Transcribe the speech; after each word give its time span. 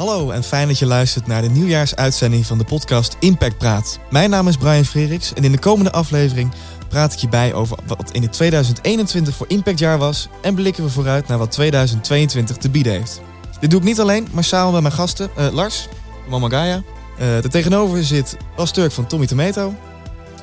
Hallo 0.00 0.30
en 0.30 0.42
fijn 0.42 0.68
dat 0.68 0.78
je 0.78 0.86
luistert 0.86 1.26
naar 1.26 1.42
de 1.42 1.48
nieuwjaarsuitzending 1.48 2.46
van 2.46 2.58
de 2.58 2.64
podcast 2.64 3.16
Impact 3.18 3.58
Praat. 3.58 3.98
Mijn 4.10 4.30
naam 4.30 4.48
is 4.48 4.56
Brian 4.56 4.84
Freriks 4.84 5.32
en 5.32 5.44
in 5.44 5.52
de 5.52 5.58
komende 5.58 5.92
aflevering 5.92 6.52
praat 6.88 7.12
ik 7.12 7.18
je 7.18 7.28
bij 7.28 7.54
over 7.54 7.78
wat 7.86 8.10
in 8.12 8.22
het 8.22 8.32
2021 8.32 9.34
voor 9.34 9.46
impactjaar 9.48 9.98
was 9.98 10.28
en 10.42 10.54
blikken 10.54 10.84
we 10.84 10.90
vooruit 10.90 11.28
naar 11.28 11.38
wat 11.38 11.50
2022 11.50 12.56
te 12.56 12.70
bieden 12.70 12.92
heeft. 12.92 13.20
Dit 13.60 13.70
doe 13.70 13.80
ik 13.80 13.86
niet 13.86 14.00
alleen, 14.00 14.28
maar 14.32 14.44
samen 14.44 14.72
met 14.72 14.82
mijn 14.82 14.94
gasten 14.94 15.30
uh, 15.38 15.52
Lars, 15.52 15.88
Mama 16.28 16.48
Gaia. 16.48 16.82
Uh, 17.20 17.38
tegenover 17.38 18.04
zit 18.04 18.36
Bas 18.56 18.72
Turk 18.72 18.92
van 18.92 19.06
Tommy 19.06 19.26
Tomato. 19.26 19.74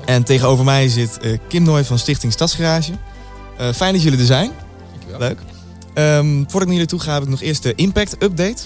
En 0.05 0.23
tegenover 0.23 0.65
mij 0.65 0.89
zit 0.89 1.19
uh, 1.21 1.37
Kim 1.47 1.63
Nooy 1.63 1.83
van 1.83 1.99
Stichting 1.99 2.33
Stadsgarage. 2.33 2.93
fijn 3.75 3.93
dat 3.93 4.03
jullie 4.03 4.19
er 4.19 4.25
zijn. 4.25 4.51
Dankjewel. 4.91 5.19
Leuk. 5.19 5.39
Um, 5.93 6.35
voordat 6.35 6.61
ik 6.61 6.67
naar 6.67 6.73
jullie 6.73 6.85
toe 6.85 6.99
ga, 6.99 7.13
heb 7.13 7.23
ik 7.23 7.29
nog 7.29 7.41
eerst 7.41 7.63
de 7.63 7.75
Impact 7.75 8.23
Update. 8.23 8.63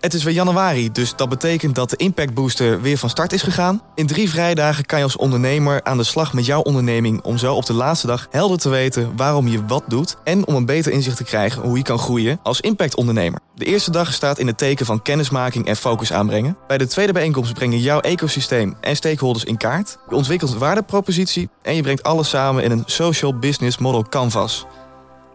Het 0.00 0.14
is 0.14 0.22
weer 0.22 0.34
januari, 0.34 0.92
dus 0.92 1.16
dat 1.16 1.28
betekent 1.28 1.74
dat 1.74 1.90
de 1.90 1.96
Impact 1.96 2.34
Booster 2.34 2.80
weer 2.80 2.98
van 2.98 3.10
start 3.10 3.32
is 3.32 3.42
gegaan. 3.42 3.82
In 3.94 4.06
drie 4.06 4.30
vrijdagen 4.30 4.86
kan 4.86 4.98
je 4.98 5.04
als 5.04 5.16
ondernemer 5.16 5.82
aan 5.82 5.96
de 5.96 6.02
slag 6.02 6.32
met 6.32 6.46
jouw 6.46 6.60
onderneming 6.60 7.22
om 7.22 7.38
zo 7.38 7.54
op 7.54 7.66
de 7.66 7.72
laatste 7.72 8.06
dag 8.06 8.26
helder 8.30 8.58
te 8.58 8.68
weten 8.68 9.16
waarom 9.16 9.48
je 9.48 9.66
wat 9.66 9.82
doet 9.86 10.16
en 10.24 10.46
om 10.46 10.54
een 10.54 10.64
beter 10.64 10.92
inzicht 10.92 11.16
te 11.16 11.24
krijgen 11.24 11.62
hoe 11.62 11.76
je 11.76 11.82
kan 11.82 11.98
groeien 11.98 12.40
als 12.42 12.60
impactondernemer. 12.60 13.40
De 13.54 13.64
eerste 13.64 13.90
dag 13.90 14.12
staat 14.12 14.38
in 14.38 14.46
het 14.46 14.58
teken 14.58 14.86
van 14.86 15.02
kennismaking 15.02 15.66
en 15.66 15.76
focus 15.76 16.12
aanbrengen. 16.12 16.56
Bij 16.66 16.78
de 16.78 16.86
tweede 16.86 17.12
bijeenkomst 17.12 17.54
breng 17.54 17.72
je 17.72 17.80
jouw 17.80 18.00
ecosysteem 18.00 18.76
en 18.80 18.96
stakeholders 18.96 19.44
in 19.44 19.56
kaart. 19.56 19.98
Je 20.08 20.14
ontwikkelt 20.14 20.54
waardepropositie 20.54 21.48
en 21.62 21.74
je 21.74 21.82
brengt 21.82 22.02
alles 22.02 22.28
samen 22.28 22.64
in 22.64 22.70
een 22.70 22.82
social 22.86 23.38
business 23.38 23.78
model 23.78 24.02
canvas. 24.08 24.66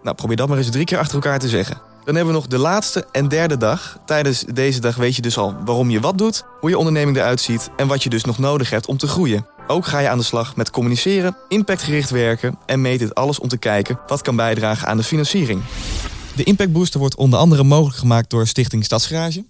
Nou, 0.04 0.16
probeer 0.16 0.38
dat 0.38 0.48
maar 0.48 0.58
eens 0.58 0.70
drie 0.70 0.86
keer 0.86 0.98
achter 0.98 1.16
elkaar 1.16 1.40
te 1.40 1.50
zeggen. 1.50 1.94
Dan 2.06 2.16
hebben 2.16 2.34
we 2.34 2.40
nog 2.40 2.48
de 2.48 2.58
laatste 2.58 3.06
en 3.12 3.28
derde 3.28 3.58
dag. 3.58 4.00
Tijdens 4.06 4.44
deze 4.54 4.80
dag 4.80 4.96
weet 4.96 5.16
je 5.16 5.22
dus 5.22 5.38
al 5.38 5.56
waarom 5.66 5.90
je 5.90 6.00
wat 6.00 6.18
doet, 6.18 6.44
hoe 6.60 6.70
je 6.70 6.78
onderneming 6.78 7.18
eruit 7.18 7.42
ziet 7.42 7.70
en 7.78 7.88
wat 7.88 8.04
je 8.04 8.10
dus 8.10 8.24
nog 8.24 8.38
nodig 8.38 8.70
hebt 8.70 8.86
om 8.86 8.98
te 8.98 9.08
groeien. 9.08 9.46
Ook 9.68 9.86
ga 9.86 10.00
je 10.00 10.10
aan 10.10 10.18
de 10.18 10.24
slag 10.24 10.56
met 10.56 10.70
communiceren, 10.70 11.38
impactgericht 11.50 12.10
werken 12.10 12.58
en 12.66 12.82
meet 12.82 13.00
dit 13.00 13.16
alles 13.16 13.40
om 13.40 13.48
te 13.48 13.58
kijken 13.58 14.00
wat 14.08 14.22
kan 14.22 14.36
bijdragen 14.36 14.88
aan 14.88 14.98
de 14.98 15.04
financiering. 15.04 15.62
De 16.36 16.44
Impact 16.44 16.72
Booster 16.72 17.00
wordt 17.00 17.16
onder 17.16 17.40
andere 17.40 17.64
mogelijk 17.64 17.98
gemaakt 17.98 18.30
door 18.30 18.48
Stichting 18.48 18.84
Stadsgarage. 18.84 19.44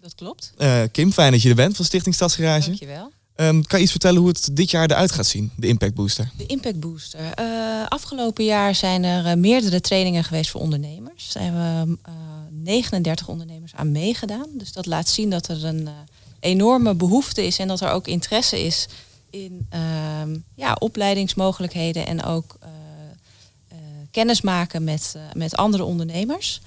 Dat 0.00 0.14
klopt. 0.14 0.52
Uh, 0.58 0.82
Kim, 0.92 1.12
fijn 1.12 1.32
dat 1.32 1.42
je 1.42 1.48
er 1.48 1.54
bent 1.54 1.76
van 1.76 1.84
Stichting 1.84 2.14
Stadsgarage. 2.14 2.66
Dankjewel. 2.66 3.12
Um, 3.40 3.66
kan 3.66 3.78
je 3.78 3.84
iets 3.84 3.90
vertellen 3.90 4.20
hoe 4.20 4.28
het 4.28 4.48
dit 4.52 4.70
jaar 4.70 4.90
eruit 4.90 5.12
gaat 5.12 5.26
zien, 5.26 5.50
de 5.56 5.66
Impact 5.66 5.94
Booster? 5.94 6.30
De 6.36 6.46
Impact 6.46 6.80
Booster. 6.80 7.20
Uh, 7.40 7.86
afgelopen 7.88 8.44
jaar 8.44 8.74
zijn 8.74 9.04
er 9.04 9.26
uh, 9.26 9.34
meerdere 9.34 9.80
trainingen 9.80 10.24
geweest 10.24 10.50
voor 10.50 10.60
ondernemers. 10.60 11.34
Er 11.34 11.52
we 11.52 11.98
uh, 12.08 12.14
39 12.50 13.28
ondernemers 13.28 13.74
aan 13.74 13.92
meegedaan. 13.92 14.46
Dus 14.52 14.72
dat 14.72 14.86
laat 14.86 15.08
zien 15.08 15.30
dat 15.30 15.48
er 15.48 15.64
een 15.64 15.88
enorme 16.40 16.94
behoefte 16.94 17.46
is 17.46 17.58
en 17.58 17.68
dat 17.68 17.80
er 17.80 17.90
ook 17.90 18.06
interesse 18.06 18.64
is 18.64 18.86
in 19.30 19.66
ehm, 19.68 20.38
ja, 20.54 20.76
opleidingsmogelijkheden 20.78 22.06
en 22.06 22.24
ook 22.24 22.58
kennis 24.10 24.40
maken 24.40 24.84
met, 24.84 25.16
met 25.32 25.56
andere 25.56 25.84
ondernemers. 25.84 26.60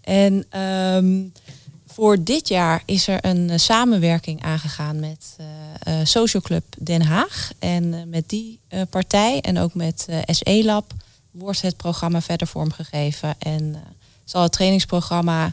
En 0.00 0.60
um, 0.60 1.32
voor 1.98 2.22
dit 2.22 2.48
jaar 2.48 2.82
is 2.84 3.08
er 3.08 3.24
een 3.24 3.48
uh, 3.48 3.56
samenwerking 3.56 4.42
aangegaan 4.42 5.00
met 5.00 5.36
uh, 5.40 5.46
uh, 5.94 6.04
Social 6.04 6.42
Club 6.42 6.64
Den 6.78 7.02
Haag. 7.02 7.50
En 7.58 8.08
met 8.08 8.28
die 8.28 8.60
partij 8.90 9.40
en 9.40 9.58
ook 9.58 9.74
met 9.74 10.06
SE 10.26 10.62
Lab 10.64 10.92
wordt 11.30 11.62
het 11.62 11.76
programma 11.76 12.20
verder 12.20 12.46
vormgegeven. 12.46 13.34
En 13.38 13.76
zal 14.24 14.42
het 14.42 14.52
trainingsprogramma 14.52 15.52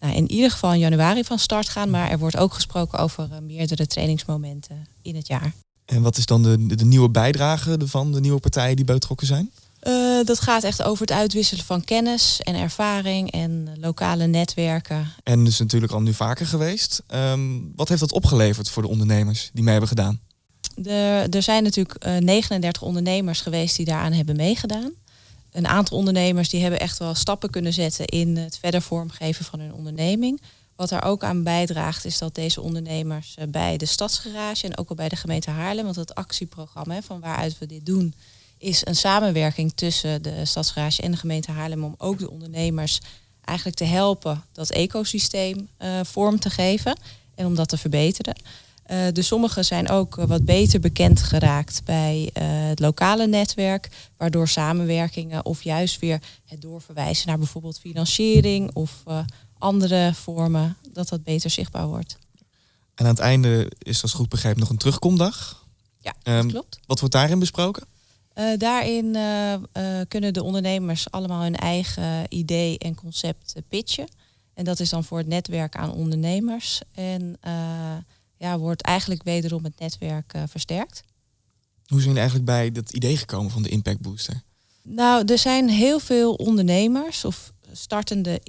nou, 0.00 0.14
in 0.14 0.30
ieder 0.30 0.50
geval 0.50 0.72
in 0.72 0.78
januari 0.78 1.24
van 1.24 1.38
start 1.38 1.68
gaan. 1.68 1.90
Maar 1.90 2.10
er 2.10 2.18
wordt 2.18 2.36
ook 2.36 2.54
gesproken 2.54 2.98
over 2.98 3.28
meerdere 3.42 3.86
trainingsmomenten 3.86 4.86
in 5.02 5.16
het 5.16 5.26
jaar. 5.26 5.52
En 5.84 6.02
wat 6.02 6.16
is 6.16 6.26
dan 6.26 6.42
de, 6.42 6.66
de 6.66 6.84
nieuwe 6.84 7.08
bijdrage 7.08 7.78
van 7.84 8.12
de 8.12 8.20
nieuwe 8.20 8.40
partijen 8.40 8.76
die 8.76 8.84
betrokken 8.84 9.26
zijn? 9.26 9.50
Uh, 9.86 10.24
dat 10.24 10.40
gaat 10.40 10.64
echt 10.64 10.82
over 10.82 11.00
het 11.00 11.16
uitwisselen 11.16 11.64
van 11.64 11.84
kennis 11.84 12.40
en 12.42 12.54
ervaring 12.54 13.30
en 13.30 13.76
lokale 13.80 14.26
netwerken. 14.26 15.12
En 15.22 15.44
dus 15.44 15.58
natuurlijk 15.58 15.92
al 15.92 16.00
nu 16.00 16.12
vaker 16.12 16.46
geweest. 16.46 17.02
Um, 17.14 17.72
wat 17.76 17.88
heeft 17.88 18.00
dat 18.00 18.12
opgeleverd 18.12 18.70
voor 18.70 18.82
de 18.82 18.88
ondernemers 18.88 19.50
die 19.52 19.62
mee 19.62 19.70
hebben 19.70 19.88
gedaan? 19.88 20.20
De, 20.74 21.26
er 21.30 21.42
zijn 21.42 21.62
natuurlijk 21.62 22.06
uh, 22.06 22.16
39 22.16 22.82
ondernemers 22.82 23.40
geweest 23.40 23.76
die 23.76 23.86
daaraan 23.86 24.12
hebben 24.12 24.36
meegedaan. 24.36 24.92
Een 25.52 25.66
aantal 25.66 25.98
ondernemers 25.98 26.48
die 26.48 26.60
hebben 26.60 26.80
echt 26.80 26.98
wel 26.98 27.14
stappen 27.14 27.50
kunnen 27.50 27.72
zetten 27.72 28.06
in 28.06 28.36
het 28.36 28.58
verder 28.58 28.82
vormgeven 28.82 29.44
van 29.44 29.60
hun 29.60 29.72
onderneming. 29.72 30.40
Wat 30.76 30.88
daar 30.88 31.04
ook 31.04 31.24
aan 31.24 31.42
bijdraagt 31.42 32.04
is 32.04 32.18
dat 32.18 32.34
deze 32.34 32.60
ondernemers 32.60 33.36
uh, 33.38 33.44
bij 33.48 33.76
de 33.76 33.86
Stadsgarage 33.86 34.66
en 34.66 34.78
ook 34.78 34.88
al 34.88 34.94
bij 34.94 35.08
de 35.08 35.16
gemeente 35.16 35.50
Haarlem, 35.50 35.84
want 35.84 35.96
het 35.96 36.14
actieprogramma 36.14 37.02
van 37.02 37.20
waaruit 37.20 37.58
we 37.58 37.66
dit 37.66 37.86
doen, 37.86 38.14
is 38.58 38.86
een 38.86 38.96
samenwerking 38.96 39.72
tussen 39.74 40.22
de 40.22 40.44
Stadsgarage 40.44 41.02
en 41.02 41.10
de 41.10 41.16
gemeente 41.16 41.50
Haarlem 41.50 41.84
om 41.84 41.94
ook 41.98 42.18
de 42.18 42.30
ondernemers 42.30 43.00
eigenlijk 43.40 43.76
te 43.76 43.84
helpen 43.84 44.44
dat 44.52 44.70
ecosysteem 44.70 45.68
uh, 45.78 46.00
vorm 46.02 46.38
te 46.38 46.50
geven 46.50 46.98
en 47.34 47.46
om 47.46 47.54
dat 47.54 47.68
te 47.68 47.76
verbeteren. 47.76 48.36
Uh, 48.90 49.06
dus 49.12 49.26
sommigen 49.26 49.64
zijn 49.64 49.88
ook 49.88 50.14
wat 50.14 50.44
beter 50.44 50.80
bekend 50.80 51.22
geraakt 51.22 51.84
bij 51.84 52.22
uh, 52.22 52.42
het 52.68 52.80
lokale 52.80 53.26
netwerk, 53.26 53.88
waardoor 54.16 54.48
samenwerkingen 54.48 55.44
of 55.44 55.62
juist 55.62 56.00
weer 56.00 56.20
het 56.44 56.60
doorverwijzen 56.60 57.28
naar 57.28 57.38
bijvoorbeeld 57.38 57.78
financiering 57.78 58.74
of 58.74 59.02
andere 59.58 60.14
vormen, 60.14 60.76
dat 60.92 61.08
dat 61.08 61.24
beter 61.24 61.50
zichtbaar 61.50 61.86
wordt. 61.86 62.18
En 62.94 63.04
aan 63.04 63.10
het 63.10 63.18
einde 63.18 63.72
is, 63.78 64.02
als 64.02 64.12
goed 64.12 64.28
begrijp, 64.28 64.56
nog 64.56 64.68
een 64.68 64.76
terugkomdag. 64.76 65.64
Ja, 66.00 66.14
dat 66.22 66.34
um, 66.34 66.50
klopt. 66.50 66.78
Wat 66.86 67.00
wordt 67.00 67.14
daarin 67.14 67.38
besproken? 67.38 67.86
Uh, 68.38 68.58
daarin 68.58 69.04
uh, 69.14 69.52
uh, 69.52 69.60
kunnen 70.08 70.32
de 70.32 70.42
ondernemers 70.42 71.10
allemaal 71.10 71.42
hun 71.42 71.56
eigen 71.56 72.24
idee 72.28 72.78
en 72.78 72.94
concept 72.94 73.54
pitchen. 73.68 74.08
En 74.54 74.64
dat 74.64 74.80
is 74.80 74.90
dan 74.90 75.04
voor 75.04 75.18
het 75.18 75.26
netwerk 75.26 75.76
aan 75.76 75.92
ondernemers. 75.92 76.80
En 76.92 77.38
ja, 78.36 78.58
wordt 78.58 78.82
eigenlijk 78.82 79.22
wederom 79.22 79.64
het 79.64 79.78
netwerk 79.78 80.34
versterkt. 80.46 81.02
Hoe 81.86 82.00
zijn 82.00 82.02
jullie 82.02 82.18
eigenlijk 82.18 82.44
bij 82.44 82.72
dat 82.72 82.92
idee 82.92 83.16
gekomen 83.16 83.50
van 83.50 83.62
de 83.62 83.68
Impact 83.68 84.00
Booster? 84.00 84.42
Nou, 84.82 85.24
er 85.24 85.38
zijn 85.38 85.68
heel 85.68 85.98
veel 85.98 86.34
ondernemers 86.34 87.24
of 87.24 87.52
startende 87.72 88.40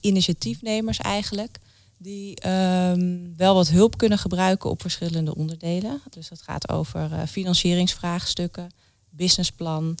initiatiefnemers 0.00 0.98
eigenlijk. 0.98 1.58
Die 1.98 2.48
um, 2.48 3.36
wel 3.36 3.54
wat 3.54 3.68
hulp 3.68 3.98
kunnen 3.98 4.18
gebruiken 4.18 4.70
op 4.70 4.80
verschillende 4.80 5.34
onderdelen. 5.34 6.02
Dus 6.10 6.28
dat 6.28 6.42
gaat 6.42 6.68
over 6.68 7.26
financieringsvraagstukken 7.26 8.70
businessplan, 9.16 9.98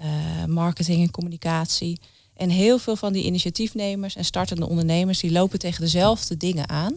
uh, 0.00 0.44
marketing 0.44 1.02
en 1.02 1.10
communicatie. 1.10 2.00
En 2.36 2.50
heel 2.50 2.78
veel 2.78 2.96
van 2.96 3.12
die 3.12 3.24
initiatiefnemers 3.24 4.16
en 4.16 4.24
startende 4.24 4.68
ondernemers 4.68 5.20
die 5.20 5.32
lopen 5.32 5.58
tegen 5.58 5.80
dezelfde 5.80 6.36
dingen 6.36 6.68
aan. 6.68 6.96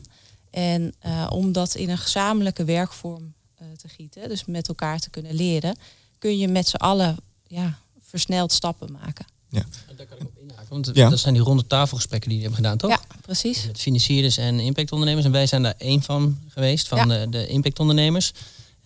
En 0.51 0.93
uh, 1.05 1.27
om 1.29 1.51
dat 1.51 1.75
in 1.75 1.89
een 1.89 1.97
gezamenlijke 1.97 2.63
werkvorm 2.63 3.33
uh, 3.61 3.67
te 3.77 3.87
gieten, 3.87 4.29
dus 4.29 4.45
met 4.45 4.67
elkaar 4.67 4.99
te 4.99 5.09
kunnen 5.09 5.33
leren, 5.33 5.77
kun 6.17 6.37
je 6.37 6.47
met 6.47 6.67
z'n 6.67 6.75
allen 6.75 7.17
ja, 7.47 7.79
versneld 8.01 8.51
stappen 8.51 8.91
maken. 8.91 9.25
Ja. 9.49 9.65
Daar 9.97 10.05
kan 10.05 10.17
ik 10.17 10.23
op 10.23 10.37
inhaken, 10.41 10.65
want 10.69 10.89
ja. 10.93 11.09
dat 11.09 11.19
zijn 11.19 11.33
die 11.33 11.43
ronde 11.43 11.67
tafelgesprekken 11.67 12.29
die 12.29 12.37
je 12.37 12.43
hebt 12.43 12.55
gedaan, 12.55 12.77
toch? 12.77 12.89
Ja, 12.89 13.01
precies. 13.21 13.65
Met 13.65 13.79
financierders 13.79 14.37
en 14.37 14.59
impactondernemers. 14.59 15.25
En 15.25 15.31
wij 15.31 15.47
zijn 15.47 15.63
daar 15.63 15.75
één 15.77 16.01
van 16.01 16.39
geweest, 16.47 16.87
van 16.87 16.97
ja. 16.97 17.05
de, 17.05 17.29
de 17.29 17.47
impactondernemers. 17.47 18.33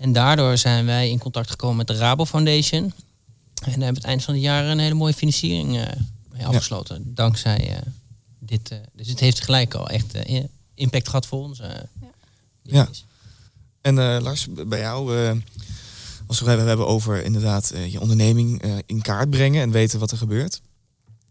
En 0.02 0.14
daardoor 0.14 0.58
zijn 0.58 0.86
wij 0.86 1.10
in 1.10 1.20
contact 1.20 1.50
gekomen 1.50 1.78
met 1.78 1.88
de 1.88 1.96
Rabo 1.96 2.26
Foundation. 2.26 2.94
En 3.64 3.72
hebben 3.72 3.88
we 3.88 3.94
het 3.94 4.04
eind 4.04 4.24
van 4.24 4.34
het 4.34 4.44
jaar 4.44 4.66
een 4.66 4.80
hele 4.80 4.94
mooie 4.94 5.14
financiering 5.14 5.76
uh, 5.76 5.84
mee 6.32 6.46
afgesloten. 6.46 6.96
Ja. 6.96 7.04
Dankzij 7.06 7.70
uh, 7.70 7.78
dit. 8.40 8.72
Uh, 8.72 8.78
dus 8.94 9.08
het 9.08 9.20
heeft 9.20 9.42
gelijk 9.42 9.74
al 9.74 9.90
echt 9.90 10.14
impact 10.74 11.08
gehad 11.08 11.26
voor 11.26 11.40
ons. 11.40 11.58
ja. 11.58 11.86
ja. 12.62 12.90
En 13.82 14.22
Lars, 14.22 14.48
bij 14.68 14.80
jou, 14.80 15.16
als 16.28 16.40
we 16.40 16.50
het 16.50 16.68
hebben 16.68 16.88
over 16.88 17.24
inderdaad 17.24 17.74
je 17.90 18.00
onderneming 18.00 18.64
in 18.86 19.02
kaart 19.02 19.30
brengen 19.30 19.62
en 19.62 19.72
weten 19.72 20.00
wat 20.00 20.12
er 20.12 20.18
gebeurt. 20.18 20.62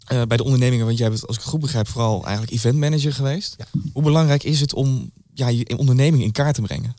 bij 0.07 0.37
de 0.37 0.45
ondernemingen, 0.45 0.87
want 0.87 0.99
jij 0.99 1.09
bent, 1.09 1.27
als 1.27 1.37
ik 1.37 1.43
het 1.43 1.51
goed 1.51 1.61
begrijp, 1.61 1.89
vooral 1.89 2.25
eigenlijk 2.25 2.53
event 2.53 2.77
manager 2.79 3.13
geweest. 3.13 3.55
Ja. 3.59 3.67
Hoe 3.93 4.03
belangrijk 4.03 4.43
is 4.43 4.61
het 4.61 4.75
om 4.75 5.11
ja, 5.35 5.49
je 5.49 5.79
onderneming 5.79 6.23
in 6.23 6.33
kaart 6.33 6.55
te 6.55 6.63
brengen? 6.63 6.95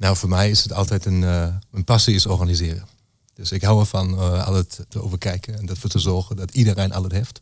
Nou, 0.00 0.16
voor 0.16 0.28
mij 0.28 0.50
is 0.50 0.62
het 0.62 0.72
altijd 0.72 1.04
een, 1.04 1.22
uh, 1.22 1.54
een 1.72 1.84
passie 1.84 2.14
is 2.14 2.26
organiseren. 2.26 2.86
Dus 3.34 3.52
ik 3.52 3.62
hou 3.62 3.80
ervan 3.80 4.14
uh, 4.14 4.58
te 4.88 5.02
overkijken 5.02 5.58
en 5.58 5.68
ervoor 5.68 5.90
te 5.90 5.98
zorgen 5.98 6.36
dat 6.36 6.50
iedereen 6.50 6.92
alles 6.92 7.12
heeft. 7.12 7.40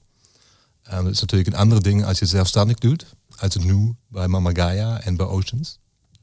Um, 0.92 1.04
dat 1.04 1.12
is 1.12 1.20
natuurlijk 1.20 1.50
een 1.50 1.60
andere 1.60 1.80
ding 1.80 2.04
als 2.04 2.18
je 2.18 2.24
het 2.24 2.34
zelfstandig 2.34 2.78
doet. 2.78 3.06
Uit 3.36 3.54
het 3.54 3.64
nu 3.64 3.94
bij 4.08 4.28
Mama 4.28 4.50
Gaia 4.52 5.00
en 5.00 5.16
bij 5.16 5.26
Oceans. 5.26 5.78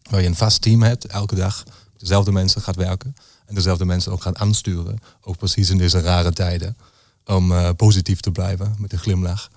Waar 0.09 0.21
je 0.21 0.27
een 0.27 0.35
vast 0.35 0.61
team 0.61 0.81
hebt, 0.81 1.05
elke 1.05 1.35
dag 1.35 1.63
dezelfde 1.97 2.31
mensen 2.31 2.61
gaat 2.61 2.75
werken. 2.75 3.15
En 3.45 3.55
dezelfde 3.55 3.85
mensen 3.85 4.11
ook 4.11 4.21
gaat 4.21 4.37
aansturen. 4.37 4.99
Ook 5.21 5.37
precies 5.37 5.69
in 5.69 5.77
deze 5.77 5.99
rare 5.99 6.33
tijden. 6.33 6.77
Om 7.25 7.75
positief 7.75 8.19
te 8.19 8.31
blijven 8.31 8.75
met 8.79 8.93
een 8.93 8.99
glimlach. 8.99 9.49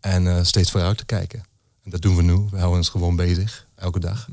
En 0.00 0.46
steeds 0.46 0.70
vooruit 0.70 0.98
te 0.98 1.04
kijken. 1.04 1.44
En 1.84 1.90
dat 1.90 2.02
doen 2.02 2.16
we 2.16 2.22
nu. 2.22 2.34
We 2.34 2.56
houden 2.56 2.78
ons 2.78 2.88
gewoon 2.88 3.16
bezig, 3.16 3.66
elke 3.74 4.00
dag. 4.00 4.28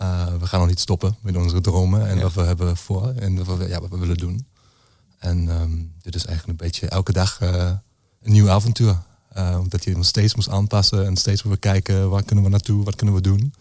Uh, 0.00 0.26
we 0.40 0.46
gaan 0.46 0.60
nog 0.60 0.68
niet 0.68 0.80
stoppen 0.80 1.16
met 1.20 1.36
onze 1.36 1.60
dromen 1.60 2.08
en 2.08 2.16
Ja. 2.16 2.22
wat 2.22 2.32
we 2.32 2.42
hebben 2.42 2.76
voor 2.76 3.08
en 3.08 3.44
wat 3.44 3.58
we, 3.58 3.68
ja, 3.68 3.80
wat 3.80 3.90
we 3.90 3.98
willen 3.98 4.16
doen. 4.16 4.46
En 5.18 5.48
ehm, 5.48 5.76
dit 6.02 6.14
is 6.14 6.24
eigenlijk 6.24 6.60
een 6.60 6.66
beetje 6.66 6.88
elke 6.88 7.12
dag 7.12 7.40
eh, 7.40 7.70
een 8.22 8.32
nieuw 8.32 8.50
avontuur. 8.50 8.98
Uh, 9.36 9.56
omdat 9.60 9.84
je 9.84 9.96
nog 9.96 10.06
steeds 10.06 10.34
moest 10.34 10.48
aanpassen 10.48 11.06
en 11.06 11.16
steeds 11.16 11.42
weer 11.42 11.58
kijken 11.58 12.10
waar 12.10 12.22
kunnen 12.22 12.44
we 12.44 12.50
naartoe, 12.50 12.84
wat 12.84 12.94
kunnen 12.96 13.14
we 13.14 13.20
doen. 13.20 13.54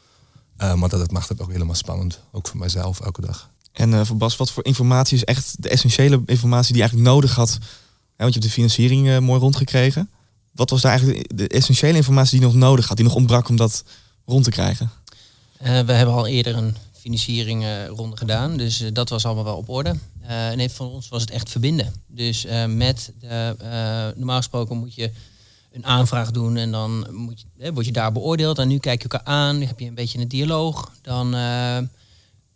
Uh, 0.62 0.74
maar 0.74 0.90
dat, 0.90 1.00
dat 1.00 1.12
maakt 1.12 1.30
het 1.30 1.42
ook 1.42 1.52
helemaal 1.52 1.76
spannend, 1.76 2.20
ook 2.32 2.48
voor 2.48 2.58
mijzelf 2.58 3.00
elke 3.00 3.22
dag. 3.22 3.50
En 3.74 3.94
eh, 3.94 4.06
voor 4.06 4.18
Bas, 4.18 4.36
wat 4.36 4.52
voor 4.52 4.66
informatie 4.66 5.18
is 5.18 5.24
echt 5.24 5.56
de 5.64 5.70
essentiële 5.70 6.22
informatie 6.26 6.74
die 6.74 6.82
je 6.82 6.88
eigenlijk 6.90 7.10
nodig 7.10 7.36
had? 7.36 7.50
Hè, 7.50 7.58
want 8.24 8.34
je 8.34 8.40
hebt 8.40 8.44
de 8.44 8.50
financiering 8.50 9.10
eh, 9.10 9.18
mooi 9.20 9.40
rondgekregen. 9.40 10.10
Wat 10.52 10.70
was 10.70 10.82
daar 10.82 10.92
eigenlijk 10.92 11.28
de, 11.30 11.36
de 11.36 11.48
essentiële 11.48 11.98
informatie 11.98 12.40
die 12.40 12.48
je 12.48 12.54
nog 12.54 12.64
nodig 12.64 12.88
had, 12.88 12.98
die 12.98 13.06
nog 13.06 13.16
ontbrak 13.16 13.50
om 13.50 13.56
dat 13.56 13.84
rond 14.26 14.44
te 14.44 14.50
krijgen? 14.50 14.90
Uh, 15.62 15.80
we 15.80 15.92
hebben 15.92 16.16
al 16.16 16.28
eerder 16.28 16.56
een 16.56 16.76
financiering 16.92 17.66
ronde 17.88 18.18
gedaan, 18.18 18.58
dus 18.58 18.82
uh, 18.82 18.90
dat 18.94 19.10
was 19.10 19.26
allemaal 19.26 19.44
wel 19.44 19.58
op 19.58 19.70
orde. 19.70 19.96
En 20.28 20.70
van 20.70 20.88
ons 20.88 21.10
was 21.10 21.22
het 21.22 21.32
echt 21.32 21.50
verbinden. 21.50 21.94
Dus 22.08 22.46
met 22.68 23.14
de, 23.20 23.56
normaal 24.16 24.38
gesproken 24.38 24.78
moet 24.78 24.96
je 24.96 25.12
een 25.72 25.86
aanvraag 25.86 26.32
doen 26.32 26.58
en 26.58 26.72
dan 26.72 27.08
moet 27.12 27.42
je, 27.42 27.64
eh, 27.64 27.72
word 27.74 27.86
je 27.86 27.92
daar 27.92 28.12
beoordeeld. 28.12 28.60
En 28.60 28.68
nu 28.68 28.78
kijk 28.78 29.02
je 29.02 29.08
elkaar 29.08 29.34
aan, 29.34 29.62
heb 29.62 29.80
je 29.80 29.86
een 29.86 29.96
beetje 29.96 30.20
een 30.20 30.28
dialoog. 30.28 30.92
Dan 31.02 31.32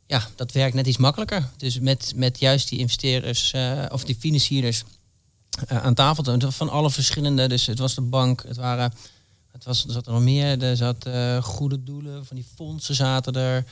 ja, 0.05 0.27
dat 0.35 0.51
werkt 0.51 0.75
net 0.75 0.87
iets 0.87 0.97
makkelijker. 0.97 1.49
Dus 1.57 1.79
met, 1.79 2.13
met 2.15 2.39
juist 2.39 2.69
die 2.69 2.79
investeerders 2.79 3.53
of 3.89 4.03
die 4.03 4.15
financierders 4.19 4.83
aan 5.67 5.93
tafel 5.93 6.51
van 6.51 6.69
alle 6.69 6.91
verschillende. 6.91 7.47
Dus 7.47 7.65
het 7.65 7.79
was 7.79 7.95
de 7.95 8.01
bank, 8.01 8.43
het 8.47 8.57
waren 8.57 8.93
het 9.51 9.63
was, 9.63 9.85
er 9.85 9.91
zat 9.91 10.05
er 10.05 10.13
nog 10.13 10.21
meer. 10.21 10.63
Er 10.63 10.77
zat 10.77 11.07
uh, 11.07 11.43
goede 11.43 11.83
doelen, 11.83 12.25
van 12.25 12.35
die 12.35 12.45
fondsen 12.55 12.95
zaten 12.95 13.33
er. 13.33 13.65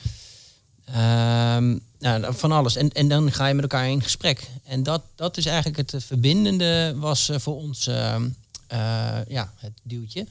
Um, 1.56 1.80
nou, 1.98 2.34
van 2.34 2.52
alles. 2.52 2.76
En, 2.76 2.92
en 2.92 3.08
dan 3.08 3.32
ga 3.32 3.46
je 3.46 3.54
met 3.54 3.62
elkaar 3.62 3.88
in 3.88 4.02
gesprek. 4.02 4.48
En 4.64 4.82
dat, 4.82 5.02
dat 5.14 5.36
is 5.36 5.46
eigenlijk 5.46 5.76
het 5.76 6.04
verbindende 6.04 6.94
was 6.96 7.28
uh, 7.28 7.38
voor 7.38 7.56
ons 7.56 7.88
uh, 7.88 8.16
ja, 9.28 9.52
het 9.56 9.72
duwtje. 9.82 10.26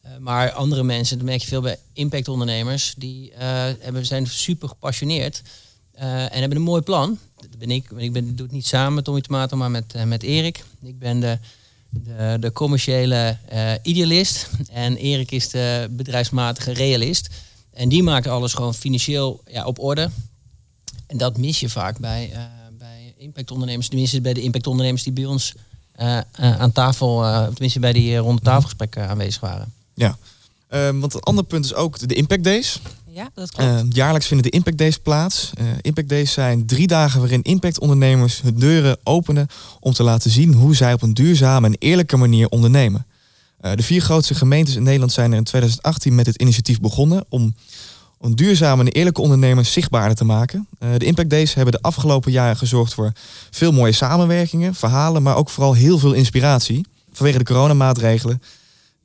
Eh, 0.00 0.10
maar 0.18 0.50
andere 0.50 0.82
mensen, 0.82 1.16
dat 1.16 1.26
merk 1.26 1.40
je 1.40 1.46
veel 1.46 1.60
bij 1.60 1.78
impactondernemers, 1.92 2.94
die 2.96 3.32
hebben, 3.36 4.06
zijn 4.06 4.26
super 4.26 4.68
gepassioneerd 4.68 5.42
en 5.92 6.40
hebben 6.40 6.56
een 6.56 6.62
mooi 6.62 6.82
plan. 6.82 7.18
Dat 7.36 7.58
ben 7.58 7.70
ik. 7.70 7.90
Ik 7.90 8.12
ben, 8.12 8.36
doe 8.36 8.46
het 8.46 8.54
niet 8.54 8.66
samen 8.66 8.94
met 8.94 9.04
Tommy 9.04 9.20
Tomato, 9.20 9.56
maar 9.56 9.70
met, 9.70 10.04
met 10.04 10.22
Erik. 10.22 10.64
Ik 10.82 10.98
ben 10.98 11.20
de 11.20 11.38
de, 12.04 12.36
de 12.40 12.52
commerciële 12.52 13.36
uh, 13.52 13.72
idealist. 13.82 14.48
En 14.70 14.96
Erik 14.96 15.30
is 15.30 15.48
de 15.48 15.88
bedrijfsmatige 15.90 16.72
realist. 16.72 17.28
En 17.72 17.88
die 17.88 18.02
maakt 18.02 18.26
alles 18.26 18.54
gewoon 18.54 18.74
financieel 18.74 19.40
ja, 19.46 19.64
op 19.64 19.78
orde. 19.78 20.10
En 21.06 21.18
dat 21.18 21.38
mis 21.38 21.60
je 21.60 21.68
vaak 21.68 21.98
bij, 21.98 22.30
uh, 22.32 22.38
bij 22.78 23.14
impactondernemers. 23.16 23.88
Tenminste 23.88 24.20
bij 24.20 24.34
de 24.34 24.42
impactondernemers 24.42 25.02
die 25.02 25.12
bij 25.12 25.24
ons 25.24 25.54
uh, 26.00 26.20
aan 26.36 26.72
tafel, 26.72 27.22
tenminste 27.52 27.80
bij 27.80 27.92
die 27.92 28.16
ronde 28.16 28.42
tafelgesprekken 28.42 29.08
aanwezig 29.08 29.40
waren. 29.40 29.72
Ja, 29.94 30.18
want 30.92 31.14
een 31.14 31.20
ander 31.20 31.44
punt 31.44 31.64
is 31.64 31.74
ook 31.74 32.08
de 32.08 32.14
Impact 32.14 32.44
Days. 32.44 32.80
Ja, 33.16 33.30
dat 33.34 33.50
klopt. 33.50 33.94
jaarlijks 33.94 34.26
vinden 34.26 34.50
de 34.50 34.56
Impact 34.56 34.78
Days 34.78 34.98
plaats. 34.98 35.52
Impact 35.80 36.08
Days 36.08 36.32
zijn 36.32 36.66
drie 36.66 36.86
dagen 36.86 37.20
waarin 37.20 37.42
impactondernemers 37.42 38.42
hun 38.42 38.58
deuren 38.58 38.98
openen 39.02 39.46
om 39.80 39.92
te 39.92 40.02
laten 40.02 40.30
zien 40.30 40.54
hoe 40.54 40.74
zij 40.74 40.92
op 40.92 41.02
een 41.02 41.14
duurzame 41.14 41.66
en 41.66 41.76
eerlijke 41.78 42.16
manier 42.16 42.48
ondernemen. 42.48 43.06
Uh, 43.60 43.72
de 43.74 43.82
vier 43.82 44.00
grootste 44.00 44.34
gemeentes 44.34 44.76
in 44.76 44.82
Nederland 44.82 45.12
zijn 45.12 45.30
er 45.32 45.38
in 45.38 45.44
2018 45.44 46.14
met 46.14 46.26
het 46.26 46.36
initiatief 46.36 46.80
begonnen 46.80 47.24
om, 47.28 47.54
om 48.18 48.34
duurzame 48.34 48.82
en 48.84 48.92
eerlijke 48.92 49.20
ondernemers 49.20 49.72
zichtbaarder 49.72 50.16
te 50.16 50.24
maken. 50.24 50.68
Uh, 50.78 50.90
de 50.96 51.04
Impact 51.04 51.30
Days 51.30 51.54
hebben 51.54 51.72
de 51.72 51.82
afgelopen 51.82 52.32
jaren 52.32 52.56
gezorgd 52.56 52.94
voor 52.94 53.12
veel 53.50 53.72
mooie 53.72 53.92
samenwerkingen, 53.92 54.74
verhalen, 54.74 55.22
maar 55.22 55.36
ook 55.36 55.50
vooral 55.50 55.74
heel 55.74 55.98
veel 55.98 56.12
inspiratie. 56.12 56.86
Vanwege 57.12 57.38
de 57.38 57.44
coronamaatregelen 57.44 58.42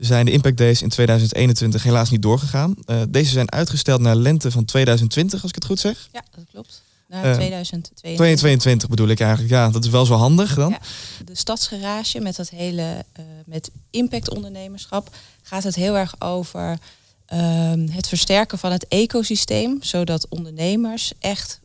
zijn 0.01 0.25
de 0.25 0.31
Impact 0.31 0.57
Days 0.57 0.81
in 0.81 0.89
2021 0.89 1.83
helaas 1.83 2.09
niet 2.09 2.21
doorgegaan. 2.21 2.75
Uh, 2.85 3.01
deze 3.09 3.31
zijn 3.31 3.51
uitgesteld 3.51 4.01
naar 4.01 4.15
lente 4.15 4.51
van 4.51 4.65
2020, 4.65 5.41
als 5.41 5.49
ik 5.49 5.55
het 5.55 5.65
goed 5.65 5.79
zeg. 5.79 6.09
Ja, 6.11 6.23
dat 6.35 6.45
klopt. 6.51 6.81
Naar 7.07 7.21
2022. 7.21 7.99
2022 7.99 8.89
bedoel 8.89 9.07
ik 9.07 9.19
eigenlijk. 9.19 9.51
Ja, 9.51 9.69
dat 9.69 9.83
is 9.83 9.89
wel 9.89 10.05
zo 10.05 10.13
handig 10.13 10.55
dan. 10.55 10.69
Ja, 10.69 10.79
de 11.25 11.35
stadsgarage 11.35 12.19
met 12.19 12.35
dat 12.35 12.49
hele 12.49 13.05
uh, 13.19 13.25
met 13.45 13.71
impactondernemerschap 13.89 15.15
gaat 15.41 15.63
het 15.63 15.75
heel 15.75 15.97
erg 15.97 16.15
over 16.19 16.77
uh, 17.33 17.73
het 17.89 18.07
versterken 18.07 18.57
van 18.57 18.71
het 18.71 18.87
ecosysteem, 18.87 19.77
zodat 19.81 20.27
ondernemers 20.29 21.13
echt 21.19 21.59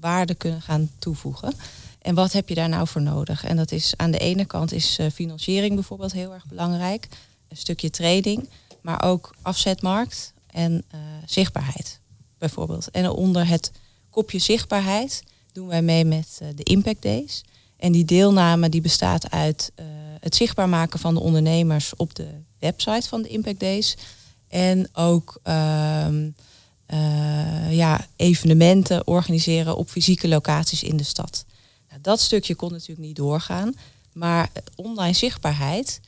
waarde 0.00 0.34
kunnen 0.34 0.62
gaan 0.62 0.90
toevoegen. 0.98 1.54
En 2.02 2.14
wat 2.14 2.32
heb 2.32 2.48
je 2.48 2.54
daar 2.54 2.68
nou 2.68 2.88
voor 2.88 3.02
nodig? 3.02 3.44
En 3.44 3.56
dat 3.56 3.72
is 3.72 3.92
aan 3.96 4.10
de 4.10 4.18
ene 4.18 4.44
kant 4.44 4.72
is 4.72 4.98
financiering 5.12 5.74
bijvoorbeeld 5.74 6.12
heel 6.12 6.32
erg 6.32 6.46
belangrijk, 6.46 7.08
een 7.52 7.58
stukje 7.58 7.90
trading, 7.90 8.48
maar 8.80 9.02
ook 9.02 9.34
afzetmarkt 9.42 10.32
en 10.46 10.84
uh, 10.94 11.00
zichtbaarheid 11.26 12.00
bijvoorbeeld. 12.38 12.90
En 12.90 13.10
onder 13.10 13.46
het 13.48 13.70
kopje 14.10 14.38
zichtbaarheid 14.38 15.22
doen 15.52 15.66
wij 15.66 15.82
mee 15.82 16.04
met 16.04 16.38
uh, 16.42 16.48
de 16.54 16.62
Impact 16.62 17.02
Days. 17.02 17.44
En 17.76 17.92
die 17.92 18.04
deelname 18.04 18.68
die 18.68 18.80
bestaat 18.80 19.30
uit 19.30 19.72
uh, 19.76 19.86
het 20.20 20.34
zichtbaar 20.34 20.68
maken 20.68 20.98
van 20.98 21.14
de 21.14 21.20
ondernemers 21.20 21.96
op 21.96 22.14
de 22.14 22.28
website 22.58 23.08
van 23.08 23.22
de 23.22 23.28
Impact 23.28 23.60
Days. 23.60 23.96
En 24.48 24.88
ook 24.92 25.40
uh, 25.44 26.06
ja, 27.70 28.06
evenementen 28.16 29.06
organiseren 29.06 29.76
op 29.76 29.88
fysieke 29.88 30.28
locaties 30.28 30.82
in 30.82 30.96
de 30.96 31.02
stad. 31.02 31.44
Nou, 31.88 32.00
dat 32.00 32.20
stukje 32.20 32.54
kon 32.54 32.72
natuurlijk 32.72 33.06
niet 33.06 33.16
doorgaan. 33.16 33.74
Maar 34.12 34.50
online 34.74 35.14
zichtbaarheid, 35.14 36.00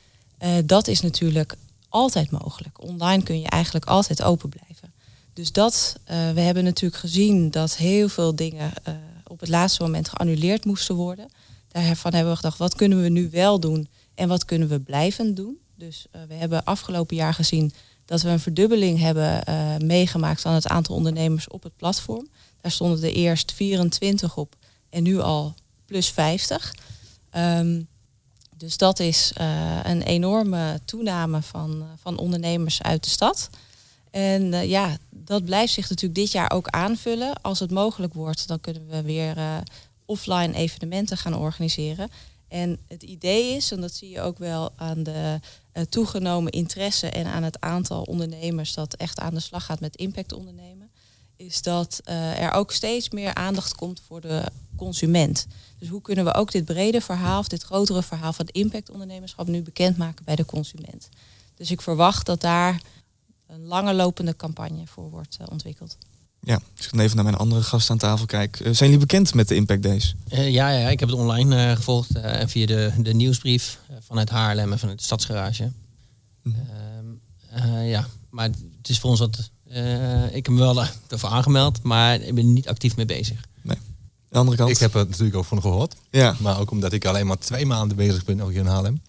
uh, 0.45 0.57
dat 0.65 0.87
is 0.87 1.01
natuurlijk 1.01 1.55
altijd 1.89 2.31
mogelijk. 2.31 2.81
Online 2.83 3.23
kun 3.23 3.39
je 3.39 3.47
eigenlijk 3.47 3.85
altijd 3.85 4.23
open 4.23 4.49
blijven. 4.49 4.93
Dus 5.33 5.51
dat, 5.51 5.95
uh, 6.11 6.31
we 6.31 6.41
hebben 6.41 6.63
natuurlijk 6.63 7.01
gezien 7.01 7.51
dat 7.51 7.75
heel 7.75 8.09
veel 8.09 8.35
dingen 8.35 8.71
uh, 8.87 8.93
op 9.27 9.39
het 9.39 9.49
laatste 9.49 9.81
moment 9.81 10.09
geannuleerd 10.09 10.65
moesten 10.65 10.95
worden. 10.95 11.27
Daarvan 11.67 12.13
hebben 12.13 12.31
we 12.31 12.37
gedacht, 12.37 12.57
wat 12.57 12.75
kunnen 12.75 13.01
we 13.01 13.09
nu 13.09 13.29
wel 13.29 13.59
doen 13.59 13.87
en 14.15 14.27
wat 14.27 14.45
kunnen 14.45 14.67
we 14.67 14.79
blijvend 14.79 15.35
doen? 15.35 15.57
Dus 15.77 16.05
we 16.27 16.33
hebben 16.33 16.63
afgelopen 16.63 17.15
jaar 17.15 17.33
gezien 17.33 17.73
dat 18.05 18.21
we 18.21 18.29
een 18.29 18.39
verdubbeling 18.39 18.99
hebben 18.99 19.43
meegemaakt 19.85 20.41
van 20.41 20.53
het 20.53 20.67
aantal 20.67 20.95
ondernemers 20.95 21.47
op 21.47 21.63
het 21.63 21.75
platform. 21.75 22.29
Daar 22.61 22.71
stonden 22.71 23.03
er 23.03 23.13
eerst 23.13 23.53
24 23.53 24.37
op 24.37 24.55
en 24.89 25.03
nu 25.03 25.19
al 25.19 25.53
plus 25.85 26.09
50. 26.09 26.75
Um, 27.37 27.87
dus 28.57 28.77
dat 28.77 28.99
is 28.99 29.31
een 29.83 30.01
enorme 30.01 30.79
toename 30.85 31.41
van, 31.41 31.85
van 32.01 32.17
ondernemers 32.17 32.81
uit 32.81 33.03
de 33.03 33.09
stad. 33.09 33.49
En 34.11 34.43
uh, 34.43 34.69
ja, 34.69 34.97
dat 35.09 35.45
blijft 35.45 35.73
zich 35.73 35.89
natuurlijk 35.89 36.19
dit 36.19 36.31
jaar 36.31 36.51
ook 36.51 36.67
aanvullen. 36.67 37.41
Als 37.41 37.59
het 37.59 37.71
mogelijk 37.71 38.13
wordt, 38.13 38.47
dan 38.47 38.59
kunnen 38.59 38.87
we 38.87 39.01
weer 39.01 39.63
offline 40.05 40.53
evenementen 40.53 41.17
gaan 41.17 41.35
organiseren. 41.35 42.09
En 42.47 42.79
het 42.87 43.03
idee 43.03 43.55
is, 43.55 43.71
en 43.71 43.81
dat 43.81 43.93
zie 43.93 44.09
je 44.09 44.21
ook 44.21 44.37
wel 44.37 44.71
aan 44.75 45.03
de 45.03 45.39
toegenomen 45.89 46.51
interesse 46.51 47.09
en 47.09 47.25
aan 47.25 47.43
het 47.43 47.61
aantal 47.61 48.01
ondernemers 48.01 48.73
dat 48.73 48.93
echt 48.93 49.19
aan 49.19 49.33
de 49.33 49.39
slag 49.39 49.65
gaat 49.65 49.79
met 49.79 49.95
impact 49.95 50.33
ondernemen, 50.33 50.89
is 51.35 51.61
dat 51.61 52.01
er 52.39 52.51
ook 52.51 52.71
steeds 52.71 53.09
meer 53.09 53.33
aandacht 53.33 53.75
komt 53.75 54.01
voor 54.07 54.21
de 54.21 54.43
consument. 54.75 55.47
Dus 55.85 55.93
hoe 55.93 56.03
kunnen 56.03 56.25
we 56.25 56.33
ook 56.33 56.51
dit 56.51 56.65
brede 56.65 57.01
verhaal, 57.01 57.39
of 57.39 57.47
dit 57.47 57.63
grotere 57.63 58.03
verhaal 58.03 58.33
van 58.33 58.47
impactondernemerschap 58.51 59.47
nu 59.47 59.61
bekendmaken 59.61 60.25
bij 60.25 60.35
de 60.35 60.45
consument? 60.45 61.09
Dus 61.55 61.71
ik 61.71 61.81
verwacht 61.81 62.25
dat 62.25 62.41
daar 62.41 62.81
een 63.47 63.65
lange 63.65 63.93
lopende 63.93 64.35
campagne 64.35 64.81
voor 64.85 65.09
wordt 65.09 65.37
uh, 65.41 65.47
ontwikkeld. 65.51 65.97
Ja, 66.39 66.59
als 66.77 66.85
ik 66.85 66.91
dan 66.91 66.99
even 66.99 67.15
naar 67.15 67.25
mijn 67.25 67.37
andere 67.37 67.61
gast 67.61 67.89
aan 67.89 67.97
tafel 67.97 68.25
kijk. 68.25 68.59
Uh, 68.59 68.65
zijn 68.65 68.89
jullie 68.89 69.05
bekend 69.05 69.33
met 69.33 69.47
de 69.47 69.55
Impact 69.55 69.83
Days? 69.83 70.15
Uh, 70.33 70.49
ja, 70.49 70.69
ja, 70.69 70.89
ik 70.89 70.99
heb 70.99 71.09
het 71.09 71.17
online 71.17 71.55
uh, 71.55 71.75
gevolgd 71.75 72.15
en 72.15 72.49
via 72.49 72.65
de, 72.65 72.93
de 72.97 73.13
nieuwsbrief 73.13 73.79
vanuit 73.99 74.29
Haarlem 74.29 74.71
en 74.71 74.79
vanuit 74.79 74.97
de 74.97 75.03
Stadsgarage. 75.03 75.71
Mm. 76.43 76.55
ja, 77.83 78.07
maar 78.29 78.49
het 78.77 78.89
is 78.89 78.99
voor 78.99 79.09
ons 79.09 79.19
wat... 79.19 79.49
ik 80.31 80.45
heb 80.45 80.47
me 80.47 80.59
wel 80.59 80.85
ervoor 81.07 81.29
aangemeld, 81.29 81.83
maar 81.83 82.15
ik 82.21 82.35
ben 82.35 82.45
er 82.45 82.51
niet 82.51 82.67
actief 82.67 82.95
mee 82.95 83.05
bezig. 83.05 83.45
De 84.35 84.41
andere 84.41 84.57
kant? 84.57 84.69
Ik 84.69 84.77
heb 84.77 84.93
er 84.93 85.05
natuurlijk 85.07 85.35
ook 85.35 85.45
van 85.45 85.61
gehoord. 85.61 85.95
Ja. 86.09 86.35
Maar 86.39 86.59
ook 86.59 86.71
omdat 86.71 86.93
ik 86.93 87.05
alleen 87.05 87.27
maar 87.27 87.37
twee 87.37 87.65
maanden 87.65 87.97
bezig 87.97 88.25
ben 88.25 88.41
ook 88.41 88.49
hier 88.49 88.59
in 88.59 88.65
Haarlem. 88.65 89.01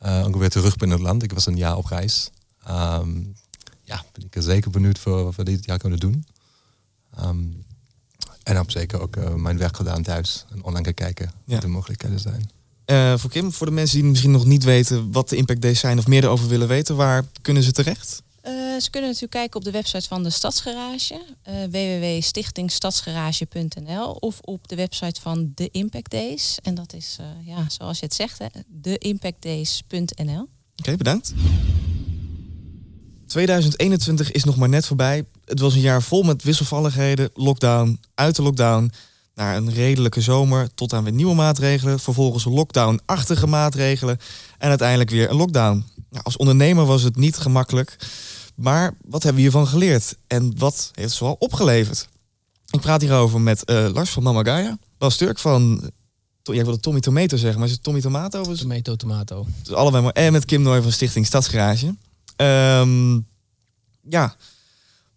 ongeveer 0.00 0.50
terug 0.50 0.76
ben 0.76 0.88
in 0.88 0.94
het 0.94 1.02
land. 1.02 1.22
Ik 1.22 1.32
was 1.32 1.46
een 1.46 1.56
jaar 1.56 1.76
op 1.76 1.84
reis. 1.84 2.30
Um, 2.68 3.34
ja, 3.82 4.04
ben 4.12 4.24
ik 4.24 4.36
er 4.36 4.42
zeker 4.42 4.70
benieuwd 4.70 4.98
voor 4.98 5.24
wat 5.24 5.34
we 5.34 5.44
dit 5.44 5.64
jaar 5.64 5.78
kunnen 5.78 5.98
doen. 5.98 6.26
Um, 7.24 7.64
en 8.42 8.56
heb 8.56 8.70
zeker 8.70 9.00
ook 9.00 9.16
uh, 9.16 9.34
mijn 9.34 9.58
werk 9.58 9.76
gedaan 9.76 10.02
thuis 10.02 10.44
en 10.50 10.62
online 10.62 10.84
gaan 10.84 10.94
kijken 10.94 11.32
ja. 11.44 11.52
wat 11.52 11.62
de 11.62 11.68
mogelijkheden 11.68 12.20
zijn. 12.20 12.50
Uh, 12.86 13.18
voor 13.18 13.30
Kim, 13.30 13.52
voor 13.52 13.66
de 13.66 13.72
mensen 13.72 14.00
die 14.00 14.08
misschien 14.08 14.30
nog 14.30 14.44
niet 14.44 14.64
weten 14.64 15.12
wat 15.12 15.28
de 15.28 15.36
Impact 15.36 15.62
Days 15.62 15.80
zijn 15.80 15.98
of 15.98 16.06
meer 16.06 16.24
erover 16.24 16.48
willen 16.48 16.68
weten, 16.68 16.96
waar 16.96 17.24
kunnen 17.42 17.62
ze 17.62 17.72
terecht? 17.72 18.22
Ze 18.82 18.90
kunnen 18.90 19.10
natuurlijk 19.10 19.38
kijken 19.38 19.58
op 19.58 19.64
de 19.64 19.70
website 19.70 20.08
van 20.08 20.22
de 20.22 20.30
Stadsgarage, 20.30 21.20
uh, 21.48 21.54
www.stichtingstadsgarage.nl 21.70 24.10
of 24.10 24.38
op 24.40 24.68
de 24.68 24.76
website 24.76 25.20
van 25.20 25.52
de 25.54 25.68
Impact 25.70 26.10
Days. 26.10 26.58
En 26.62 26.74
dat 26.74 26.92
is, 26.92 27.16
uh, 27.20 27.26
ja, 27.46 27.64
zoals 27.68 27.98
je 27.98 28.04
het 28.04 28.14
zegt, 28.14 28.38
deimpactdays.nl. 28.68 30.48
Oké, 30.76 30.96
bedankt. 30.96 31.34
2021 33.26 34.32
is 34.32 34.44
nog 34.44 34.56
maar 34.56 34.68
net 34.68 34.86
voorbij. 34.86 35.24
Het 35.44 35.60
was 35.60 35.74
een 35.74 35.80
jaar 35.80 36.02
vol 36.02 36.22
met 36.22 36.42
wisselvalligheden, 36.42 37.30
lockdown, 37.34 38.00
uit 38.14 38.36
de 38.36 38.42
lockdown, 38.42 38.92
naar 39.34 39.56
een 39.56 39.72
redelijke 39.72 40.20
zomer, 40.20 40.74
tot 40.74 40.92
aan 40.92 41.04
weer 41.04 41.12
nieuwe 41.12 41.34
maatregelen, 41.34 42.00
vervolgens 42.00 42.44
lockdown-achtige 42.44 43.46
maatregelen 43.46 44.18
en 44.58 44.68
uiteindelijk 44.68 45.10
weer 45.10 45.30
een 45.30 45.36
lockdown. 45.36 45.84
Nou, 46.10 46.24
als 46.24 46.36
ondernemer 46.36 46.86
was 46.86 47.02
het 47.02 47.16
niet 47.16 47.36
gemakkelijk, 47.36 47.96
maar 48.54 48.94
wat 49.04 49.22
hebben 49.22 49.34
we 49.42 49.48
hiervan 49.48 49.66
geleerd 49.66 50.16
en 50.26 50.58
wat 50.58 50.90
heeft 50.94 51.08
het 51.08 51.18
zoal 51.18 51.36
opgeleverd? 51.38 52.08
Ik 52.70 52.80
praat 52.80 53.00
hierover 53.00 53.40
met 53.40 53.70
uh, 53.70 53.88
Lars 53.92 54.10
van 54.10 54.22
Mama 54.22 54.42
Gaia, 54.42 54.78
Bas 54.98 55.16
Turk 55.16 55.38
van 55.38 55.90
Jij 56.42 56.64
wilde 56.64 56.80
Tommy 56.80 57.00
Tomato 57.00 57.36
zeggen, 57.36 57.58
maar 57.58 57.68
is 57.68 57.74
het 57.74 57.82
Tommy 57.82 58.00
Tomato? 58.00 58.40
Of 58.40 58.58
Tomato 58.58 58.96
Tomato. 58.96 59.46
Dus 59.62 59.74
allebei 59.74 60.02
maar. 60.02 60.12
En 60.12 60.32
met 60.32 60.44
Kim 60.44 60.62
Nooy 60.62 60.82
van 60.82 60.92
Stichting 60.92 61.26
Stadsgarage. 61.26 61.94
Um, 62.36 63.26
ja, 64.08 64.36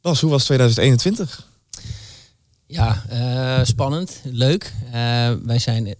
Bas, 0.01 0.22
hoe 0.22 0.30
was 0.30 0.44
2021? 0.44 1.48
Ja, 2.68 3.04
uh, 3.12 3.65
spannend, 3.65 4.22
leuk. 4.24 4.74
Uh, 4.86 4.92
wij 5.44 5.60
zijn 5.60 5.86
uh, 5.86 5.94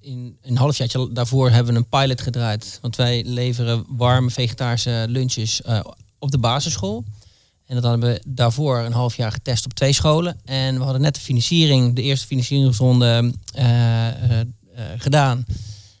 in 0.00 0.36
een 0.42 0.56
halfjaartje 0.56 1.12
daarvoor 1.12 1.50
hebben 1.50 1.72
we 1.72 1.78
een 1.78 1.88
pilot 1.88 2.20
gedraaid. 2.20 2.78
Want 2.82 2.96
wij 2.96 3.24
leveren 3.24 3.84
warme 3.88 4.30
vegetarische 4.30 5.04
lunches 5.08 5.62
op 6.18 6.30
de 6.30 6.38
basisschool. 6.38 7.04
En 7.66 7.74
dat 7.74 7.84
hadden 7.84 8.10
we 8.10 8.22
daarvoor 8.26 8.78
een 8.78 8.92
half 8.92 9.16
jaar 9.16 9.32
getest 9.32 9.64
op 9.64 9.74
twee 9.74 9.92
scholen. 9.92 10.40
En 10.44 10.78
we 10.78 10.82
hadden 10.82 11.00
net 11.00 11.14
de 11.14 11.20
financiering, 11.20 11.94
de 11.94 12.02
eerste 12.02 12.26
financieringsronde 12.26 13.32
gedaan. 14.98 15.44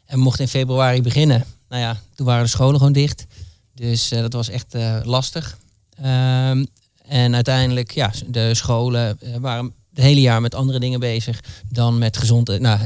En 0.04 0.16
we 0.16 0.22
mochten 0.22 0.44
in 0.44 0.50
februari 0.50 1.02
beginnen. 1.02 1.44
Nou 1.68 1.82
ja, 1.82 2.00
toen 2.14 2.26
waren 2.26 2.44
de 2.44 2.50
scholen 2.50 2.78
gewoon 2.78 2.92
dicht. 2.92 3.26
Dus 3.74 4.08
dat 4.08 4.32
was 4.32 4.48
echt 4.48 4.74
lastig. 5.02 5.58
Um, 5.98 6.66
en 7.04 7.34
uiteindelijk, 7.34 7.90
ja, 7.90 8.12
de 8.26 8.54
scholen 8.54 9.18
waren 9.40 9.72
het 9.94 10.04
hele 10.04 10.20
jaar 10.20 10.40
met 10.40 10.54
andere 10.54 10.80
dingen 10.80 11.00
bezig 11.00 11.40
dan 11.68 11.98
met 11.98 12.16
gezond, 12.16 12.58
nou, 12.58 12.78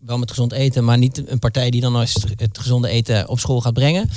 wel 0.00 0.18
met 0.18 0.30
gezond 0.30 0.52
eten, 0.52 0.84
maar 0.84 0.98
niet 0.98 1.30
een 1.30 1.38
partij 1.38 1.70
die 1.70 1.80
dan 1.80 1.96
het 1.96 2.58
gezonde 2.58 2.88
eten 2.88 3.28
op 3.28 3.38
school 3.38 3.60
gaat 3.60 3.74
brengen. 3.74 4.10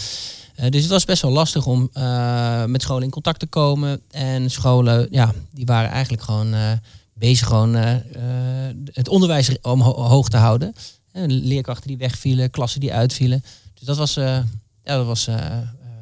Uh, 0.59 0.69
dus 0.69 0.81
het 0.81 0.91
was 0.91 1.05
best 1.05 1.21
wel 1.21 1.31
lastig 1.31 1.65
om 1.65 1.89
uh, 1.93 2.65
met 2.65 2.81
scholen 2.81 3.03
in 3.03 3.09
contact 3.09 3.39
te 3.39 3.45
komen. 3.45 4.01
En 4.11 4.51
scholen, 4.51 5.07
ja, 5.11 5.33
die 5.51 5.65
waren 5.65 5.89
eigenlijk 5.89 6.23
gewoon 6.23 6.53
uh, 6.53 6.71
bezig 7.13 7.47
gewoon 7.47 7.73
het 8.85 9.07
onderwijs 9.07 9.61
omhoog 9.61 10.29
te 10.29 10.37
houden. 10.37 10.73
leerkrachten 11.27 11.87
die 11.87 11.97
wegvielen, 11.97 12.49
klassen 12.49 12.79
die 12.79 12.93
uitvielen. 12.93 13.43
Dus 13.73 13.85
dat 13.87 13.97
was, 13.97 14.13
ja, 14.13 14.45
dat 14.83 15.05
was 15.05 15.27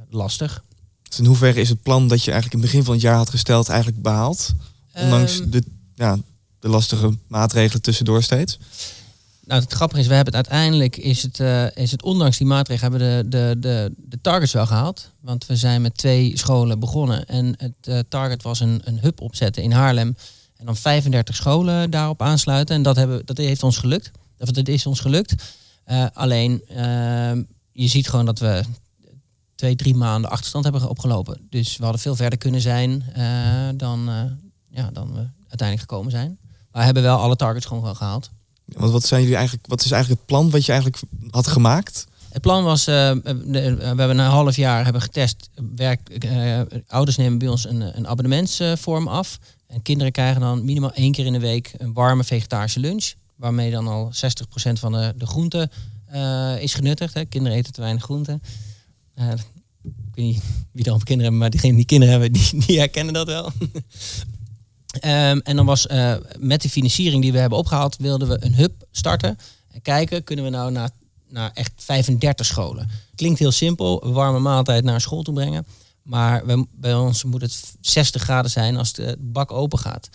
lastig. 0.10 0.64
Dus 1.10 1.20
in 1.20 1.26
hoeverre 1.26 1.60
is 1.60 1.70
het 1.70 1.82
plan 1.82 2.08
dat 2.08 2.24
je 2.24 2.32
eigenlijk 2.32 2.54
in 2.54 2.60
het 2.62 2.72
begin 2.72 2.86
van 2.86 2.94
het 2.94 3.04
jaar 3.04 3.16
had 3.16 3.30
gesteld 3.30 3.70
eigenlijk 3.70 4.02
behaald? 4.02 4.54
Ondanks 4.96 5.40
um, 5.40 5.52
de, 5.52 5.64
ja, 5.96 6.18
de 6.60 6.70
lastige 6.70 7.18
maatregelen 7.28 7.82
tussendoor 7.82 8.24
steeds? 8.24 8.58
Nou, 9.44 9.62
het 9.62 9.74
grappige 9.74 10.02
is, 10.02 10.08
we 10.08 10.14
hebben 10.14 10.34
het 10.34 10.50
uiteindelijk, 10.50 10.98
is 10.98 11.24
het, 11.24 11.40
uh, 11.40 11.76
is 11.76 11.92
het 11.92 12.04
ondanks 12.04 12.38
die 12.38 12.48
maatregelen, 12.48 12.92
hebben 12.92 13.30
de, 13.30 13.38
de, 13.38 13.60
de, 13.60 13.94
de 13.98 14.22
targets 14.22 14.54
wel 14.54 14.66
gehaald. 14.66 15.12
Want 15.20 15.46
we 15.46 15.56
zijn 15.56 15.82
met 15.82 15.98
twee 15.98 16.38
scholen 16.38 16.80
begonnen. 16.80 17.26
En 17.26 17.54
het 17.58 17.88
uh, 17.88 18.00
target 18.10 18.44
was 18.44 18.60
een, 18.60 18.82
een 18.84 19.00
hub 19.00 19.22
opzetten 19.22 19.64
in 19.64 19.72
Haarlem. 19.72 20.16
En 20.58 20.66
dan 20.66 20.76
35 20.76 21.36
scholen 21.36 21.90
daarop 21.90 22.22
aansluiten. 22.22 22.76
En 22.76 22.82
dat, 22.82 22.96
hebben, 22.96 23.26
dat 23.26 23.38
heeft 23.38 23.64
ons 23.64 23.78
gelukt. 23.78 24.12
Of 24.40 24.52
dat 24.52 24.68
is 24.68 24.86
ons 24.86 25.00
gelukt. 25.00 25.36
Uh, 25.88 26.06
alleen, 26.14 26.62
ehm, 26.68 27.44
je 27.72 27.88
ziet 27.88 28.10
gewoon 28.10 28.26
dat 28.26 28.40
we 28.40 28.64
twee, 29.56 29.76
drie 29.76 29.96
maanden 29.96 30.30
achterstand 30.32 30.64
hebben 30.64 30.90
opgelopen. 30.90 31.48
Dus 31.50 31.78
we 31.78 31.84
hadden 31.84 32.02
veel 32.02 32.16
verder 32.16 32.40
kunnen 32.40 32.62
zijn 32.62 33.04
dan, 33.76 34.10
ja, 34.70 34.90
dan 34.94 35.14
we 35.14 35.28
uiteindelijk 35.48 35.90
gekomen 35.90 36.12
zijn. 36.12 36.38
Maar 36.42 36.80
we 36.80 36.86
hebben 36.86 37.04
wel 37.04 37.18
alle 37.18 37.36
targets 37.36 37.66
gewoon 37.66 37.96
gehaald. 37.96 38.30
Want 38.78 38.92
wat, 38.92 39.06
zijn 39.06 39.22
jullie 39.22 39.36
eigenlijk, 39.36 39.68
wat 39.68 39.84
is 39.84 39.92
eigenlijk 39.92 40.22
het 40.22 40.30
plan 40.30 40.50
wat 40.50 40.66
je 40.66 40.72
eigenlijk 40.72 41.04
had 41.30 41.48
gemaakt? 41.48 42.06
Het 42.30 42.42
plan 42.42 42.64
was, 42.64 42.88
uh, 42.88 43.12
we 43.24 43.82
hebben 43.84 44.10
een 44.10 44.20
half 44.20 44.56
jaar 44.56 44.84
hebben 44.84 45.02
getest. 45.02 45.50
Werk, 45.76 46.28
ouders 46.88 47.18
nemen 47.18 47.38
bij 47.38 47.48
ons 47.48 47.68
een, 47.68 47.98
een 47.98 48.08
abonnementsvorm 48.08 49.08
af. 49.08 49.40
En 49.68 49.82
kinderen 49.82 50.12
krijgen 50.12 50.42
dan 50.42 50.66
minimaal 50.66 50.94
één 50.94 51.12
keer 51.12 51.26
in 51.26 51.34
de 51.34 51.40
week 51.40 51.74
een 51.78 51.94
warme 51.94 52.24
vegetarische 52.24 52.80
lunch. 52.80 53.14
Waarmee 53.36 53.72
dan 53.72 53.88
al 53.88 54.12
60% 54.14 54.72
van 54.74 54.92
de, 54.92 55.14
de 55.18 55.26
groente 55.26 55.70
is 56.60 56.74
genuttigd. 56.74 57.14
Hè. 57.14 57.26
Kinderen 57.26 57.58
eten 57.58 57.74
te 57.74 57.82
weinig 57.82 58.04
groenten. 58.04 58.42
Uh, 59.20 59.32
ik 59.84 60.18
weet 60.18 60.26
niet 60.26 60.44
wie 60.72 60.86
er 60.86 60.92
al 60.92 60.98
kinderen 60.98 61.22
hebben, 61.22 61.40
maar 61.40 61.50
diegenen 61.50 61.76
die 61.76 61.86
kinderen 61.86 62.14
hebben, 62.20 62.32
die, 62.40 62.66
die 62.66 62.78
herkennen 62.78 63.14
dat 63.14 63.28
wel. 63.28 63.52
Um, 64.96 65.42
en 65.42 65.56
dan 65.56 65.66
was 65.66 65.88
uh, 65.88 66.16
met 66.40 66.62
de 66.62 66.70
financiering 66.70 67.22
die 67.22 67.32
we 67.32 67.38
hebben 67.38 67.58
opgehaald, 67.58 67.98
wilden 67.98 68.28
we 68.28 68.46
een 68.46 68.56
hub 68.56 68.72
starten. 68.92 69.38
En 69.72 69.82
kijken, 69.82 70.24
kunnen 70.24 70.46
we 70.46 70.52
nou 70.52 70.72
naar, 70.72 70.90
naar 71.30 71.52
echt 71.54 71.72
35 71.76 72.46
scholen. 72.46 72.90
Klinkt 73.16 73.40
heel 73.40 73.52
simpel, 73.52 74.06
een 74.06 74.14
warme 74.14 74.40
maaltijd 74.40 74.84
naar 74.84 75.02
school 75.02 75.24
toe 75.24 75.34
brengen. 75.34 75.66
Maar 76.04 76.44
bij 76.72 76.94
ons 76.94 77.24
moet 77.24 77.42
het 77.42 77.74
60 77.82 78.22
graden 78.22 78.52
zijn 78.52 78.78
als 78.78 78.94
de 78.94 79.18
bak 79.20 79.52
open 79.52 79.80
gaat. 79.80 80.10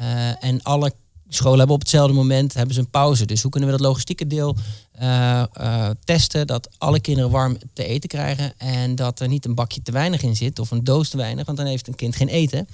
Uh, 0.00 0.44
en 0.44 0.62
alle 0.62 0.92
scholen 1.28 1.58
hebben 1.58 1.74
op 1.74 1.80
hetzelfde 1.80 2.14
moment 2.14 2.54
hebben 2.54 2.74
ze 2.74 2.80
een 2.80 2.90
pauze. 2.90 3.26
Dus 3.26 3.42
hoe 3.42 3.50
kunnen 3.50 3.70
we 3.70 3.76
dat 3.76 3.86
logistieke 3.86 4.26
deel 4.26 4.56
uh, 5.00 5.90
testen? 6.04 6.46
Dat 6.46 6.68
alle 6.78 7.00
kinderen 7.00 7.30
warm 7.30 7.58
te 7.72 7.84
eten 7.84 8.08
krijgen. 8.08 8.52
En 8.58 8.94
dat 8.94 9.20
er 9.20 9.28
niet 9.28 9.44
een 9.44 9.54
bakje 9.54 9.82
te 9.82 9.92
weinig 9.92 10.22
in 10.22 10.36
zit 10.36 10.58
of 10.58 10.70
een 10.70 10.84
doos 10.84 11.08
te 11.08 11.16
weinig. 11.16 11.46
Want 11.46 11.58
dan 11.58 11.66
heeft 11.66 11.88
een 11.88 11.94
kind 11.94 12.16
geen 12.16 12.28
eten. 12.28 12.68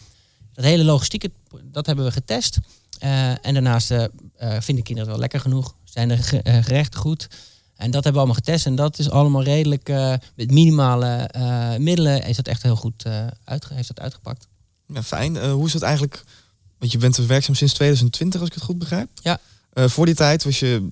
Dat 0.53 0.65
hele 0.65 0.85
logistieke, 0.85 1.31
dat 1.65 1.87
hebben 1.87 2.05
we 2.05 2.11
getest. 2.11 2.59
Uh, 3.03 3.47
en 3.47 3.55
daarnaast 3.55 3.89
vinden 4.39 4.85
kinderen 4.85 4.97
het 4.97 5.07
wel 5.07 5.19
lekker 5.19 5.41
genoeg. 5.41 5.75
Zijn 5.85 6.09
de 6.09 6.17
gerechten 6.63 7.01
goed. 7.01 7.29
En 7.75 7.91
dat 7.91 8.05
hebben 8.05 8.13
we 8.13 8.19
allemaal 8.19 8.35
getest. 8.35 8.67
En 8.67 8.75
dat 8.75 8.99
is 8.99 9.11
allemaal 9.11 9.43
redelijk 9.43 9.89
met 10.37 10.51
minimale 10.51 11.31
middelen. 11.79 12.25
Is 12.25 12.37
dat 12.37 12.49
echt 12.49 12.63
heel 12.63 12.77
goed 12.77 13.05
uit, 13.45 13.69
heeft 13.69 13.89
dat 13.89 14.01
uitgepakt. 14.01 14.47
Ja, 14.87 15.03
fijn. 15.03 15.51
hoe 15.51 15.67
is 15.67 15.73
het 15.73 15.83
eigenlijk 15.83 16.25
want 16.83 16.95
je 16.95 17.01
bent 17.01 17.17
werkzaam 17.17 17.55
sinds 17.55 17.75
2020, 17.75 18.41
als 18.41 18.49
ik 18.49 18.55
het 18.55 18.65
goed 18.65 18.79
begrijp. 18.79 19.09
Ja. 19.23 19.41
Voor 19.73 20.07
die 20.07 20.15
tijd 20.15 20.45
was 20.45 20.59
je, 20.59 20.89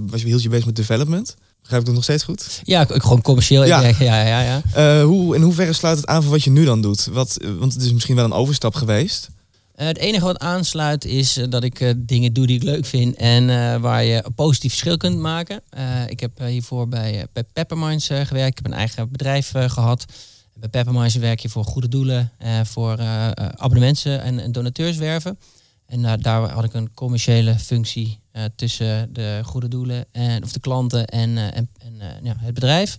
was 0.00 0.20
je, 0.20 0.26
hield 0.26 0.42
je 0.42 0.48
bezig 0.48 0.66
met 0.66 0.76
development. 0.76 1.36
Begrijp 1.64 1.82
ik 1.82 1.88
dat 1.88 1.98
nog 1.98 2.04
steeds 2.04 2.24
goed? 2.24 2.60
Ja, 2.64 2.84
gewoon 2.88 3.22
commercieel. 3.22 3.64
Ja, 3.64 3.80
ja, 3.80 3.94
ja. 3.98 4.26
ja, 4.26 4.40
ja. 4.40 4.62
Uh, 5.00 5.04
hoe, 5.04 5.34
in 5.34 5.42
hoeverre 5.42 5.72
sluit 5.72 5.96
het 5.96 6.06
aan 6.06 6.22
voor 6.22 6.30
wat 6.30 6.44
je 6.44 6.50
nu 6.50 6.64
dan 6.64 6.80
doet? 6.80 7.06
Wat, 7.06 7.38
want 7.58 7.72
het 7.72 7.82
is 7.82 7.92
misschien 7.92 8.16
wel 8.16 8.24
een 8.24 8.32
overstap 8.32 8.74
geweest. 8.74 9.28
het 9.74 9.98
enige 9.98 10.24
wat 10.24 10.38
aansluit 10.38 11.04
is 11.04 11.40
dat 11.48 11.64
ik 11.64 11.94
dingen 11.96 12.32
doe 12.32 12.46
die 12.46 12.56
ik 12.56 12.62
leuk 12.62 12.86
vind 12.86 13.16
en 13.16 13.46
waar 13.80 14.04
je 14.04 14.22
een 14.24 14.34
positief 14.34 14.70
verschil 14.70 14.96
kunt 14.96 15.18
maken. 15.18 15.62
ik 16.08 16.20
heb 16.20 16.38
hiervoor 16.38 16.88
bij, 16.88 17.26
bij 17.32 17.44
Pepperminds 17.52 18.06
gewerkt. 18.06 18.58
Ik 18.58 18.64
heb 18.64 18.66
een 18.66 18.78
eigen 18.78 19.10
bedrijf 19.10 19.50
gehad. 19.50 20.04
Bij 20.54 20.68
Pepperminds 20.68 21.14
werk 21.14 21.40
je 21.40 21.48
voor 21.48 21.64
goede 21.64 21.88
doelen, 21.88 22.32
voor 22.64 23.00
abonnementen 23.56 24.22
en, 24.22 24.38
en 24.38 24.52
donateurswerven. 24.52 25.38
En 25.86 26.20
daar 26.20 26.50
had 26.50 26.64
ik 26.64 26.74
een 26.74 26.94
commerciële 26.94 27.58
functie 27.58 28.22
tussen 28.56 29.12
de 29.12 29.40
goede 29.44 29.68
doelen 29.68 30.06
en 30.12 30.42
of 30.42 30.52
de 30.52 30.60
klanten 30.60 31.06
en, 31.06 31.36
en, 31.36 31.68
en 31.78 32.00
ja, 32.22 32.34
het 32.38 32.54
bedrijf. 32.54 32.96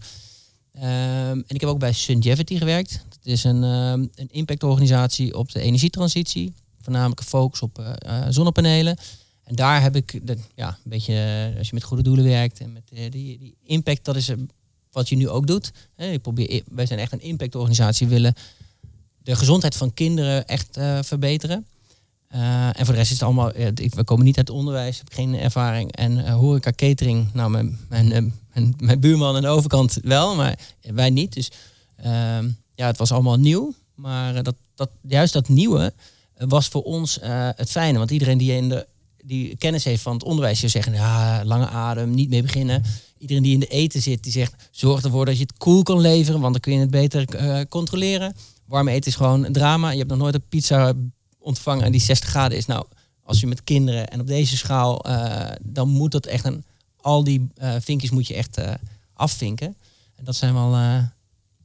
Um, 0.75 0.81
en 0.81 1.43
ik 1.47 1.61
heb 1.61 1.69
ook 1.69 1.79
bij 1.79 1.93
Sungevity 1.93 2.57
gewerkt. 2.57 3.05
Dat 3.09 3.19
is 3.23 3.43
een, 3.43 3.63
um, 3.63 4.09
een 4.15 4.29
impactorganisatie 4.31 5.37
op 5.37 5.51
de 5.51 5.59
energietransitie. 5.59 6.53
Voornamelijk 6.81 7.19
een 7.19 7.25
focus 7.25 7.61
op 7.61 7.97
zonnepanelen. 8.29 8.97
En 9.43 9.55
daar 9.55 9.81
heb 9.81 9.95
ik 9.95 10.19
ja, 10.55 10.67
een 10.67 10.89
beetje, 10.89 11.53
als 11.57 11.67
je 11.67 11.73
met 11.73 11.83
goede 11.83 12.03
doelen 12.03 12.25
werkt 12.25 12.59
en 12.59 12.71
met 12.73 12.83
die, 12.87 13.09
die 13.09 13.55
impact, 13.63 14.05
dat 14.05 14.15
is 14.15 14.31
wat 14.91 15.09
je 15.09 15.15
nu 15.15 15.29
ook 15.29 15.47
doet. 15.47 15.71
Ik 15.95 16.21
probeer, 16.21 16.63
wij 16.71 16.85
zijn 16.85 16.99
echt 16.99 17.11
een 17.11 17.21
impactorganisatie, 17.21 18.07
willen 18.07 18.33
de 19.17 19.35
gezondheid 19.35 19.75
van 19.75 19.93
kinderen 19.93 20.47
echt 20.47 20.77
verbeteren. 21.01 21.65
Uh, 22.31 22.65
en 22.65 22.85
voor 22.85 22.93
de 22.93 22.99
rest 22.99 23.11
is 23.11 23.19
het 23.19 23.23
allemaal, 23.23 23.51
we 23.75 24.03
komen 24.03 24.25
niet 24.25 24.37
uit 24.37 24.47
het 24.47 24.57
onderwijs, 24.57 24.97
heb 24.97 25.13
geen 25.13 25.39
ervaring. 25.39 25.91
En 25.91 26.17
uh, 26.17 26.33
horeca 26.33 26.71
catering, 26.71 27.33
nou 27.33 27.49
mijn, 27.49 27.79
mijn, 27.89 28.33
mijn, 28.53 28.73
mijn, 28.77 28.99
buurman 28.99 29.35
aan 29.35 29.41
de 29.41 29.47
overkant 29.47 29.97
wel, 30.01 30.35
maar 30.35 30.59
wij 30.81 31.09
niet. 31.09 31.33
Dus 31.33 31.51
ehm, 31.95 32.49
ja, 32.75 32.87
het 32.87 32.97
was 32.97 33.11
allemaal 33.11 33.37
nieuw. 33.37 33.73
Maar 33.95 34.43
dat, 34.43 34.55
dat, 34.75 34.89
juist 35.01 35.33
dat 35.33 35.49
nieuwe 35.49 35.93
was 36.37 36.67
voor 36.67 36.83
ons 36.83 37.19
het 37.55 37.71
fijne. 37.71 37.97
Want 37.97 38.11
iedereen 38.11 38.37
die 38.37 38.51
in 38.51 38.69
de 38.69 38.87
die 39.25 39.55
kennis 39.55 39.83
heeft 39.83 40.01
van 40.01 40.13
het 40.13 40.23
onderwijs, 40.23 40.61
je 40.61 40.67
zeggen, 40.67 40.93
ja, 40.93 41.41
lange 41.45 41.67
adem, 41.67 42.13
niet 42.13 42.29
mee 42.29 42.41
beginnen. 42.41 42.83
iedereen 43.17 43.43
die 43.43 43.53
in 43.53 43.59
de 43.59 43.67
eten 43.67 44.01
zit, 44.01 44.23
die 44.23 44.31
zegt, 44.31 44.69
zorg 44.71 45.03
ervoor 45.03 45.25
dat 45.25 45.35
je 45.35 45.41
het 45.41 45.57
koel 45.57 45.83
kan 45.83 45.99
leveren, 45.99 46.39
want 46.39 46.51
dan 46.51 46.61
kun 46.61 46.73
je 46.73 46.79
het 46.79 46.91
beter 46.91 47.35
eh, 47.35 47.59
controleren. 47.69 48.35
Warm 48.65 48.87
eten 48.87 49.11
is 49.11 49.15
gewoon 49.15 49.45
een 49.45 49.53
drama. 49.53 49.89
Je 49.89 49.97
hebt 49.97 50.09
nog 50.09 50.19
nooit 50.19 50.35
een 50.35 50.47
pizza 50.49 50.93
ontvangen 51.45 51.85
en 51.85 51.91
die 51.91 52.01
60 52.01 52.29
graden 52.29 52.57
is. 52.57 52.65
Nou, 52.65 52.85
als 53.23 53.39
je 53.39 53.47
met 53.47 53.63
kinderen 53.63 54.07
en 54.07 54.19
op 54.19 54.27
deze 54.27 54.57
schaal, 54.57 55.05
eh, 55.05 55.51
dan 55.61 55.89
moet 55.89 56.11
dat 56.11 56.25
echt 56.25 56.45
een, 56.45 56.63
al 57.01 57.23
die 57.23 57.49
uh, 57.61 57.75
vinkjes 57.79 58.11
moet 58.11 58.27
je 58.27 58.33
echt 58.33 58.57
afvinken. 59.13 59.75
En 60.15 60.23
dat 60.23 60.35
zijn 60.35 60.53
wel, 60.53 60.69
waren 60.69 61.13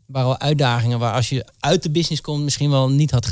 wel 0.07 0.39
uitdagingen 0.39 0.99
waar 0.99 1.15
als 1.15 1.29
je 1.29 1.47
uit 1.59 1.83
de 1.83 1.91
business 1.91 2.21
komt 2.21 2.45
misschien 2.45 2.71
wel 2.71 2.91
niet 2.91 3.11
had, 3.11 3.31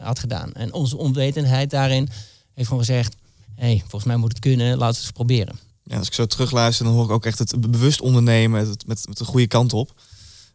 had 0.00 0.18
gedaan. 0.18 0.52
En 0.52 0.72
onze 0.72 0.96
onwetendheid 0.96 1.70
daarin 1.70 2.08
heeft 2.54 2.68
gewoon 2.68 2.84
gezegd, 2.84 3.16
hey, 3.54 3.78
volgens 3.78 4.04
mij 4.04 4.16
moet 4.16 4.32
het 4.32 4.38
kunnen, 4.38 4.66
laten 4.66 4.78
we 4.78 4.86
het 4.86 4.96
eens 4.96 5.10
proberen. 5.10 5.58
Ja, 5.82 5.98
als 5.98 6.06
ik 6.06 6.14
zo 6.14 6.26
terugluister, 6.26 6.84
dan 6.84 6.94
hoor 6.94 7.04
ik 7.04 7.10
ook 7.10 7.26
echt 7.26 7.38
het 7.38 7.70
bewust 7.70 8.00
ondernemen 8.00 8.66
met, 8.66 8.86
met, 8.86 9.08
met 9.08 9.18
de 9.18 9.24
goede 9.24 9.46
kant 9.46 9.72
op. 9.72 9.94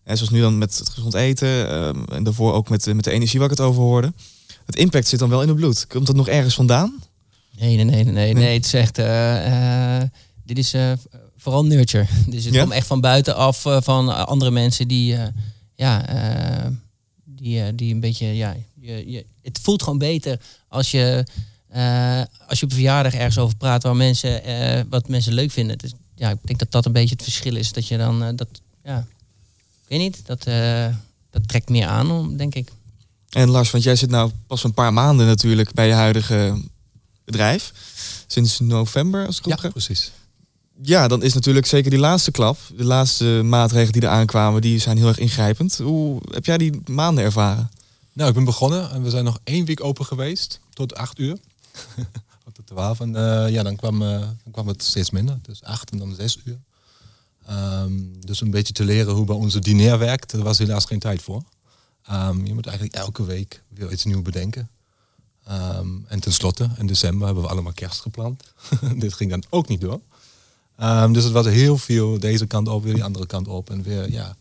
En 0.03 0.17
zoals 0.17 0.31
nu 0.31 0.39
dan 0.39 0.57
met 0.57 0.77
het 0.77 0.89
gezond 0.89 1.13
eten 1.13 1.69
ehm, 1.69 2.03
en 2.03 2.23
daarvoor 2.23 2.53
ook 2.53 2.69
met, 2.69 2.93
met 2.93 3.03
de 3.03 3.11
energie 3.11 3.39
waar 3.39 3.51
ik 3.51 3.57
het 3.57 3.67
over 3.67 3.81
hoorde. 3.81 4.13
Het 4.65 4.75
impact 4.75 5.07
zit 5.07 5.19
dan 5.19 5.29
wel 5.29 5.41
in 5.41 5.47
het 5.47 5.57
bloed. 5.57 5.87
Komt 5.87 6.05
dat 6.07 6.15
nog 6.15 6.27
ergens 6.27 6.55
vandaan? 6.55 7.03
Nee, 7.59 7.75
nee, 7.75 7.85
nee, 7.85 8.03
nee, 8.03 8.13
nee. 8.13 8.33
nee 8.33 8.53
het 8.53 8.65
is 8.65 8.73
echt, 8.73 8.99
uh, 8.99 10.01
dit 10.43 10.57
is 10.57 10.73
uh, 10.73 10.91
vooral 11.37 11.65
nurture. 11.65 12.05
Dus 12.27 12.45
het 12.45 12.53
ja? 12.53 12.61
komt 12.61 12.73
echt 12.73 12.87
van 12.87 13.01
buitenaf 13.01 13.61
van 13.61 14.27
andere 14.27 14.51
mensen 14.51 14.87
die, 14.87 15.17
ja, 15.75 16.05
die, 17.25 17.75
die 17.75 17.93
een 17.93 17.99
beetje, 17.99 18.35
ja, 18.35 18.55
je, 18.81 19.11
je, 19.11 19.25
het 19.41 19.59
voelt 19.61 19.83
gewoon 19.83 19.99
beter 19.99 20.39
als 20.67 20.91
je 20.91 21.25
uh, 21.75 22.21
als 22.47 22.59
je 22.59 22.65
op 22.65 22.71
een 22.71 22.77
verjaardag 22.77 23.13
ergens 23.13 23.37
over 23.37 23.57
praat 23.57 23.83
waar 23.83 23.95
mensen, 23.95 24.49
uh, 24.49 24.81
wat 24.89 25.07
mensen 25.07 25.33
leuk 25.33 25.51
vinden. 25.51 25.77
Dus, 25.77 25.93
ja, 26.15 26.29
ik 26.29 26.37
denk 26.41 26.59
dat 26.59 26.71
dat 26.71 26.85
een 26.85 26.91
beetje 26.91 27.15
het 27.15 27.23
verschil 27.23 27.55
is. 27.55 27.71
Dat 27.71 27.87
je 27.87 27.97
dan, 27.97 28.23
uh, 28.23 28.29
dat, 28.35 28.47
ja, 28.83 28.97
ik 29.83 29.87
weet 29.87 29.99
niet, 29.99 30.25
dat, 30.25 30.43
dat 31.29 31.47
trekt 31.47 31.69
meer 31.69 31.87
aan, 31.87 32.37
denk 32.37 32.55
ik. 32.55 32.71
En 33.35 33.49
Lars, 33.49 33.71
want 33.71 33.83
jij 33.83 33.95
zit 33.95 34.09
nou 34.09 34.31
pas 34.47 34.63
een 34.63 34.73
paar 34.73 34.93
maanden 34.93 35.25
natuurlijk 35.25 35.73
bij 35.73 35.87
je 35.87 35.93
huidige 35.93 36.61
bedrijf. 37.25 37.73
Sinds 38.27 38.59
november, 38.59 39.25
als 39.25 39.37
ik 39.37 39.45
het 39.45 39.61
Ja, 39.61 39.69
precies. 39.69 40.11
Ja, 40.81 41.07
dan 41.07 41.23
is 41.23 41.33
natuurlijk 41.33 41.65
zeker 41.65 41.89
die 41.89 41.99
laatste 41.99 42.31
klap, 42.31 42.57
de 42.77 42.83
laatste 42.83 43.25
maatregelen 43.43 43.91
die 43.91 44.01
er 44.01 44.07
aankwamen, 44.07 44.61
die 44.61 44.79
zijn 44.79 44.97
heel 44.97 45.07
erg 45.07 45.17
ingrijpend. 45.17 45.77
Hoe 45.77 46.21
heb 46.31 46.45
jij 46.45 46.57
die 46.57 46.81
maanden 46.85 47.23
ervaren? 47.23 47.69
Nou, 48.13 48.29
ik 48.29 48.35
ben 48.35 48.43
begonnen 48.43 48.91
en 48.91 49.03
we 49.03 49.09
zijn 49.09 49.23
nog 49.23 49.39
één 49.43 49.65
week 49.65 49.83
open 49.83 50.05
geweest, 50.05 50.59
tot 50.73 50.95
acht 50.95 51.19
uur. 51.19 51.37
Tot 52.43 52.55
de 52.55 52.63
twaalf. 52.63 52.99
En 52.99 53.09
uh, 53.09 53.49
ja, 53.49 53.63
dan 53.63 53.75
kwam, 53.75 54.01
uh, 54.01 54.09
dan 54.19 54.51
kwam 54.51 54.67
het 54.67 54.83
steeds 54.83 55.09
minder. 55.09 55.37
Dus 55.41 55.63
acht 55.63 55.91
en 55.91 55.97
dan 55.97 56.15
zes 56.15 56.39
uur. 56.43 56.59
Um, 57.49 58.25
dus 58.25 58.41
een 58.41 58.51
beetje 58.51 58.73
te 58.73 58.83
leren 58.83 59.13
hoe 59.13 59.25
bij 59.25 59.35
onze 59.35 59.59
diner 59.59 59.97
werkt, 59.97 60.31
daar 60.31 60.43
was 60.43 60.57
helaas 60.57 60.85
geen 60.85 60.99
tijd 60.99 61.21
voor. 61.21 61.43
Um, 62.11 62.45
je 62.45 62.53
moet 62.53 62.65
eigenlijk 62.65 62.97
elke 62.97 63.25
week 63.25 63.63
weer 63.67 63.91
iets 63.91 64.03
nieuws 64.03 64.21
bedenken. 64.21 64.69
Um, 65.49 66.05
en 66.07 66.19
tenslotte, 66.19 66.69
in 66.77 66.87
december 66.87 67.25
hebben 67.25 67.43
we 67.43 67.49
allemaal 67.49 67.73
kerst 67.73 68.01
gepland. 68.01 68.43
Dit 68.97 69.13
ging 69.13 69.29
dan 69.29 69.43
ook 69.49 69.67
niet 69.67 69.81
door. 69.81 70.01
dus 71.11 71.23
het 71.23 71.33
was 71.33 71.45
heel 71.45 71.77
veel 71.77 72.19
deze 72.19 72.45
kant 72.45 72.67
op, 72.67 72.83
weer 72.83 72.93
die 72.93 73.03
andere 73.03 73.25
kant 73.25 73.47
op. 73.47 73.69
En 73.69 73.83
weer, 73.83 74.11
ja, 74.11 74.35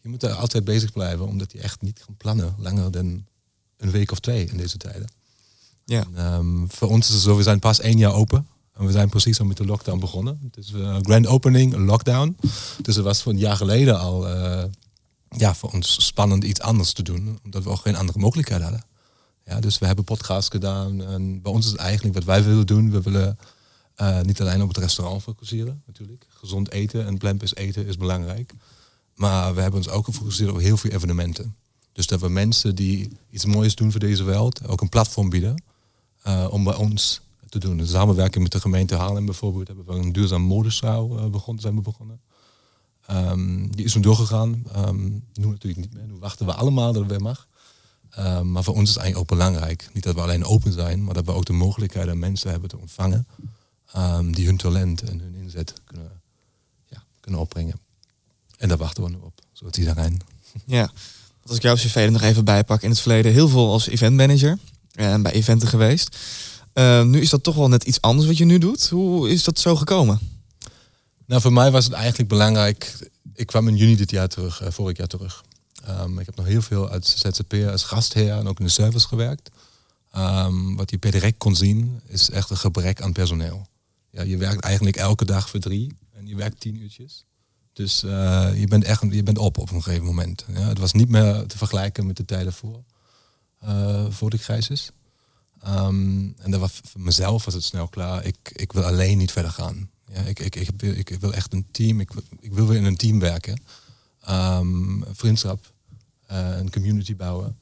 je 0.00 0.08
moet 0.08 0.22
er 0.22 0.32
altijd 0.32 0.64
bezig 0.64 0.92
blijven, 0.92 1.26
omdat 1.26 1.52
je 1.52 1.60
echt 1.60 1.82
niet 1.82 2.02
kan 2.04 2.16
plannen 2.16 2.54
langer 2.58 2.90
dan 2.90 3.24
een 3.76 3.90
week 3.90 4.10
of 4.10 4.20
twee 4.20 4.46
in 4.46 4.56
deze 4.56 4.76
tijden. 4.76 5.08
Ja. 5.84 6.06
Um, 6.36 6.70
voor 6.70 6.88
ons 6.88 7.08
is 7.08 7.14
het 7.14 7.22
zo, 7.22 7.36
we 7.36 7.42
zijn 7.42 7.58
pas 7.58 7.80
één 7.80 7.98
jaar 7.98 8.14
open. 8.14 8.46
En 8.74 8.86
we 8.86 8.92
zijn 8.92 9.08
precies 9.08 9.36
zo 9.36 9.44
met 9.44 9.56
de 9.56 9.64
lockdown 9.64 9.98
begonnen. 9.98 10.38
Dus 10.50 10.72
uh, 10.72 10.96
grand 11.02 11.26
opening, 11.26 11.76
lockdown. 11.76 12.36
Dus 12.82 12.94
het 12.96 13.04
was 13.04 13.22
voor 13.22 13.32
een 13.32 13.38
jaar 13.38 13.56
geleden 13.56 13.98
al 13.98 14.28
uh, 14.28 14.64
ja, 15.36 15.54
voor 15.54 15.70
ons 15.70 16.06
spannend 16.06 16.44
iets 16.44 16.60
anders 16.60 16.92
te 16.92 17.02
doen. 17.02 17.38
Omdat 17.44 17.64
we 17.64 17.70
ook 17.70 17.80
geen 17.80 17.96
andere 17.96 18.18
mogelijkheid 18.18 18.62
hadden. 18.62 18.84
Ja, 19.44 19.60
dus 19.60 19.78
we 19.78 19.86
hebben 19.86 20.04
podcasts 20.04 20.50
gedaan. 20.50 21.04
En 21.04 21.42
bij 21.42 21.52
ons 21.52 21.64
is 21.64 21.70
het 21.70 21.80
eigenlijk 21.80 22.14
wat 22.14 22.24
wij 22.24 22.44
willen 22.44 22.66
doen. 22.66 22.90
We 22.90 23.02
willen 23.02 23.38
uh, 23.96 24.20
niet 24.20 24.40
alleen 24.40 24.62
op 24.62 24.68
het 24.68 24.76
restaurant 24.76 25.22
focusseren, 25.22 25.82
natuurlijk. 25.86 26.26
Gezond 26.28 26.70
eten 26.70 27.06
en 27.06 27.18
plant 27.18 27.56
eten 27.56 27.86
is 27.86 27.96
belangrijk. 27.96 28.52
Maar 29.14 29.54
we 29.54 29.60
hebben 29.60 29.80
ons 29.80 29.88
ook 29.88 30.04
gefocust 30.04 30.48
op 30.48 30.58
heel 30.58 30.76
veel 30.76 30.90
evenementen. 30.90 31.56
Dus 31.92 32.06
dat 32.06 32.20
we 32.20 32.28
mensen 32.28 32.74
die 32.74 33.16
iets 33.30 33.44
moois 33.44 33.74
doen 33.74 33.90
voor 33.90 34.00
deze 34.00 34.24
wereld 34.24 34.66
ook 34.66 34.80
een 34.80 34.88
platform 34.88 35.30
bieden. 35.30 35.62
Uh, 36.26 36.46
om 36.50 36.64
bij 36.64 36.74
ons 36.74 37.20
te 37.48 37.58
doen. 37.58 37.76
Dus 37.76 37.90
samenwerking 37.90 38.42
met 38.42 38.52
de 38.52 38.60
gemeente 38.60 38.96
Haarlem 38.96 39.24
bijvoorbeeld 39.24 39.66
hebben 39.66 39.86
we 39.86 39.92
een 39.92 40.12
duurzaam 40.12 40.42
modezaal 40.42 41.18
uh, 41.18 41.26
begonnen, 41.26 41.62
zijn 41.62 41.74
we 41.74 41.80
begonnen. 41.80 42.20
Um, 43.10 43.76
die 43.76 43.84
is 43.84 43.94
nu 43.94 44.00
doorgegaan. 44.00 44.62
Um, 44.76 45.24
nu 45.34 45.46
natuurlijk 45.46 45.80
niet 45.80 45.94
meer. 45.94 46.06
Nu 46.06 46.14
wachten 46.18 46.46
we 46.46 46.54
allemaal 46.54 46.92
dat 46.92 47.10
het 47.10 47.20
mag. 47.20 47.48
Um, 48.18 48.52
maar 48.52 48.64
voor 48.64 48.74
ons 48.74 48.88
is 48.88 48.94
het 48.94 49.04
eigenlijk 49.04 49.32
ook 49.32 49.38
belangrijk. 49.38 49.88
Niet 49.92 50.02
dat 50.02 50.14
we 50.14 50.20
alleen 50.20 50.44
open 50.44 50.72
zijn, 50.72 51.04
maar 51.04 51.14
dat 51.14 51.24
we 51.24 51.32
ook 51.32 51.44
de 51.44 51.52
mogelijkheid 51.52 52.08
aan 52.08 52.18
mensen 52.18 52.50
hebben 52.50 52.68
te 52.68 52.78
ontvangen. 52.78 53.26
die 54.30 54.46
hun 54.46 54.56
talent 54.56 55.02
en 55.02 55.20
hun 55.20 55.34
inzet 55.34 55.74
kunnen, 55.84 56.10
ja, 56.86 57.02
kunnen 57.20 57.40
opbrengen. 57.40 57.80
En 58.56 58.68
daar 58.68 58.78
wachten 58.78 59.02
we 59.02 59.10
nu 59.10 59.16
op, 59.20 59.40
zoals 59.52 59.76
iedereen. 59.76 60.20
Ja, 60.64 60.90
als 61.46 61.56
ik 61.56 61.62
jouw 61.62 61.74
cv 61.74 61.94
er 61.94 62.12
nog 62.12 62.22
even 62.22 62.44
bijpak. 62.44 62.82
In 62.82 62.90
het 62.90 63.00
verleden 63.00 63.32
heel 63.32 63.48
veel 63.48 63.72
als 63.72 63.88
eventmanager 63.88 64.58
en 64.92 65.22
bij 65.22 65.32
eventen 65.32 65.68
geweest. 65.68 66.16
Nu 67.04 67.20
is 67.20 67.30
dat 67.30 67.42
toch 67.42 67.54
wel 67.54 67.68
net 67.68 67.84
iets 67.84 68.00
anders 68.00 68.26
wat 68.26 68.36
je 68.36 68.44
nu 68.44 68.58
doet. 68.58 68.88
Hoe 68.88 69.30
is 69.30 69.44
dat 69.44 69.58
zo 69.58 69.76
gekomen? 69.76 70.18
Nou, 71.26 71.40
voor 71.40 71.52
mij 71.52 71.70
was 71.70 71.84
het 71.84 71.92
eigenlijk 71.92 72.28
belangrijk. 72.28 73.08
Ik 73.34 73.46
kwam 73.46 73.68
in 73.68 73.76
juni 73.76 73.96
dit 73.96 74.10
jaar 74.10 74.28
terug, 74.28 74.62
uh, 74.62 74.70
vorig 74.70 74.96
jaar 74.96 75.06
terug. 75.06 75.44
Um, 75.88 76.18
ik 76.18 76.26
heb 76.26 76.36
nog 76.36 76.46
heel 76.46 76.62
veel 76.62 76.90
uit 76.90 77.06
ZZP 77.06 77.54
als 77.70 77.82
gastheer 77.82 78.32
en 78.32 78.48
ook 78.48 78.58
in 78.58 78.64
de 78.64 78.70
service 78.70 79.08
gewerkt. 79.08 79.50
Um, 80.16 80.76
wat 80.76 80.90
je 80.90 80.98
per 80.98 81.10
direct 81.10 81.38
kon 81.38 81.56
zien, 81.56 82.00
is 82.06 82.30
echt 82.30 82.50
een 82.50 82.56
gebrek 82.56 83.00
aan 83.00 83.12
personeel. 83.12 83.66
Ja, 84.10 84.22
je 84.22 84.36
werkt 84.36 84.64
eigenlijk 84.64 84.96
elke 84.96 85.24
dag 85.24 85.48
voor 85.48 85.60
drie 85.60 85.96
en 86.12 86.26
je 86.26 86.36
werkt 86.36 86.60
tien 86.60 86.76
uurtjes. 86.76 87.24
Dus 87.72 88.04
uh, 88.04 88.50
je 88.60 88.66
bent 88.66 88.84
echt 88.84 89.02
je 89.10 89.22
bent 89.22 89.38
op 89.38 89.58
op 89.58 89.70
een 89.70 89.82
gegeven 89.82 90.04
moment. 90.04 90.44
Ja, 90.48 90.68
het 90.68 90.78
was 90.78 90.92
niet 90.92 91.08
meer 91.08 91.46
te 91.46 91.58
vergelijken 91.58 92.06
met 92.06 92.16
de 92.16 92.24
tijden 92.24 92.52
voor 92.52 92.84
uh, 93.64 94.06
voor 94.10 94.30
de 94.30 94.38
crisis. 94.38 94.90
Um, 95.66 96.34
en 96.38 96.50
dat 96.50 96.60
was, 96.60 96.80
voor 96.84 97.00
mezelf 97.00 97.44
was 97.44 97.54
het 97.54 97.64
snel 97.64 97.88
klaar. 97.88 98.24
Ik, 98.24 98.36
ik 98.52 98.72
wil 98.72 98.82
alleen 98.82 99.18
niet 99.18 99.32
verder 99.32 99.50
gaan. 99.50 99.90
Ja, 100.14 100.20
ik, 100.20 100.40
ik, 100.40 100.56
ik, 100.56 100.70
wil, 100.76 100.92
ik 100.94 101.16
wil 101.20 101.32
echt 101.34 101.52
een 101.52 101.66
team. 101.70 102.00
Ik, 102.00 102.10
ik 102.40 102.52
wil 102.52 102.66
weer 102.66 102.76
in 102.76 102.84
een 102.84 102.96
team 102.96 103.18
werken. 103.18 103.62
Um, 104.30 105.04
vriendschap. 105.12 105.72
Uh, 106.30 106.56
een 106.56 106.70
community 106.70 107.16
bouwen. 107.16 107.56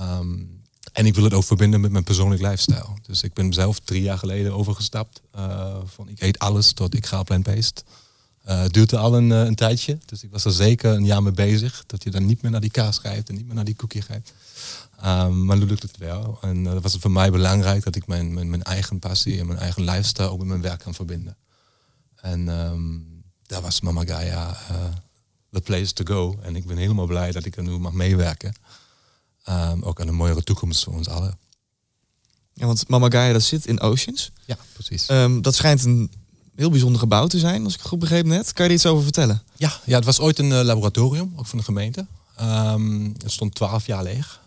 Um, 0.00 0.62
en 0.92 1.06
ik 1.06 1.14
wil 1.14 1.24
het 1.24 1.34
ook 1.34 1.44
verbinden 1.44 1.80
met 1.80 1.90
mijn 1.90 2.04
persoonlijk 2.04 2.42
lifestyle. 2.42 2.98
Dus 3.02 3.22
ik 3.22 3.32
ben 3.32 3.52
zelf 3.52 3.78
drie 3.78 4.02
jaar 4.02 4.18
geleden 4.18 4.54
overgestapt. 4.54 5.20
Uh, 5.36 5.76
van 5.84 6.08
ik 6.08 6.20
eet 6.20 6.38
alles 6.38 6.72
tot 6.72 6.94
ik 6.94 7.06
ga 7.06 7.22
plant-based. 7.22 7.84
Uh, 8.48 8.62
het 8.62 8.72
duurde 8.72 8.98
al 8.98 9.16
een, 9.16 9.54
tijdje. 9.54 9.98
Dus 10.04 10.22
ik 10.22 10.30
was 10.30 10.44
er 10.44 10.52
zeker 10.52 10.92
een 10.92 11.04
jaar 11.04 11.22
mee 11.22 11.32
bezig. 11.32 11.84
Dat 11.86 12.02
je 12.02 12.10
dan 12.10 12.26
niet 12.26 12.42
meer 12.42 12.50
naar 12.50 12.60
die 12.60 12.70
kaas 12.70 12.98
grijpt 12.98 13.28
en 13.28 13.34
niet 13.34 13.46
meer 13.46 13.54
naar 13.54 13.64
die 13.64 13.76
cookie 13.76 14.02
grijpt. 14.02 14.32
Um, 15.04 15.44
maar 15.44 15.56
nu 15.56 15.64
lukt 15.64 15.82
het 15.82 15.96
wel. 15.96 16.38
En 16.40 16.64
uh, 16.64 16.76
was 16.80 16.96
voor 17.00 17.10
mij 17.10 17.30
belangrijk 17.30 17.84
dat 17.84 17.96
ik 17.96 18.06
mijn, 18.06 18.34
mijn, 18.34 18.50
mijn, 18.50 18.62
eigen 18.62 18.98
passie 18.98 19.40
en 19.40 19.46
mijn 19.46 19.58
eigen 19.58 19.82
lifestyle 19.84 20.28
ook 20.28 20.38
met 20.38 20.46
mijn 20.46 20.60
werk 20.60 20.80
kan 20.80 20.94
verbinden. 20.94 21.36
En 22.24 22.48
um, 22.48 23.22
daar 23.46 23.62
was 23.62 23.80
Mama 23.80 24.04
Gaia 24.04 24.56
uh, 24.70 24.76
the 25.50 25.60
place 25.60 25.92
to 25.92 26.04
go. 26.04 26.38
En 26.42 26.56
ik 26.56 26.66
ben 26.66 26.76
helemaal 26.76 27.06
blij 27.06 27.32
dat 27.32 27.44
ik 27.44 27.56
er 27.56 27.62
nu 27.62 27.78
mag 27.78 27.92
meewerken. 27.92 28.54
Um, 29.48 29.82
ook 29.82 30.00
aan 30.00 30.08
een 30.08 30.14
mooiere 30.14 30.42
toekomst 30.42 30.84
voor 30.84 30.92
ons 30.94 31.08
allen. 31.08 31.38
Ja, 32.52 32.66
want 32.66 32.88
Mama 32.88 33.10
Gaia 33.10 33.32
dat 33.32 33.42
zit 33.42 33.66
in 33.66 33.80
Oceans. 33.80 34.30
Ja, 34.44 34.56
precies. 34.72 35.06
dat 35.40 35.54
schijnt 35.54 35.84
een 35.84 36.12
heel 36.54 36.70
bijzonder 36.70 37.00
gebouw 37.00 37.26
te 37.26 37.38
zijn, 37.38 37.64
als 37.64 37.72
ik 37.72 37.78
het 37.78 37.88
goed 37.88 37.98
begreep 37.98 38.24
net. 38.24 38.52
Kan 38.52 38.64
je 38.64 38.70
er 38.70 38.76
iets 38.76 38.86
over 38.86 39.02
vertellen? 39.02 39.42
Ja, 39.56 39.80
ja 39.84 39.96
het 39.96 40.04
was 40.04 40.20
ooit 40.20 40.38
een 40.38 40.50
uh, 40.50 40.60
laboratorium, 40.60 41.32
ook 41.36 41.46
van 41.46 41.58
de 41.58 41.64
gemeente. 41.64 42.06
het 43.18 43.32
stond 43.32 43.54
twaalf 43.54 43.86
jaar 43.86 44.02
leeg. 44.02 44.40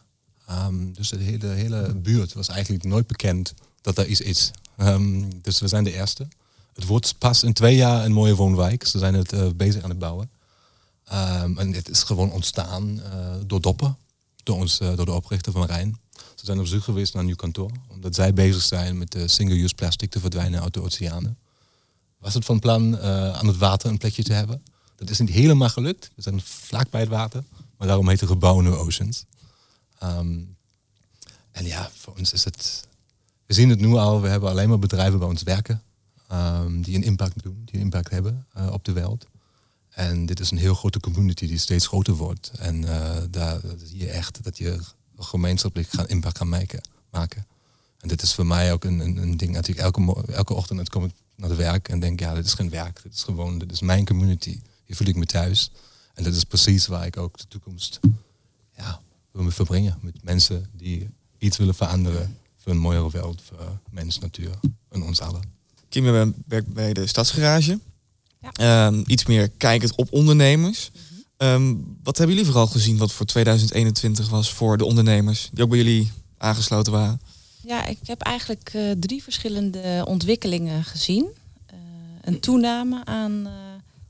Um, 0.50 0.94
dus 0.94 1.10
de 1.10 1.18
hele, 1.18 1.48
hele 1.48 1.96
buurt 1.96 2.34
was 2.34 2.48
eigenlijk 2.48 2.84
nooit 2.84 3.08
bekend 3.08 3.54
dat 3.82 3.98
er 3.98 4.06
iets 4.06 4.22
is. 4.22 4.52
Dus 5.42 5.60
we 5.60 5.68
zijn 5.68 5.84
de 5.84 5.94
eerste. 5.94 6.28
Het 6.78 6.86
wordt 6.86 7.18
pas 7.18 7.44
in 7.44 7.54
twee 7.54 7.76
jaar 7.76 8.06
een 8.06 8.12
mooie 8.12 8.36
woonwijk. 8.36 8.86
Ze 8.86 9.00
zijn 9.00 9.14
het 9.14 9.34
uh, 9.34 9.48
bezig 9.56 9.84
aan 9.84 9.90
het 9.90 10.00
bouwen. 10.00 10.30
Um, 11.14 11.58
en 11.58 11.74
het 11.74 11.90
is 11.90 12.04
gewoon 12.04 12.32
ontstaan 12.32 12.90
uh, 12.90 13.36
door 13.46 13.62
Doppen, 13.62 13.98
door, 14.44 14.56
ons, 14.58 14.82
uh, 14.82 14.96
door 14.96 15.06
de 15.06 15.12
oprichter 15.12 15.52
van 15.52 15.66
Rijn. 15.66 16.00
Ze 16.12 16.46
zijn 16.46 16.60
op 16.60 16.66
zoek 16.66 16.84
geweest 16.84 17.14
naar 17.14 17.22
een 17.22 17.28
nieuw 17.28 17.36
kantoor, 17.36 17.72
omdat 17.88 18.16
zij 18.16 18.34
bezig 18.34 18.62
zijn 18.62 18.98
met 18.98 19.12
de 19.12 19.28
single-use 19.28 19.76
plastic 19.76 20.10
te 20.10 20.20
verdwijnen 20.20 20.62
uit 20.62 20.74
de 20.74 20.82
oceanen. 20.82 21.38
Was 22.18 22.34
het 22.34 22.46
van 22.46 22.60
plan 22.60 23.00
aan 23.34 23.48
het 23.48 23.58
water 23.58 23.90
een 23.90 23.98
plekje 23.98 24.24
te 24.24 24.34
hebben? 24.34 24.64
Dat 24.96 25.10
is 25.10 25.20
niet 25.20 25.30
helemaal 25.30 25.70
gelukt. 25.70 26.12
We 26.16 26.22
zijn 26.22 26.42
vlak 26.42 26.90
bij 26.90 27.02
het 27.02 27.10
water, 27.10 27.44
maar 27.78 27.88
daarom 27.88 28.10
heet 28.10 28.20
het 28.20 28.30
gebouw 28.30 28.76
Oceans. 28.76 29.24
Um, 30.04 30.56
en 31.52 31.66
ja, 31.66 31.92
voor 31.94 32.14
ons 32.18 32.34
is 32.34 32.44
het. 32.44 32.88
We 33.46 33.54
zien 33.54 33.70
het 33.70 33.80
nu 33.80 33.94
al, 33.94 34.22
we 34.22 34.28
hebben 34.28 34.50
alleen 34.50 34.70
maar 34.70 34.80
bedrijven 34.80 35.20
bij 35.20 35.28
ons 35.28 35.44
werken. 35.44 35.82
Ehm, 36.28 36.82
die 36.82 36.96
een 36.96 37.04
impact 37.04 37.44
doen, 37.44 37.62
die 37.66 37.76
een 37.76 37.82
impact 37.82 38.10
hebben 38.10 38.46
eh, 38.54 38.72
op 38.72 38.86
de 38.86 38.92
wereld. 38.92 39.28
En 39.90 40.26
dit 40.26 40.40
is 40.40 40.52
een 40.52 40.58
heel 40.58 40.76
grote 40.76 41.00
community 41.00 41.48
die 41.48 41.58
steeds 41.58 41.88
groter 41.88 42.14
wordt. 42.14 42.52
En 42.60 42.82
uh, 42.82 43.18
daar 43.30 43.60
zie 43.84 43.98
je 43.98 44.10
echt 44.10 44.44
dat 44.44 44.58
je 44.58 44.80
gemeenschappelijk 45.18 45.90
gaan 45.90 46.08
impact 46.08 46.38
kan 46.38 46.50
maken. 46.50 46.82
maken. 47.10 47.46
En 47.98 48.08
dit 48.08 48.22
is 48.22 48.34
voor 48.34 48.46
mij 48.46 48.74
ook 48.74 48.84
een, 48.84 49.00
een, 49.00 49.18
een 49.18 49.38
ding. 49.38 49.52
Natuurlijk 49.52 49.98
elke, 49.98 50.34
elke 50.34 50.54
ochtend 50.54 50.90
kom 50.90 51.06
ik 51.06 51.12
naar 51.36 51.50
het 51.50 51.58
werk 51.58 51.90
en 51.90 52.00
denk, 52.00 52.20
ja, 52.20 52.34
dit 52.34 52.46
is 52.46 52.54
geen 52.54 52.70
werk. 52.70 53.04
Dit 53.04 53.14
is 53.14 53.24
gewoon, 53.24 53.58
dit 53.58 53.72
is 53.72 53.82
mijn 53.82 54.06
community. 54.06 54.60
Hier 54.86 54.96
voel 54.96 55.08
ik 55.08 55.16
me 55.16 55.26
thuis. 55.26 55.72
En 56.14 56.24
dat 56.24 56.34
is 56.34 56.44
precies 56.44 56.88
waar 56.88 57.06
ik 57.06 57.18
ook 57.18 57.38
de 57.38 57.48
toekomst 57.48 58.00
ja, 58.76 59.02
wil 59.32 59.44
me 59.44 59.52
verbrengen. 59.52 59.98
Met 60.02 60.24
mensen 60.24 60.70
die 60.74 61.10
iets 61.38 61.58
willen 61.58 61.76
veranderen 61.76 62.38
voor 62.56 62.72
een 62.72 62.78
mooiere 62.78 63.12
wereld, 63.12 63.42
voor 63.42 63.80
mens, 63.90 64.20
natuur 64.20 64.60
en 64.90 65.04
ons 65.04 65.22
allen. 65.22 65.57
Kim 65.90 66.34
werkt 66.48 66.74
bij 66.74 66.94
de 66.94 67.08
Stadsgarage. 67.08 67.80
Ja. 68.58 68.88
Um, 68.88 69.04
iets 69.08 69.26
meer 69.26 69.50
kijkend 69.50 69.96
op 69.96 70.14
ondernemers. 70.14 70.92
Um, 71.38 71.98
wat 72.04 72.18
hebben 72.18 72.36
jullie 72.36 72.52
vooral 72.52 72.68
gezien 72.68 72.98
wat 72.98 73.12
voor 73.12 73.26
2021 73.26 74.30
was 74.30 74.54
voor 74.54 74.78
de 74.78 74.86
ondernemers 74.86 75.50
die 75.54 75.64
ook 75.64 75.70
bij 75.70 75.78
jullie 75.78 76.12
aangesloten 76.38 76.92
waren? 76.92 77.22
Ja, 77.64 77.86
ik 77.86 77.98
heb 78.04 78.22
eigenlijk 78.22 78.72
uh, 78.76 78.92
drie 79.00 79.24
verschillende 79.24 80.04
ontwikkelingen 80.08 80.84
gezien. 80.84 81.24
Uh, 81.24 81.80
een 82.22 82.40
toename 82.40 83.06
aan 83.06 83.32
uh, 83.32 83.52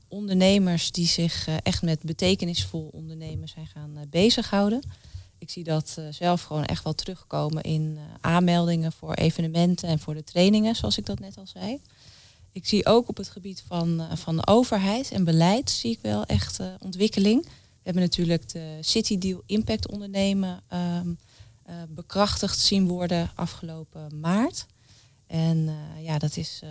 ondernemers 0.08 0.90
die 0.90 1.06
zich 1.06 1.48
echt 1.62 1.82
met 1.82 2.02
betekenisvol 2.02 2.90
ondernemen 2.92 3.48
zijn 3.48 3.66
gaan 3.66 3.98
bezighouden. 4.10 4.82
Ik 5.38 5.50
zie 5.50 5.64
dat 5.64 5.98
zelf 6.10 6.42
gewoon 6.42 6.64
echt 6.64 6.84
wel 6.84 6.94
terugkomen 6.94 7.62
in 7.62 7.98
aanmeldingen 8.20 8.92
voor 8.92 9.14
evenementen 9.14 9.88
en 9.88 9.98
voor 9.98 10.14
de 10.14 10.24
trainingen, 10.24 10.76
zoals 10.76 10.98
ik 10.98 11.06
dat 11.06 11.18
net 11.18 11.36
al 11.38 11.46
zei. 11.46 11.80
Ik 12.52 12.66
zie 12.66 12.86
ook 12.86 13.08
op 13.08 13.16
het 13.16 13.28
gebied 13.28 13.64
van, 13.66 14.02
van 14.14 14.36
de 14.36 14.46
overheid 14.46 15.10
en 15.10 15.24
beleid 15.24 15.70
zie 15.70 15.90
ik 15.90 15.98
wel 16.02 16.24
echt 16.24 16.60
ontwikkeling. 16.78 17.42
We 17.44 17.50
hebben 17.82 18.02
natuurlijk 18.02 18.48
de 18.48 18.78
City 18.80 19.18
Deal 19.18 19.42
Impact 19.46 19.88
ondernemen 19.88 20.62
uh, 20.72 21.00
bekrachtigd 21.88 22.58
zien 22.58 22.88
worden 22.88 23.30
afgelopen 23.34 24.20
maart. 24.20 24.66
En 25.26 25.70
ja, 26.00 26.18
dat 26.18 26.36
is 26.36 26.62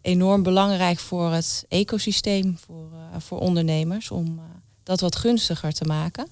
enorm 0.00 0.42
belangrijk 0.42 0.98
voor 0.98 1.32
het 1.32 1.64
ecosysteem, 1.68 2.58
voor, 2.58 2.90
voor 3.18 3.38
ondernemers, 3.38 4.10
om 4.10 4.40
dat 4.82 5.00
wat 5.00 5.16
gunstiger 5.16 5.72
te 5.72 5.84
maken. 5.84 6.26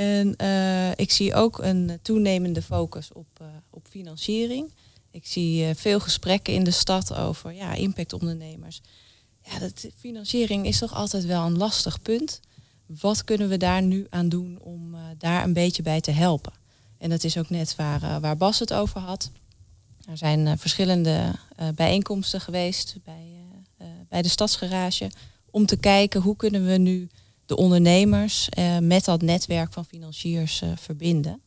En 0.00 0.34
ik 0.96 1.10
zie 1.10 1.34
ook 1.34 1.58
een 1.58 1.98
toenemende 2.02 2.62
focus 2.62 3.12
op, 3.12 3.40
op 3.70 3.86
financiering. 3.90 4.72
Ik 5.10 5.26
zie 5.26 5.74
veel 5.74 6.00
gesprekken 6.00 6.54
in 6.54 6.64
de 6.64 6.70
stad 6.70 7.14
over 7.14 7.52
ja, 7.52 7.74
impactondernemers. 7.74 8.80
Ja, 9.42 9.58
dat, 9.58 9.86
financiering 9.96 10.66
is 10.66 10.78
toch 10.78 10.94
altijd 10.94 11.24
wel 11.24 11.46
een 11.46 11.56
lastig 11.56 12.02
punt. 12.02 12.40
Wat 12.86 13.24
kunnen 13.24 13.48
we 13.48 13.56
daar 13.56 13.82
nu 13.82 14.06
aan 14.10 14.28
doen 14.28 14.58
om 14.62 14.96
daar 15.18 15.44
een 15.44 15.52
beetje 15.52 15.82
bij 15.82 16.00
te 16.00 16.10
helpen? 16.10 16.52
En 16.98 17.10
dat 17.10 17.24
is 17.24 17.38
ook 17.38 17.50
net 17.50 17.76
waar, 17.76 18.20
waar 18.20 18.36
Bas 18.36 18.58
het 18.58 18.72
over 18.72 19.00
had. 19.00 19.30
Er 20.08 20.16
zijn 20.16 20.58
verschillende 20.58 21.34
bijeenkomsten 21.74 22.40
geweest 22.40 22.96
bij, 23.04 23.26
bij 24.08 24.22
de 24.22 24.28
stadsgarage. 24.28 25.10
Om 25.50 25.66
te 25.66 25.76
kijken 25.76 26.20
hoe 26.20 26.36
kunnen 26.36 26.66
we 26.66 26.76
nu 26.76 27.08
de 27.50 27.56
ondernemers 27.56 28.48
met 28.80 29.04
dat 29.04 29.22
netwerk 29.22 29.72
van 29.72 29.84
financiers 29.84 30.62
verbinden. 30.74 31.40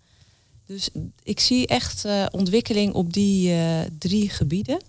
Dus 0.66 0.89
ik 1.24 1.39
zie 1.39 1.68
echt 1.68 2.06
ontwikkeling 2.32 2.94
op 2.94 3.13
die 3.13 3.56
drie 3.98 4.30
gebieden. 4.30 4.82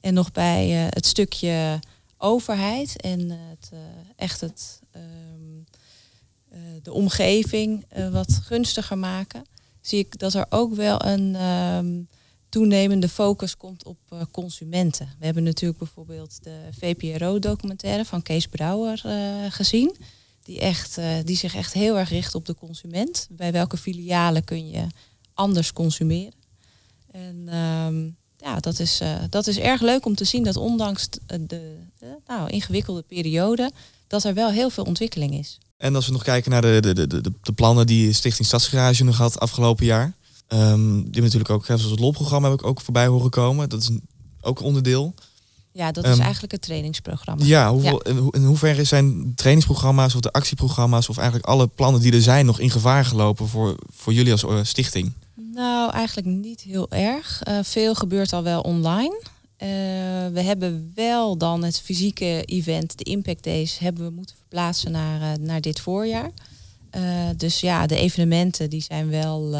En 0.00 0.14
nog 0.14 0.32
bij 0.32 0.68
het 0.68 1.06
stukje 1.06 1.78
overheid 2.18 3.00
en 3.00 3.30
het, 3.30 3.70
echt 4.16 4.40
het, 4.40 4.80
um, 4.96 5.64
de 6.82 6.92
omgeving 6.92 7.86
wat 8.10 8.40
gunstiger 8.42 8.98
maken 8.98 9.44
zie 9.80 9.98
ik 9.98 10.18
dat 10.18 10.34
er 10.34 10.46
ook 10.48 10.74
wel 10.74 11.04
een 11.04 11.42
um, 11.42 12.08
toenemende 12.48 13.08
focus 13.08 13.56
komt 13.56 13.84
op 13.84 13.98
consumenten. 14.30 15.14
We 15.18 15.24
hebben 15.24 15.42
natuurlijk 15.42 15.78
bijvoorbeeld 15.78 16.38
de 16.42 16.58
VPRO-documentaire 16.78 18.04
van 18.04 18.22
Kees 18.22 18.46
Brouwer 18.46 18.98
gezien. 19.50 19.96
Die, 20.42 20.60
echt, 20.60 20.98
uh, 20.98 21.06
die 21.24 21.36
zich 21.36 21.54
echt 21.54 21.72
heel 21.72 21.98
erg 21.98 22.08
richt 22.08 22.34
op 22.34 22.46
de 22.46 22.54
consument. 22.54 23.26
Bij 23.30 23.52
welke 23.52 23.76
filialen 23.76 24.44
kun 24.44 24.68
je 24.68 24.86
anders 25.34 25.72
consumeren. 25.72 26.34
En 27.10 27.56
um, 27.56 28.16
ja, 28.36 28.60
dat 28.60 28.78
is, 28.78 29.00
dat 29.30 29.46
is 29.46 29.58
erg 29.58 29.80
leuk 29.80 30.06
om 30.06 30.14
te 30.14 30.24
zien 30.24 30.42
dat 30.44 30.56
ondanks 30.56 31.08
de, 31.26 31.46
de 31.46 32.16
nou, 32.26 32.50
ingewikkelde 32.50 33.02
periode, 33.02 33.70
dat 34.06 34.24
er 34.24 34.34
wel 34.34 34.50
heel 34.50 34.70
veel 34.70 34.84
ontwikkeling 34.84 35.34
is. 35.34 35.58
En 35.82 35.94
als 35.94 36.06
we 36.06 36.12
nog 36.12 36.22
kijken 36.22 36.50
naar 36.50 36.62
de, 36.62 36.80
de, 36.80 37.06
de, 37.06 37.20
de, 37.42 37.52
plannen 37.52 37.86
die 37.86 38.12
Stichting 38.12 38.46
Stadsgarage 38.46 39.04
nog 39.04 39.16
had 39.16 39.40
afgelopen 39.40 39.86
jaar. 39.86 40.14
Um, 40.48 41.10
die 41.10 41.22
natuurlijk 41.22 41.50
ook, 41.50 41.64
zoals 41.64 41.82
het 41.82 41.98
LOL-programma 41.98 42.50
heb 42.50 42.60
ik 42.60 42.66
ook 42.66 42.80
voorbij 42.80 43.06
horen 43.06 43.30
komen. 43.30 43.68
Dat 43.68 43.80
is 43.82 43.90
ook 44.40 44.60
onderdeel. 44.60 45.14
Ja, 45.72 45.92
dat 45.92 46.04
is 46.04 46.16
um, 46.16 46.20
eigenlijk 46.20 46.52
het 46.52 46.62
trainingsprogramma. 46.62 47.44
Ja, 47.44 47.70
hoeveel, 47.72 48.02
ja. 48.04 48.28
In, 48.30 48.44
hoeverre 48.44 48.84
zijn 48.84 49.32
trainingsprogramma's 49.34 50.14
of 50.14 50.20
de 50.20 50.32
actieprogramma's 50.32 51.08
of 51.08 51.16
eigenlijk 51.16 51.46
alle 51.46 51.66
plannen 51.66 52.00
die 52.00 52.12
er 52.12 52.22
zijn 52.22 52.46
nog 52.46 52.58
in 52.58 52.70
gevaar 52.70 53.04
gelopen 53.04 53.48
voor, 53.48 53.76
voor 53.90 54.12
jullie 54.12 54.32
als 54.32 54.42
uh, 54.42 54.58
stichting? 54.62 55.12
Nou, 55.34 55.92
eigenlijk 55.92 56.26
niet 56.26 56.60
heel 56.60 56.90
erg. 56.90 57.42
Uh, 57.48 57.58
veel 57.62 57.94
gebeurt 57.94 58.32
al 58.32 58.42
wel 58.42 58.60
online. 58.60 59.20
Uh, 59.22 59.68
we 60.32 60.40
hebben 60.42 60.92
wel 60.94 61.36
dan 61.36 61.64
het 61.64 61.80
fysieke 61.80 62.42
event, 62.44 62.98
de 62.98 63.04
Impact 63.04 63.44
Days, 63.44 63.78
hebben 63.78 64.04
we 64.04 64.10
moeten 64.10 64.36
verplaatsen 64.36 64.92
naar, 64.92 65.40
naar 65.40 65.60
dit 65.60 65.80
voorjaar. 65.80 66.30
Dus 67.36 67.60
ja, 67.60 67.86
de 67.86 67.96
evenementen 67.96 68.70
die 68.70 68.82
zijn 68.82 69.08
wel. 69.08 69.56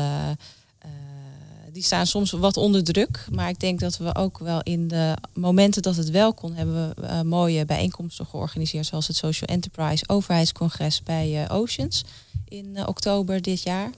Die 1.73 1.83
staan 1.83 2.07
soms 2.07 2.31
wat 2.31 2.57
onder 2.57 2.85
druk. 2.85 3.27
Maar 3.31 3.49
ik 3.49 3.61
denk 3.61 3.81
dat 3.81 3.97
we 3.97 4.15
ook 4.15 4.39
wel 4.39 4.63
in 4.63 4.89
de 4.89 5.17
momenten 5.35 5.83
dat 5.83 5.97
het 5.97 6.11
wel 6.11 6.35
kon, 6.35 6.55
hebben 6.55 6.95
we 6.95 7.23
mooie 7.25 7.65
bijeenkomsten 7.65 8.27
georganiseerd. 8.27 8.87
Zoals 8.87 9.07
het 9.07 9.17
Social 9.17 9.49
Enterprise 9.49 10.05
Overheidscongres 10.07 11.03
bij 11.03 11.51
Oceans 11.51 12.05
in 12.49 12.87
oktober 12.87 13.43
dit 13.43 13.63
jaar. 13.63 13.91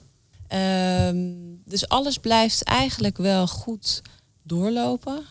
Ehm, 0.47 1.33
dus 1.65 1.87
alles 1.87 2.17
blijft 2.17 2.63
eigenlijk 2.63 3.17
wel 3.17 3.47
goed 3.47 4.01
doorlopen. 4.43 5.23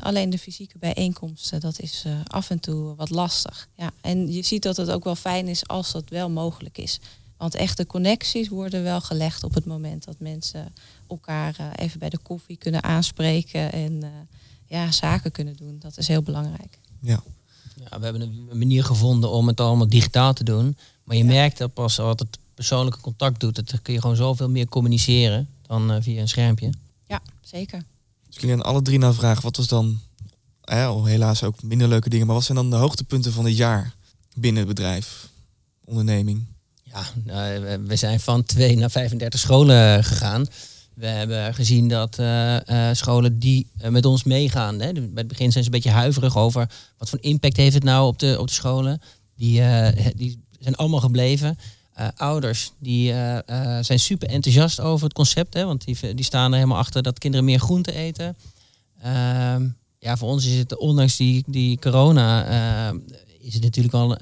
Alleen 0.00 0.30
de 0.30 0.38
fysieke 0.38 0.78
bijeenkomsten, 0.78 1.60
dat 1.60 1.80
is 1.80 2.04
af 2.26 2.50
en 2.50 2.60
toe 2.60 2.94
wat 2.94 3.10
lastig. 3.10 3.68
Ja, 3.76 3.90
en 4.00 4.32
je 4.32 4.42
ziet 4.42 4.62
dat 4.62 4.76
het 4.76 4.90
ook 4.90 5.04
wel 5.04 5.16
fijn 5.16 5.48
is 5.48 5.66
als 5.66 5.92
dat 5.92 6.08
wel 6.08 6.30
mogelijk 6.30 6.78
is. 6.78 7.00
Want 7.42 7.54
echte 7.54 7.86
connecties 7.86 8.48
worden 8.48 8.82
wel 8.82 9.00
gelegd 9.00 9.44
op 9.44 9.54
het 9.54 9.64
moment 9.64 10.04
dat 10.04 10.18
mensen 10.18 10.74
elkaar 11.12 11.56
uh, 11.60 11.66
even 11.76 11.98
bij 11.98 12.08
de 12.08 12.18
koffie 12.18 12.56
kunnen 12.56 12.82
aanspreken 12.82 13.72
en 13.72 14.02
ja, 14.66 14.90
zaken 14.90 15.30
kunnen 15.30 15.56
doen. 15.56 15.76
Dat 15.78 15.98
is 15.98 16.08
heel 16.08 16.22
belangrijk. 16.22 16.78
Ja. 17.00 17.22
ja, 17.90 17.98
we 17.98 18.04
hebben 18.04 18.22
een 18.22 18.58
manier 18.58 18.84
gevonden 18.84 19.30
om 19.30 19.46
het 19.46 19.60
allemaal 19.60 19.88
digitaal 19.88 20.32
te 20.32 20.44
doen. 20.44 20.76
Maar 21.04 21.16
je 21.16 21.24
ja. 21.24 21.30
merkt 21.30 21.58
dat 21.58 21.74
pas 21.74 21.98
als 21.98 22.14
het 22.18 22.38
persoonlijke 22.54 23.00
contact 23.00 23.40
doet, 23.40 23.54
dat 23.54 23.82
kun 23.82 23.92
je 23.94 24.00
gewoon 24.00 24.16
zoveel 24.16 24.50
meer 24.50 24.68
communiceren 24.68 25.48
dan 25.62 26.02
via 26.02 26.20
een 26.20 26.28
schermpje. 26.28 26.72
Ja, 27.06 27.20
zeker. 27.40 27.84
Dus 28.26 28.42
ik 28.42 28.50
aan 28.50 28.62
alle 28.62 28.82
drie 28.82 28.98
naar 28.98 29.14
vragen, 29.14 29.42
wat 29.42 29.56
was 29.56 29.66
dan, 29.66 30.00
eh, 30.60 31.04
helaas 31.04 31.42
ook 31.42 31.62
minder 31.62 31.88
leuke 31.88 32.08
dingen, 32.08 32.26
maar 32.26 32.34
wat 32.34 32.44
zijn 32.44 32.58
dan 32.58 32.70
de 32.70 32.76
hoogtepunten 32.76 33.32
van 33.32 33.44
het 33.44 33.56
jaar 33.56 33.94
binnen 34.34 34.66
het 34.66 34.74
bedrijf, 34.74 35.28
onderneming? 35.84 36.44
Ja, 36.82 37.04
uh, 37.26 37.74
we 37.86 37.96
zijn 37.96 38.20
van 38.20 38.44
2 38.44 38.76
naar 38.76 38.90
35 38.90 39.40
scholen 39.40 40.04
gegaan. 40.04 40.46
We 40.94 41.06
hebben 41.06 41.54
gezien 41.54 41.88
dat 41.88 42.18
uh, 42.18 42.56
uh, 42.60 42.88
scholen 42.92 43.38
die 43.38 43.66
met 43.88 44.06
ons 44.06 44.24
meegaan, 44.24 44.80
hè, 44.80 44.92
bij 44.92 45.10
het 45.14 45.28
begin 45.28 45.52
zijn 45.52 45.64
ze 45.64 45.70
een 45.70 45.76
beetje 45.76 45.90
huiverig 45.98 46.36
over 46.36 46.70
wat 46.98 47.08
voor 47.08 47.18
impact 47.22 47.56
heeft 47.56 47.74
het 47.74 47.84
nou 47.84 48.06
op 48.06 48.18
de, 48.18 48.36
op 48.40 48.46
de 48.46 48.52
scholen. 48.52 49.00
Die, 49.36 49.62
die 50.16 50.44
zijn 50.58 50.76
allemaal 50.76 51.00
gebleven. 51.00 51.58
Ouders 52.16 52.72
die 52.78 53.12
zijn 53.80 53.98
super 53.98 54.28
enthousiast 54.28 54.80
over 54.80 55.04
het 55.04 55.14
concept, 55.14 55.54
hè, 55.54 55.64
want 55.64 55.84
die, 55.84 56.14
die 56.14 56.24
staan 56.24 56.50
er 56.50 56.56
helemaal 56.56 56.78
achter 56.78 57.02
dat 57.02 57.18
kinderen 57.18 57.46
meer 57.46 57.58
groente 57.58 57.92
eten. 57.92 58.36
Ehm, 59.02 59.68
ja, 59.98 60.16
voor 60.16 60.28
ons 60.28 60.46
is 60.46 60.58
het, 60.58 60.76
ondanks 60.76 61.16
die, 61.16 61.44
die 61.46 61.78
corona, 61.78 62.46
is 63.38 63.54
het 63.54 63.62
natuurlijk 63.62 63.94
al. 63.94 64.16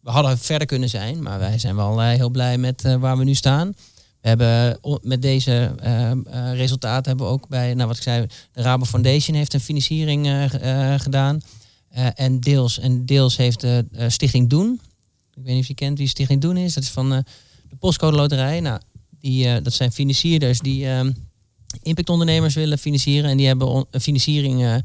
We 0.00 0.10
hadden 0.10 0.38
verder 0.38 0.66
kunnen 0.66 0.88
zijn, 0.88 1.22
maar 1.22 1.38
wij 1.38 1.58
zijn 1.58 1.76
wel 1.76 2.00
heel 2.00 2.30
blij 2.30 2.58
met 2.58 2.82
waar 2.82 3.18
we 3.18 3.24
nu 3.24 3.34
staan. 3.34 3.74
Hebben 4.28 4.78
met 5.02 5.22
deze 5.22 5.74
resultaten 6.54 7.08
hebben 7.08 7.26
we 7.26 7.32
ook 7.32 7.48
bij, 7.48 7.74
nou 7.74 7.88
wat 7.88 7.96
ik 7.96 8.02
zei, 8.02 8.26
de 8.52 8.62
Rabo 8.62 8.84
Foundation 8.84 9.36
heeft 9.36 9.54
een 9.54 9.60
financiering 9.60 10.50
gedaan. 10.96 11.40
en, 12.14 12.40
deels, 12.40 12.78
en 12.78 13.06
deels 13.06 13.36
heeft 13.36 13.60
de 13.60 13.84
Stichting 14.08 14.48
Doen, 14.50 14.80
ik 15.34 15.42
weet 15.44 15.54
niet 15.54 15.62
of 15.62 15.68
je 15.68 15.74
kent 15.74 15.98
wie 15.98 16.08
Stichting 16.08 16.40
Doen 16.40 16.56
is. 16.56 16.74
Dat 16.74 16.82
is 16.82 16.90
van 16.90 17.10
de 17.10 17.24
Postcode 17.78 18.16
Loterij. 18.16 18.60
Nou, 18.60 18.80
die, 19.20 19.62
dat 19.62 19.72
zijn 19.72 19.92
financierders 19.92 20.60
die 20.60 20.84
uh, 20.84 21.00
impactondernemers 21.82 22.54
willen 22.54 22.78
financieren. 22.78 23.30
En 23.30 23.36
die 23.36 23.46
hebben 23.46 23.86
een 23.90 24.00
financiering 24.00 24.82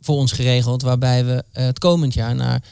voor 0.00 0.16
ons 0.16 0.32
geregeld, 0.32 0.82
waarbij 0.82 1.24
we 1.24 1.44
het 1.52 1.78
komend 1.78 2.14
jaar 2.14 2.34
naar 2.34 2.62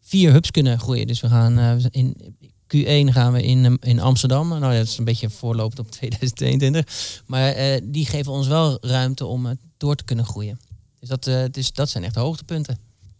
vier 0.00 0.32
hubs 0.32 0.50
kunnen 0.50 0.78
groeien. 0.78 1.06
Dus 1.06 1.20
we 1.20 1.28
gaan 1.28 1.80
in 1.90 2.36
Q1 2.76 3.12
gaan 3.12 3.32
we 3.32 3.42
in, 3.42 3.78
in 3.80 4.00
Amsterdam. 4.00 4.48
Nou, 4.48 4.76
dat 4.76 4.86
is 4.86 4.98
een 4.98 5.04
beetje 5.04 5.30
voorlopend 5.30 5.78
op 5.78 5.90
2022. 5.98 7.22
Maar 7.26 7.80
die 7.82 8.06
geven 8.06 8.32
ons 8.32 8.46
wel 8.46 8.78
ruimte 8.80 9.26
om 9.26 9.58
door 9.76 9.94
te 9.94 10.04
kunnen 10.04 10.24
groeien. 10.24 10.60
Dus 11.00 11.08
dat, 11.08 11.54
dus 11.54 11.72
dat 11.72 11.90
zijn 11.90 12.04
echt 12.04 12.14
de 12.14 12.20
hoogtepunten. 12.20 12.78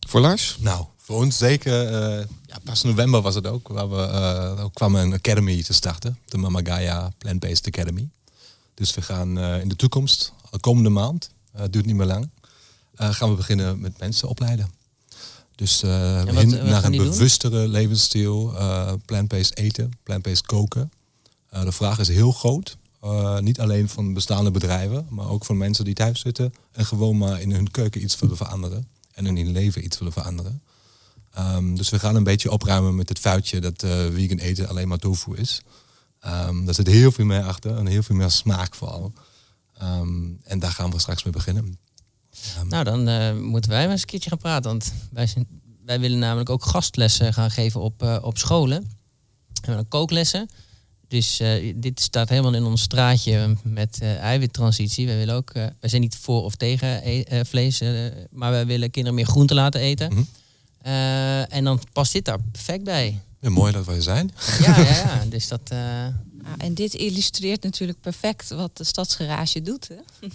Voor 0.09 0.21
Lars? 0.21 0.57
Nou, 0.61 0.85
voor 1.05 1.17
ons 1.17 1.39
zeker. 1.39 1.85
Uh, 1.85 2.25
ja, 2.47 2.59
pas 2.65 2.83
november 2.83 3.21
was 3.21 3.35
het 3.35 3.47
ook. 3.47 3.69
Waar 3.69 3.91
we 3.91 3.97
uh, 3.97 4.65
kwamen 4.73 5.03
een 5.03 5.13
academy 5.13 5.63
te 5.63 5.73
starten. 5.73 6.19
De 6.25 6.39
Mamagaya 6.39 7.13
Plant-Based 7.19 7.67
Academy. 7.67 8.09
Dus 8.75 8.95
we 8.95 9.03
gaan 9.03 9.39
uh, 9.39 9.61
in 9.61 9.69
de 9.69 9.77
toekomst, 9.77 10.33
de 10.51 10.59
komende 10.59 10.89
maand, 10.89 11.31
het 11.53 11.73
duurt 11.73 11.87
niet 11.87 11.95
meer 11.95 12.07
lang, 12.07 12.31
gaan 12.97 13.31
we 13.31 13.37
beginnen 13.37 13.81
met 13.81 13.99
mensen 13.99 14.29
opleiden. 14.29 14.71
Dus 15.55 15.83
uh, 15.83 16.23
wat, 16.23 16.47
naar 16.47 16.85
een 16.85 16.97
bewustere 16.97 17.63
doen? 17.63 17.69
levensstijl, 17.71 18.55
plant-based 19.05 19.57
eten, 19.57 19.91
plant-based 20.03 20.47
koken. 20.47 20.93
de 21.51 21.73
vraag 21.73 21.99
is 21.99 22.09
heel 22.09 22.33
groot. 22.33 22.77
niet 23.41 23.61
alleen 23.61 23.89
van 23.89 24.15
bestaande 24.15 24.51
bedrijven, 24.51 25.07
maar 25.09 25.29
ook 25.29 25.45
van 25.45 25.57
mensen 25.57 25.85
die 25.85 25.95
thuis 25.95 26.21
zitten 26.21 26.55
en 26.73 26.87
gewoon 26.87 27.19
maar 27.19 27.41
in 27.41 27.53
hun 27.53 27.71
keuken 27.71 28.03
iets 28.03 28.19
willen 28.19 28.37
veranderen 28.37 28.89
en 29.13 29.27
in 29.27 29.37
hun 29.37 29.53
leven 29.53 29.85
iets 29.85 29.99
willen 29.99 30.13
veranderen. 30.13 30.63
Um, 31.39 31.77
dus 31.77 31.91
we 31.91 31.99
gaan 31.99 32.17
een 32.17 32.25
beetje 32.25 32.51
opruimen 32.51 32.95
met 32.95 33.09
het 33.09 33.19
foutje 33.19 33.61
dat 33.61 33.83
uh, 33.83 33.91
vegan 33.91 34.39
eten 34.39 34.69
alleen 34.69 34.89
maar 34.89 34.99
tofu 34.99 35.37
is. 35.37 35.63
Um, 36.27 36.65
daar 36.65 36.75
zit 36.75 36.87
heel 36.87 37.13
veel 37.13 37.25
meer 37.25 37.43
achter 37.43 37.77
en 37.77 37.87
heel 37.87 38.03
veel 38.03 38.17
meer 38.17 38.31
smaak 38.31 38.75
vooral. 38.75 39.13
Um, 39.83 40.41
en 40.45 40.59
daar 40.59 40.71
gaan 40.71 40.91
we 40.91 40.99
straks 40.99 41.25
mee 41.25 41.33
beginnen. 41.33 41.79
Nou, 42.69 42.85
dan 42.85 43.09
uh, 43.09 43.33
moeten 43.33 43.71
wij 43.71 43.83
maar 43.83 43.91
eens 43.91 44.01
een 44.01 44.07
keertje 44.07 44.29
gaan 44.29 44.39
praten. 44.39 44.71
Want 44.71 44.93
wij, 45.13 45.27
zijn, 45.27 45.47
wij 45.85 46.01
willen 46.01 46.19
namelijk 46.19 46.51
ook 46.51 46.65
gastlessen 46.65 47.35
gaan 47.35 47.51
geven 47.51 47.81
op, 47.81 48.03
uh, 48.03 48.19
op 48.21 48.39
scholen. 48.39 48.91
En 49.63 49.89
kooklessen. 49.89 50.49
Dus 51.09 51.41
uh, 51.41 51.75
dit 51.77 52.01
staat 52.01 52.29
helemaal 52.29 52.55
in 52.55 52.65
ons 52.65 52.83
straatje 52.83 53.57
met 53.63 53.99
uh, 54.03 54.17
eiwittransitie. 54.17 55.07
Wij 55.07 55.17
willen 55.17 55.35
ook, 55.35 55.55
uh, 55.55 55.67
wij 55.81 55.91
zijn 55.91 56.03
niet 56.03 56.17
voor 56.17 56.43
of 56.43 56.55
tegen 56.55 57.01
e 57.05 57.45
vlees, 57.45 57.83
maar 58.31 58.51
wij 58.51 58.67
willen 58.67 58.91
kinderen 58.91 59.19
meer 59.19 59.27
groente 59.27 59.55
laten 59.55 59.81
eten. 59.81 60.13
Mm 60.13 60.17
-hmm. 60.17 60.27
en 61.49 61.65
dan 61.65 61.81
past 61.93 62.13
dit 62.13 62.25
daar 62.25 62.39
perfect 62.53 62.85
bij. 62.85 63.21
Ja, 63.41 63.51
mooi 63.51 63.73
dat 63.73 63.87
wij 63.87 64.01
zijn. 64.01 64.31
Ja, 64.61 64.79
ja, 64.79 64.91
ja. 64.91 65.25
dus 65.29 65.49
dat. 65.49 65.71
en 66.59 66.75
dit 66.75 66.95
illustreert 66.95 67.63
natuurlijk 67.63 68.01
perfect 68.01 68.49
wat 68.49 68.77
de 68.77 68.85
stadsgarage 68.85 69.63
doet. 69.63 69.89
Hè? 69.89 70.29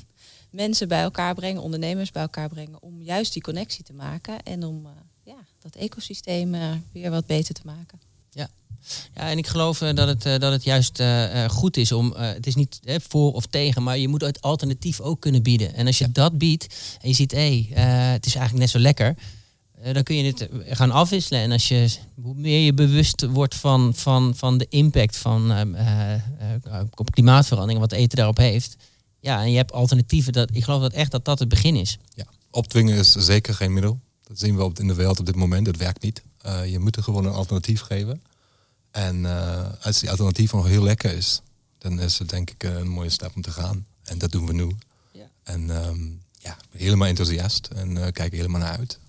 Mensen 0.50 0.88
bij 0.88 1.02
elkaar 1.02 1.36
brengen, 1.36 1.62
ondernemers 1.62 2.12
bij 2.12 2.22
elkaar 2.22 2.50
brengen, 2.50 2.82
om 2.82 3.02
juist 3.02 3.34
die 3.34 3.42
connectie 3.42 3.84
te 3.84 3.94
maken 3.94 4.44
en 4.44 4.64
om 4.64 4.88
ja, 5.24 5.38
dat 5.60 5.76
ecosysteem 5.76 6.56
weer 6.92 7.10
wat 7.10 7.26
beter 7.26 7.54
te 7.54 7.62
maken. 7.66 8.00
Ja. 8.30 8.50
Ja, 9.16 9.30
en 9.30 9.38
ik 9.38 9.48
geloof 9.48 9.82
uh, 9.82 9.94
dat, 9.94 10.08
het, 10.08 10.42
dat 10.42 10.52
het 10.52 10.64
juist 10.64 11.04
goed 11.48 11.78
is 11.78 11.92
om, 11.92 12.14
het 12.14 12.48
is 12.48 12.56
niet 12.56 12.80
voor 12.86 13.34
of 13.34 13.46
tegen, 13.46 13.84
maar 13.84 13.98
je 13.98 14.08
moet 14.08 14.22
het 14.22 14.42
alternatief 14.42 15.00
ook 15.00 15.22
kunnen 15.22 15.44
bieden. 15.44 15.74
En 15.74 15.88
als 15.88 15.98
je 15.98 16.12
dat 16.12 16.38
biedt 16.38 16.98
en 17.02 17.08
je 17.10 17.16
ziet, 17.16 17.32
hé, 17.32 17.68
hey, 17.74 17.84
het 18.14 18.26
is 18.26 18.36
eigenlijk 18.36 18.66
net 18.66 18.70
zo 18.74 18.80
lekker, 18.80 19.16
dan 19.92 20.04
kun 20.04 20.16
je 20.16 20.24
het 20.24 20.50
gaan 20.78 20.92
afwisselen. 20.92 21.42
En 21.42 21.52
als 21.52 21.68
je, 21.68 21.90
hoe 22.22 22.36
meer 22.36 22.60
je 22.60 22.74
bewust 22.74 23.26
wordt 23.26 23.56
van, 23.56 23.96
van, 23.96 24.36
van 24.36 24.58
de 24.58 24.66
impact 24.70 25.18
van 25.18 25.52
op 26.96 27.12
klimaatverandering, 27.12 27.80
wat 27.80 27.92
eten 27.92 28.18
daarop 28.18 28.38
heeft, 28.38 28.76
ja, 29.20 29.42
en 29.42 29.52
je 29.52 29.58
hebt 29.58 29.72
alternatieven, 29.72 30.34
dat, 30.34 30.50
ik 30.54 30.64
geloof 30.64 30.82
dat 30.82 30.94
echt 30.94 31.12
dat 31.12 31.26
dat 31.26 31.40
het 31.40 31.50
begin 31.50 31.76
is. 31.76 31.98
Ja, 32.14 32.26
opdwingen 32.52 32.98
is 32.98 33.12
zeker 33.12 33.54
geen 33.54 33.74
middel. 33.74 34.00
Dat 34.24 34.40
zien 34.40 34.56
we 34.56 34.64
op, 34.64 34.80
in 34.80 34.88
de 34.88 34.94
wereld 34.94 35.20
op 35.20 35.26
dit 35.26 35.36
moment, 35.36 35.68
het 35.68 35.78
werkt 35.78 36.04
niet. 36.04 36.22
je 36.66 36.80
moet 36.80 36.96
er 36.96 37.04
gewoon 37.04 37.26
een 37.26 37.34
alternatief 37.34 37.82
geven. 37.82 38.22
En 38.92 39.16
uh, 39.24 39.66
als 39.82 40.00
die 40.00 40.10
alternatief 40.10 40.54
nog 40.54 40.68
heel 40.68 40.84
lekker 40.84 41.14
is, 41.14 41.42
dan 41.78 42.00
is 42.00 42.20
het 42.20 42.30
denk 42.30 42.50
ik 42.50 42.64
eh, 42.64 42.78
een 42.78 42.90
mooie 42.90 43.10
stap 43.10 43.36
om 43.36 43.42
te 43.42 43.52
gaan. 43.52 43.86
En 44.04 44.18
dat 44.18 44.32
doen 44.32 44.46
we 44.46 44.54
nu. 44.54 44.76
Ja. 45.12 45.30
En 45.44 45.70
um, 45.70 46.22
ja, 46.38 46.58
helemaal 46.78 47.08
enthousiast 47.08 47.68
en 47.68 47.90
uh, 47.90 48.02
kijken 48.02 48.38
helemaal 48.38 48.62
naar 48.62 48.78
uit. 48.78 49.00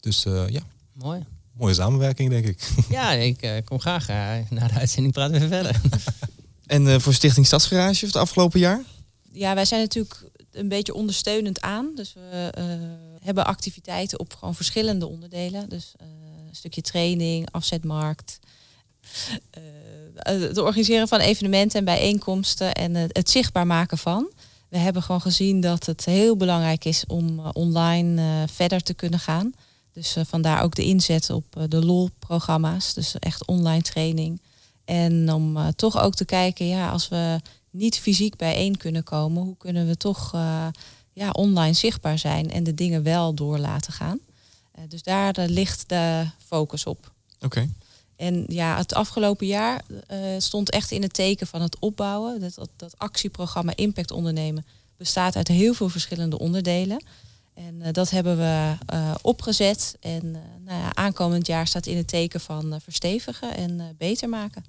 Dus 0.00 0.22
ja. 0.48 0.62
Mooi. 0.92 1.24
Mooie 1.52 1.74
samenwerking, 1.74 2.30
denk 2.30 2.46
ik. 2.46 2.70
Ja, 2.88 3.12
ik 3.12 3.62
kom 3.64 3.80
graag 3.80 4.06
naar 4.50 4.68
de 4.68 4.78
uitzending 4.78 5.14
praten 5.14 5.32
we 5.32 5.44
even 5.44 5.48
verder. 5.48 5.80
en 6.66 7.00
voor 7.00 7.14
Stichting 7.14 7.46
Stadsgarage 7.46 8.06
het 8.06 8.16
afgelopen 8.16 8.60
jaar? 8.60 8.82
Ja, 9.32 9.54
wij 9.54 9.64
zijn 9.64 9.80
natuurlijk 9.80 10.30
een 10.52 10.68
beetje 10.68 10.94
ondersteunend 10.94 11.60
aan. 11.60 11.94
Dus 11.94 12.12
we 12.12 12.50
hebben 13.22 13.46
activiteiten 13.46 14.18
op 14.18 14.34
gewoon 14.34 14.54
verschillende 14.54 15.06
onderdelen. 15.06 15.68
Dus 15.68 15.94
een 15.98 16.54
stukje 16.56 16.80
training, 16.80 17.48
afzetmarkt, 17.50 18.38
uh, 19.58 19.62
het 20.24 20.58
organiseren 20.58 21.08
van 21.08 21.20
evenementen 21.20 21.78
en 21.78 21.84
bijeenkomsten 21.84 22.74
en 22.74 22.94
het, 22.94 23.30
zichtbaar 23.30 23.66
maken 23.66 23.98
van. 23.98 24.30
We 24.68 24.78
hebben 24.78 25.02
gewoon 25.02 25.20
gezien 25.20 25.60
dat 25.60 25.86
het 25.86 26.04
heel 26.04 26.36
belangrijk 26.36 26.84
is 26.84 27.04
om 27.06 27.38
online 27.38 28.46
verder 28.52 28.82
te 28.82 28.94
kunnen 28.94 29.18
gaan. 29.18 29.52
Dus 29.92 30.16
vandaar 30.26 30.62
ook 30.62 30.74
de 30.74 30.84
inzet 30.84 31.30
op 31.30 31.44
de 31.68 31.84
LOL-programma's, 31.84 32.94
dus 32.94 33.18
echt 33.18 33.46
online 33.46 33.82
training. 33.82 34.40
En 34.84 35.32
om 35.32 35.74
toch 35.74 36.00
ook 36.00 36.14
te 36.14 36.24
kijken, 36.24 36.66
ja, 36.66 36.90
als 36.90 37.08
we 37.08 37.40
niet 37.78 37.98
fysiek 37.98 38.36
bijeen 38.36 38.76
kunnen 38.76 39.02
komen, 39.02 39.42
hoe 39.42 39.56
kunnen 39.56 39.86
we 39.86 39.96
toch 39.96 40.32
ja, 41.12 41.30
online 41.32 41.72
zichtbaar 41.72 42.18
zijn 42.18 42.50
en 42.50 42.64
de 42.64 42.74
dingen 42.74 43.02
wel 43.02 43.34
door 43.34 43.58
laten 43.58 43.92
gaan. 43.92 44.18
dus 44.88 45.02
daar 45.02 45.34
ligt 45.46 45.88
de 45.88 46.26
focus 46.46 46.86
op. 46.86 47.12
Oké. 47.40 47.68
En 48.16 48.44
ja, 48.48 48.76
het 48.76 48.94
afgelopen 48.94 49.46
jaar 49.46 49.84
stond 50.38 50.70
echt 50.70 50.90
in 50.90 51.02
het 51.02 51.12
teken 51.12 51.46
van 51.46 51.62
het 51.62 51.78
opbouwen. 51.78 52.40
Dat, 52.40 52.54
dat, 52.54 52.70
dat, 52.76 52.98
actieprogramma 52.98 53.72
Impact 53.74 54.10
Ondernemen 54.10 54.66
bestaat 54.96 55.36
uit 55.36 55.48
heel 55.48 55.74
veel 55.74 55.88
verschillende 55.88 56.38
onderdelen. 56.38 57.04
En 57.54 57.92
dat 57.92 58.10
hebben 58.10 58.36
we 58.36 58.74
opgezet. 59.22 59.96
En 60.00 60.30
nou 60.64 60.80
ja, 60.80 60.94
aankomend 60.94 61.46
jaar 61.46 61.66
staat 61.66 61.86
in 61.86 61.96
het 61.96 62.08
teken 62.08 62.40
van 62.40 62.80
verstevigen 62.82 63.56
en 63.56 63.94
beter 63.98 64.28
maken. 64.28 64.64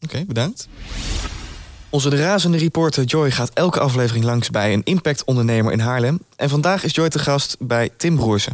Oké, 0.00 0.04
okay, 0.14 0.26
bedankt. 0.26 0.68
Onze 1.90 2.10
de 2.10 2.16
razende 2.16 2.58
reporter 2.58 3.04
Joy 3.04 3.30
gaat 3.30 3.50
elke 3.54 3.80
aflevering 3.80 4.24
langs 4.24 4.50
bij 4.50 4.72
een 4.72 4.84
impact 4.84 5.24
ondernemer 5.24 5.72
in 5.72 5.80
Haarlem. 5.80 6.18
En 6.36 6.48
vandaag 6.48 6.84
is 6.84 6.94
Joy 6.94 7.08
te 7.08 7.18
gast 7.18 7.56
bij 7.58 7.90
Tim 7.96 8.16
Broersen. 8.16 8.52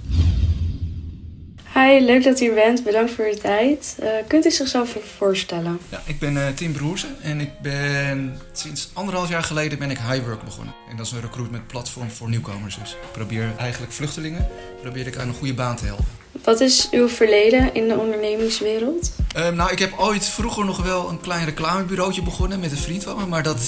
Hi, 1.75 2.05
leuk 2.05 2.25
dat 2.25 2.41
u 2.41 2.49
er 2.49 2.55
bent. 2.55 2.85
Bedankt 2.85 3.13
voor 3.13 3.25
uw 3.25 3.39
tijd. 3.39 3.97
Uh, 4.03 4.09
kunt 4.27 4.47
u 4.47 4.51
zichzelf 4.51 4.89
even 4.89 5.09
voorstellen? 5.17 5.79
Ja, 5.89 6.03
ik 6.07 6.19
ben 6.19 6.35
uh, 6.35 6.49
Tim 6.49 6.73
Broersen 6.73 7.17
en 7.23 7.41
ik 7.41 7.51
ben 7.63 8.39
sinds 8.53 8.91
anderhalf 8.93 9.29
jaar 9.29 9.43
geleden 9.43 9.79
ben 9.79 9.91
ik 9.91 9.99
Highwork 9.99 10.45
begonnen. 10.45 10.75
En 10.91 10.97
dat 10.97 11.07
is 11.07 11.13
een 11.13 11.21
recruitment 11.21 11.67
platform 11.67 12.11
voor 12.11 12.29
nieuwkomers 12.29 12.79
dus. 12.79 12.91
Ik 12.91 13.13
probeer 13.13 13.53
eigenlijk 13.57 13.93
vluchtelingen 13.93 14.49
probeer 14.81 15.07
ik 15.07 15.17
aan 15.17 15.29
een 15.29 15.35
goede 15.35 15.55
baan 15.55 15.77
te 15.77 15.85
helpen. 15.85 16.24
Wat 16.45 16.61
is 16.61 16.89
uw 16.91 17.09
verleden 17.09 17.75
in 17.75 17.89
de 17.89 17.97
ondernemingswereld? 17.97 19.13
Uh, 19.37 19.49
nou, 19.49 19.73
ik 19.73 19.79
heb 19.79 19.93
ooit 19.99 20.27
vroeger 20.27 20.65
nog 20.65 20.83
wel 20.83 21.09
een 21.09 21.21
klein 21.21 21.45
reclamebureautje 21.45 22.23
begonnen 22.23 22.61
met 22.61 22.71
een 22.71 22.77
vriend 22.77 23.05
van 23.05 23.17
me, 23.17 23.27
maar 23.27 23.43
dat 23.43 23.61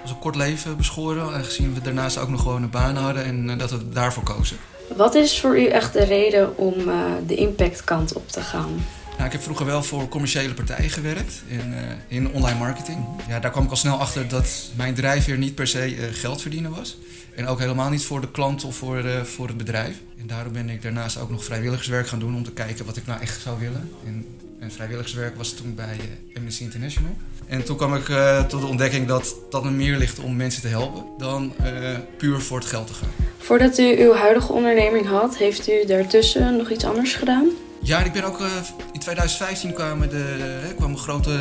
was 0.00 0.10
een 0.10 0.18
kort 0.18 0.36
leven 0.36 0.76
beschoren, 0.76 1.32
aangezien 1.34 1.74
we 1.74 1.80
daarnaast 1.80 2.18
ook 2.18 2.28
nog 2.28 2.42
gewoon 2.42 2.62
een 2.62 2.70
baan 2.70 2.96
hadden 2.96 3.24
en 3.24 3.50
eh, 3.50 3.58
dat 3.58 3.70
we 3.70 3.88
daarvoor 3.88 4.22
kozen. 4.22 4.56
Wat 4.96 5.14
is 5.14 5.40
voor 5.40 5.58
u 5.58 5.66
echt 5.66 5.92
de 5.92 6.04
reden 6.04 6.58
om 6.58 6.74
uh, 6.88 6.94
de 7.26 7.34
impactkant 7.34 8.12
op 8.12 8.28
te 8.28 8.40
gaan? 8.40 8.84
Nou, 9.12 9.24
ik 9.24 9.32
heb 9.32 9.42
vroeger 9.42 9.66
wel 9.66 9.82
voor 9.82 10.08
commerciële 10.08 10.54
partijen 10.54 10.90
gewerkt 10.90 11.42
in, 11.46 11.72
uh, 11.72 11.78
in 12.08 12.32
online 12.32 12.58
marketing. 12.58 12.98
Ja, 13.28 13.40
daar 13.40 13.50
kwam 13.50 13.64
ik 13.64 13.70
al 13.70 13.76
snel 13.76 13.96
achter 13.96 14.28
dat 14.28 14.46
mijn 14.76 14.94
drijfveer 14.94 15.38
niet 15.38 15.54
per 15.54 15.66
se 15.66 16.08
geld 16.12 16.40
verdienen 16.40 16.74
was. 16.76 16.96
En 17.36 17.46
ook 17.46 17.58
helemaal 17.58 17.90
niet 17.90 18.04
voor 18.04 18.20
de 18.20 18.30
klant 18.30 18.64
of 18.64 18.76
voor, 18.76 19.04
voor 19.24 19.46
het 19.46 19.56
bedrijf. 19.56 19.96
En 20.20 20.26
daarom 20.26 20.52
ben 20.52 20.68
ik 20.68 20.82
daarnaast 20.82 21.20
ook 21.20 21.30
nog 21.30 21.44
vrijwilligerswerk 21.44 22.08
gaan 22.08 22.18
doen 22.18 22.34
om 22.34 22.44
te 22.44 22.52
kijken 22.52 22.86
wat 22.86 22.96
ik 22.96 23.06
nou 23.06 23.20
echt 23.20 23.40
zou 23.40 23.58
willen. 23.58 23.90
En, 24.06 24.26
en 24.58 24.72
vrijwilligerswerk 24.72 25.36
was 25.36 25.52
toen 25.52 25.74
bij 25.74 25.98
Amnesty 26.36 26.62
International. 26.62 27.16
En 27.46 27.64
toen 27.64 27.76
kwam 27.76 27.94
ik 27.94 28.08
uh, 28.08 28.44
tot 28.44 28.60
de 28.60 28.66
ontdekking 28.66 29.06
dat 29.06 29.36
dat 29.50 29.64
me 29.64 29.70
meer 29.70 29.96
ligt 29.96 30.18
om 30.18 30.36
mensen 30.36 30.62
te 30.62 30.68
helpen 30.68 31.04
dan 31.18 31.52
uh, 31.64 31.98
puur 32.16 32.40
voor 32.40 32.58
het 32.58 32.68
geld 32.68 32.86
te 32.86 32.94
gaan. 32.94 33.08
Voordat 33.38 33.78
u 33.78 34.02
uw 34.02 34.12
huidige 34.12 34.52
onderneming 34.52 35.06
had, 35.06 35.36
heeft 35.36 35.68
u 35.68 35.86
daartussen 35.86 36.56
nog 36.56 36.70
iets 36.70 36.84
anders 36.84 37.14
gedaan? 37.14 37.48
Ja, 37.82 38.04
ik 38.04 38.12
ben 38.12 38.24
ook 38.24 38.40
uh, 38.40 38.46
in 38.92 39.00
2015 39.00 39.72
kwamen, 39.72 40.10
de, 40.10 40.60
kwamen 40.76 40.98
grote 40.98 41.38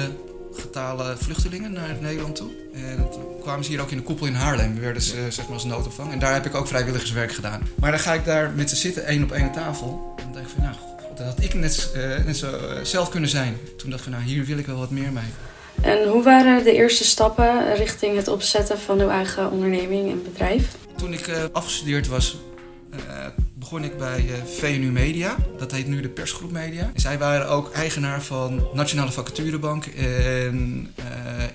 getalen 0.54 1.18
vluchtelingen 1.18 1.72
naar 1.72 1.98
Nederland 2.02 2.36
toe. 2.36 2.50
En 2.74 3.08
kwamen 3.44 3.64
ze 3.64 3.70
hier 3.72 3.82
ook 3.82 3.92
in 3.92 3.98
de 3.98 4.04
koepel 4.04 4.28
in 4.28 4.34
Haarlem. 4.34 4.76
We 4.76 4.82
werden 4.82 5.02
ze 5.02 5.26
zeg 5.30 5.46
maar 5.46 5.54
als 5.54 5.64
noodopvang. 5.64 6.12
En 6.12 6.20
daar 6.20 6.34
heb 6.34 6.46
ik 6.46 6.56
ook 6.56 6.68
vrijwilligerswerk 6.68 7.34
gedaan. 7.34 7.62
Maar 7.80 7.92
dan 7.92 8.00
ga 8.00 8.14
ik 8.14 8.26
daar 8.26 8.52
met 8.56 8.70
ze 8.70 8.76
zitten, 8.76 9.06
één 9.06 9.24
op 9.24 9.32
één 9.32 9.52
tafel. 9.52 10.14
En 10.18 10.24
dan 10.24 10.34
denk 10.34 10.46
ik 10.46 10.52
van, 10.56 10.64
nou, 10.64 10.76
dat 11.16 11.26
had 11.26 11.44
ik 11.44 11.54
net, 11.54 11.90
net 12.26 12.38
zo 12.38 12.48
zelf 12.84 13.10
kunnen 13.10 13.30
zijn. 13.30 13.58
Toen 13.78 13.90
dacht 13.90 14.06
ik 14.06 14.12
van, 14.12 14.20
nou, 14.20 14.34
hier 14.34 14.46
wil 14.46 14.58
ik 14.58 14.66
wel 14.66 14.78
wat 14.78 14.90
meer 14.90 15.12
mee. 15.12 15.32
En 15.82 16.08
hoe 16.08 16.24
waren 16.24 16.64
de 16.64 16.74
eerste 16.74 17.04
stappen 17.04 17.76
richting 17.76 18.16
het 18.16 18.28
opzetten 18.28 18.80
van 18.80 19.00
uw 19.00 19.10
eigen 19.10 19.52
onderneming 19.52 20.12
en 20.12 20.24
bedrijf? 20.24 20.76
Toen 20.96 21.14
ik 21.14 21.28
uh, 21.28 21.36
afgestudeerd 21.52 22.08
was, 22.08 22.38
begon 23.64 23.84
ik 23.84 23.98
bij 23.98 24.26
uh, 24.26 24.34
VNU 24.46 24.92
Media. 24.92 25.36
Dat 25.58 25.72
heet 25.72 25.88
nu 25.88 26.02
de 26.02 26.10
Persgroep 26.10 26.52
Media. 26.52 26.92
Zij 26.96 27.18
waren 27.18 27.50
ook 27.50 27.72
eigenaar 27.72 28.22
van 28.22 28.68
Nationale 28.74 29.12
Vacaturebank 29.12 29.86
en 29.86 30.88
uh, 31.00 31.06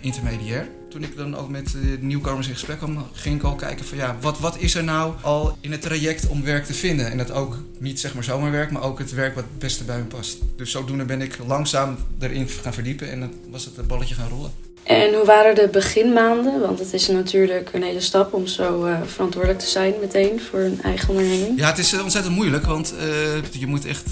Intermediair. 0.01 0.69
Toen 0.91 1.03
ik 1.03 1.17
dan 1.17 1.37
ook 1.37 1.49
met 1.49 1.71
de 1.71 1.99
nieuwkomers 2.01 2.47
in 2.47 2.53
gesprek 2.53 2.77
kwam, 2.77 3.07
ging 3.13 3.37
ik 3.37 3.43
al 3.43 3.55
kijken 3.55 3.85
van 3.85 3.99
ja, 3.99 4.17
wat, 4.21 4.39
wat 4.39 4.59
is 4.59 4.75
er 4.75 4.85
nou 4.85 5.15
al 5.23 5.59
in 5.61 5.73
het 5.73 5.83
traject 5.83 6.29
om 6.29 6.43
werk 6.43 6.65
te 6.65 6.75
vinden? 6.75 7.11
En 7.11 7.19
dat 7.19 7.31
ook 7.31 7.57
niet 7.79 8.01
zeg 8.01 8.15
maar 8.15 8.25
zomaar 8.25 8.51
werk, 8.51 8.71
maar 8.71 8.83
ook 8.83 8.99
het 8.99 9.13
werk 9.13 9.35
wat 9.35 9.45
het 9.45 9.59
beste 9.59 9.85
bij 9.85 9.99
me 9.99 10.05
past. 10.05 10.39
Dus 10.57 10.71
zodoende 10.71 11.05
ben 11.05 11.23
ik 11.23 11.39
langzaam 11.47 11.97
erin 12.19 12.49
gaan 12.49 12.75
verdiepen 12.75 13.11
en 13.11 13.21
dan 13.21 13.33
was 13.51 13.65
het 13.65 13.87
balletje 13.87 14.15
gaan 14.15 14.29
rollen. 14.29 14.68
En 14.89 15.15
hoe 15.15 15.25
waren 15.25 15.55
de 15.55 15.69
beginmaanden? 15.73 16.61
Want 16.61 16.79
het 16.79 16.93
is 16.93 17.09
natuurlijk 17.09 17.71
een 17.73 17.83
hele 17.83 18.01
stap 18.01 18.33
om 18.33 18.47
zo 18.47 18.87
uh, 18.87 18.99
verantwoordelijk 19.07 19.61
te 19.61 19.67
zijn 19.67 19.95
meteen 20.01 20.41
voor 20.41 20.61
een 20.61 20.83
eigen 20.83 21.09
onderneming. 21.09 21.59
Ja, 21.59 21.69
het 21.69 21.79
is 21.79 22.01
ontzettend 22.01 22.35
moeilijk, 22.35 22.65
want 22.65 22.95
uh, 22.95 23.61
je 23.61 23.67
moet 23.67 23.87
echt 23.87 24.07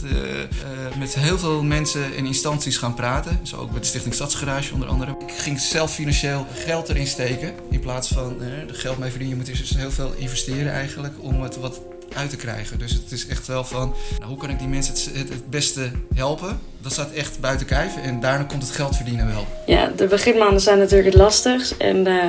met 0.99 1.15
heel 1.15 1.39
veel 1.39 1.62
mensen 1.62 2.15
en 2.17 2.27
instanties 2.27 2.77
gaan 2.77 2.95
praten. 2.95 3.41
Zo 3.43 3.57
ook 3.57 3.73
met 3.73 3.83
de 3.83 3.89
Stichting 3.89 4.15
Stadsgarage 4.15 4.75
onder 4.75 4.89
andere. 4.89 5.17
Ik 5.27 5.33
ging 5.33 5.61
zelf 5.61 5.95
financieel 5.95 6.47
geld 6.55 6.89
erin 6.89 7.07
steken 7.07 7.55
in 7.71 7.81
plaats 7.81 8.09
van 8.09 8.43
er 8.43 8.75
geld 8.75 8.99
mee 8.99 9.11
verdienen. 9.11 9.39
Je 9.39 9.45
moet 9.45 9.59
dus 9.59 9.77
heel 9.77 9.91
veel 9.91 10.12
investeren 10.17 10.73
eigenlijk 10.73 11.15
om 11.21 11.43
het 11.43 11.57
wat 11.57 11.81
uit 12.16 12.31
te 12.31 12.37
krijgen. 12.37 12.79
Dus 12.79 12.92
het 12.92 13.12
is 13.12 13.26
echt 13.26 13.46
wel 13.46 13.64
van, 13.64 13.94
nou, 14.18 14.31
hoe 14.31 14.38
kan 14.38 14.50
ik 14.50 14.59
die 14.59 14.68
mensen 14.68 14.94
het, 15.18 15.50
beste 15.50 15.90
helpen? 16.14 16.61
Dat 16.81 16.92
staat 16.92 17.12
echt 17.12 17.40
buiten 17.40 17.66
kijf 17.66 17.96
en 17.96 18.20
daarna 18.20 18.44
komt 18.44 18.62
het 18.62 18.70
geld 18.70 18.96
verdienen 18.96 19.26
wel. 19.26 19.46
Ja, 19.66 19.92
de 19.96 20.07
beginmaanden 20.07 20.61
zijn 20.61 20.79
natuurlijk 20.79 21.09
het 21.09 21.22
lastigst. 21.22 21.74
En 21.79 22.07
uh, 22.07 22.24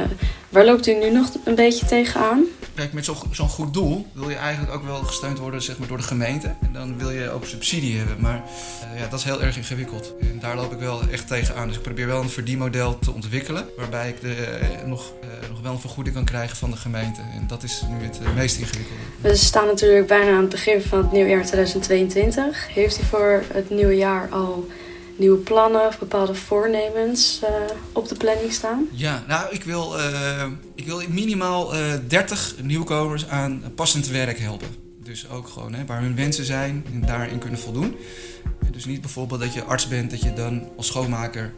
waar 0.50 0.66
loopt 0.66 0.88
u 0.88 0.94
nu 0.94 1.12
nog 1.12 1.30
een 1.44 1.56
beetje 1.56 1.86
tegenaan? 1.86 2.44
Kijk, 2.78 2.94
met 2.94 3.06
zo'n 3.32 3.50
goed 3.50 3.74
doel 3.74 4.06
wil 4.14 4.30
je 4.30 4.36
eigenlijk 4.36 4.74
ook 4.74 4.84
wel 4.84 4.96
gesteund 4.96 5.40
worden 5.40 5.62
zeg 5.62 5.78
maar, 5.78 5.88
door 5.88 5.98
de 5.98 6.04
gemeente. 6.04 6.48
En 6.48 6.74
dan 6.74 6.98
wil 6.98 7.12
je 7.12 7.30
ook 7.32 7.46
subsidie 7.46 7.98
hebben. 7.98 8.16
Maar 8.20 8.44
uh, 8.94 9.00
ja, 9.00 9.08
dat 9.08 9.20
is 9.20 9.26
heel 9.26 9.42
erg 9.42 9.58
ingewikkeld. 9.58 10.14
En 10.20 10.40
daar 10.40 10.56
loop 10.56 10.72
ik 10.72 10.80
wel 10.80 11.02
echt 11.12 11.28
tegenaan. 11.28 11.68
Dus 11.68 11.78
ik 11.78 11.82
probeer 11.82 12.08
wel 12.08 12.22
een 12.22 12.30
verdienmodel 12.30 13.00
te 13.00 13.12
ontwikkelen. 13.12 13.66
Waarbij 13.78 14.10
ik 14.10 14.22
de, 14.22 14.60
uh, 14.62 14.88
nog, 14.88 15.14
nog 15.50 15.62
wel 15.62 15.72
een 15.72 15.80
vergoeding 15.80 16.16
kan 16.16 16.26
krijgen 16.26 16.58
van 16.58 16.72
de 16.72 16.78
gemeente. 16.78 17.22
En 17.22 17.48
dat 17.48 17.64
is 17.64 17.84
nu 17.90 18.06
het 18.06 18.20
meest 18.36 18.58
ingewikkelde. 18.58 19.02
We 19.22 19.36
staan 19.36 19.66
natuurlijk 19.66 20.08
bijna 20.08 20.32
aan 20.32 20.42
het 20.42 20.50
begin 20.50 20.82
van 20.82 20.98
het 20.98 21.12
nieuwjaar 21.12 21.46
2022. 21.46 22.68
Heeft 22.74 23.00
u 23.00 23.04
voor 23.04 23.44
het 23.54 23.70
nieuwe 23.70 23.96
jaar 23.96 24.30
al 24.30 24.68
nieuwe 25.18 25.38
plannen 25.38 25.88
of 25.88 26.00
bepaalde 26.00 26.36
voornemens 26.36 27.40
uh, 27.44 27.50
op 27.92 28.08
de 28.08 28.16
planning 28.16 28.52
staan? 28.52 28.88
Ja, 28.92 29.24
nou, 29.28 29.54
ik 29.54 29.64
wil, 29.64 30.00
uh, 30.00 30.46
ik 30.76 30.86
wil 30.86 31.02
minimaal 31.10 31.76
uh, 31.76 31.94
30 32.08 32.56
nieuwkomers 32.62 33.28
aan 33.28 33.64
passend 33.76 34.08
werk 34.08 34.40
helpen. 34.40 34.68
Dus 35.04 35.30
ook 35.30 35.48
gewoon 35.48 35.74
hè, 35.74 35.86
waar 35.86 36.02
hun 36.02 36.16
wensen 36.16 36.46
zijn 36.46 36.86
en 36.94 37.02
daarin 37.02 37.40
kunnen 37.40 37.60
voldoen. 37.60 37.96
Dus 38.72 38.86
niet 38.86 39.02
bijvoorbeeld 39.02 39.40
dat 39.40 39.54
je 39.54 39.64
arts 39.64 39.88
bent, 39.88 40.12
dat 40.12 40.22
je 40.22 40.34
dan 40.34 40.70
als 40.76 40.88
schoonmaker 40.88 41.54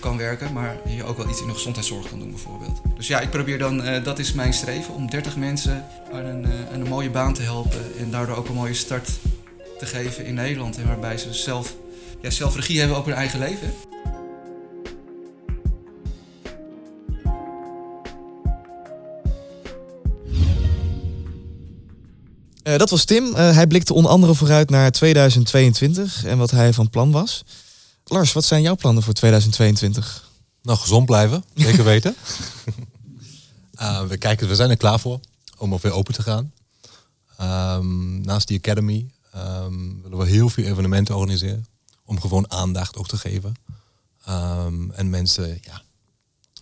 kan 0.00 0.16
werken, 0.16 0.52
maar 0.52 0.76
je 0.96 1.04
ook 1.04 1.16
wel 1.16 1.28
iets 1.28 1.40
in 1.40 1.46
de 1.46 1.52
gezondheidszorg 1.52 2.08
kan 2.08 2.18
doen 2.18 2.30
bijvoorbeeld. 2.30 2.80
Dus 2.96 3.06
ja, 3.06 3.20
ik 3.20 3.30
probeer 3.30 3.58
dan, 3.58 3.82
dat 4.04 4.18
is 4.18 4.32
mijn 4.32 4.52
streven, 4.52 4.94
om 4.94 5.10
30 5.10 5.36
mensen 5.36 5.86
aan 6.12 6.24
een, 6.24 6.46
aan 6.72 6.80
een 6.80 6.88
mooie 6.88 7.10
baan 7.10 7.34
te 7.34 7.42
helpen 7.42 7.80
en 7.98 8.10
daardoor 8.10 8.36
ook 8.36 8.48
een 8.48 8.54
mooie 8.54 8.74
start 8.74 9.10
te 9.78 9.86
geven 9.86 10.24
in 10.24 10.34
Nederland. 10.34 10.76
En 10.76 10.86
waarbij 10.86 11.18
ze 11.18 11.34
zelf 11.34 11.74
ja, 12.22 12.30
zelf 12.30 12.56
regie 12.56 12.78
hebben 12.78 12.96
op 12.96 13.04
hun 13.04 13.14
eigen 13.14 13.38
leven. 13.38 13.72
Uh, 22.64 22.78
dat 22.78 22.90
was 22.90 23.04
Tim. 23.04 23.24
Uh, 23.24 23.34
hij 23.34 23.66
blikte 23.66 23.94
onder 23.94 24.10
andere 24.10 24.34
vooruit 24.34 24.70
naar 24.70 24.90
2022 24.90 26.24
en 26.24 26.38
wat 26.38 26.50
hij 26.50 26.72
van 26.72 26.90
plan 26.90 27.10
was. 27.10 27.44
Lars, 28.04 28.32
wat 28.32 28.44
zijn 28.44 28.62
jouw 28.62 28.76
plannen 28.76 29.02
voor 29.02 29.12
2022? 29.12 30.28
Nou, 30.62 30.78
gezond 30.78 31.06
blijven, 31.06 31.44
zeker 31.54 31.84
weten. 31.84 32.16
uh, 33.80 34.02
we, 34.08 34.16
kijken, 34.16 34.48
we 34.48 34.54
zijn 34.54 34.70
er 34.70 34.76
klaar 34.76 35.00
voor 35.00 35.20
om 35.58 35.78
weer 35.78 35.92
open 35.92 36.14
te 36.14 36.22
gaan. 36.22 36.52
Um, 37.40 38.20
naast 38.20 38.48
die 38.48 38.58
Academy 38.58 39.10
um, 39.36 40.02
willen 40.02 40.18
we 40.18 40.26
heel 40.26 40.48
veel 40.48 40.64
evenementen 40.64 41.16
organiseren 41.16 41.69
om 42.10 42.20
gewoon 42.20 42.50
aandacht 42.50 42.96
ook 42.96 43.08
te 43.08 43.16
geven. 43.16 43.54
Um, 44.28 44.90
en 44.90 45.10
mensen 45.10 45.58
ja, 45.62 45.82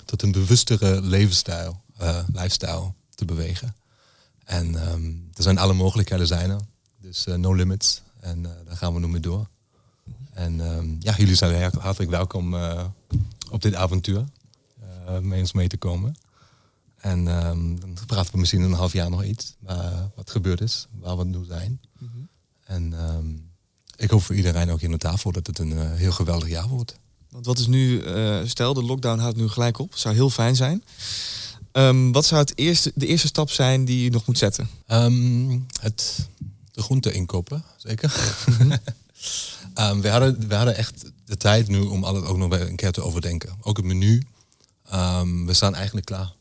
tot 0.05 0.23
een 0.23 0.33
bewustere 0.33 1.03
levensstijl, 1.03 1.83
uh, 2.01 2.25
lifestyle 2.33 2.93
te 3.15 3.25
bewegen. 3.25 3.77
En 4.45 4.93
um, 4.93 5.31
er 5.35 5.43
zijn 5.43 5.59
alle 5.59 5.73
mogelijkheden 5.73 6.27
zijn 6.27 6.51
er. 6.51 6.61
Dus 7.01 7.27
uh, 7.27 7.35
no 7.35 7.53
limits. 7.53 8.03
En 8.21 8.39
uh, 8.39 8.51
daar 8.65 8.77
gaan 8.77 8.95
we 8.95 9.01
nu 9.01 9.09
mee 9.09 9.21
door. 9.21 9.49
En 10.33 10.61
um, 10.61 10.97
ja, 11.01 11.17
jullie 11.17 11.35
zijn 11.35 11.73
hartelijk 11.79 12.11
welkom 12.11 12.55
op 13.51 13.63
dit 13.63 13.75
avontuur. 13.75 14.25
mee 15.21 15.39
eens 15.39 15.53
mee 15.53 15.69
te 15.69 15.77
komen. 15.77 16.17
En 16.97 17.25
dan 17.25 17.99
praten 18.07 18.33
we 18.33 18.39
misschien 18.39 18.61
in 18.61 18.67
een 18.67 18.73
half 18.73 18.93
jaar 18.93 19.11
nog 19.11 19.25
iets. 19.25 19.55
wat 20.15 20.31
gebeurd 20.31 20.61
is, 20.61 20.87
waar 20.99 21.17
we 21.17 21.25
nu 21.25 21.45
zijn. 21.45 21.81
Mm 21.99 22.11
-hmm. 22.13 22.29
En 22.65 22.93
ik 23.99 24.11
hoop 24.11 24.23
voor 24.23 24.35
iedereen 24.35 24.71
ook 24.71 24.81
in 24.81 24.91
de 24.91 24.99
tafel 24.99 25.33
dat 25.33 25.47
het 25.47 25.59
een 25.59 25.73
uh, 25.73 25.93
heel 25.95 26.13
geweldig 26.13 26.49
jaar 26.49 26.69
wordt. 26.69 26.99
Want 27.31 27.47
wat 27.47 27.59
is 27.59 27.67
nu, 27.67 28.03
uh, 28.03 28.41
stel 28.45 28.75
de 28.75 28.83
lockdown 28.83 29.19
houdt 29.19 29.37
nu 29.37 29.49
gelijk 29.49 29.79
op, 29.79 29.97
zou 29.97 30.15
heel 30.15 30.31
fijn 30.31 30.57
zijn. 30.57 30.85
Um, 31.73 32.13
wat 32.13 32.27
zou 32.27 32.41
het 32.41 32.53
eerste, 32.59 32.93
de 32.95 33.07
eerste 33.07 33.27
stap 33.27 33.51
zijn 33.51 33.85
die 33.85 34.05
je 34.05 34.11
nog 34.11 34.27
moet 34.27 34.39
zetten? 34.39 34.69
Um, 34.89 35.67
het, 35.81 36.29
de 36.73 36.83
groente 36.83 37.13
inkopen, 37.13 37.65
zeker. 37.77 38.37
um, 39.75 40.01
we, 40.03 40.09
hadden, 40.09 40.49
we 40.49 40.55
hadden 40.55 40.77
echt 40.77 41.05
de 41.25 41.37
tijd 41.37 41.69
nu 41.69 41.81
om 41.81 42.05
alles 42.05 42.23
ook 42.23 42.37
nog 42.37 42.51
een 42.51 42.77
keer 42.77 42.93
te 42.93 43.03
overdenken. 43.03 43.57
Ook 43.61 43.77
het 43.77 43.87
menu. 43.87 44.23
we 45.45 45.51
staan 45.53 45.75
eigenlijk 45.75 46.07
klaar. 46.07 46.33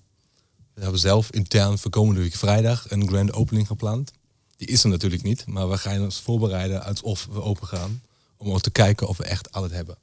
We 0.74 0.82
hebben 0.82 1.00
zelf 1.00 1.32
intern 1.32 1.78
voor 1.78 1.92
komende 1.92 2.22
week 2.22 2.36
vrijdag 2.36 2.92
een 2.92 3.08
grand 3.08 3.34
opening 3.34 3.68
gepland. 3.68 4.12
Die 4.58 4.68
is 4.68 4.84
er 4.84 4.90
natuurlijk 4.90 5.24
niet, 5.24 5.46
maar 5.46 5.70
we 5.70 5.78
gaan 5.78 6.02
ons 6.02 6.22
voorbereiden 6.22 6.84
alsof 6.84 7.28
we 7.32 7.42
open 7.42 7.68
gaan. 7.68 8.02
Om 8.38 8.52
ook 8.52 8.62
te 8.62 8.70
kijken 8.70 9.08
of 9.08 9.18
we 9.18 9.24
echt 9.24 9.52
al 9.52 9.64
het 9.64 9.72
hebben. 9.72 9.98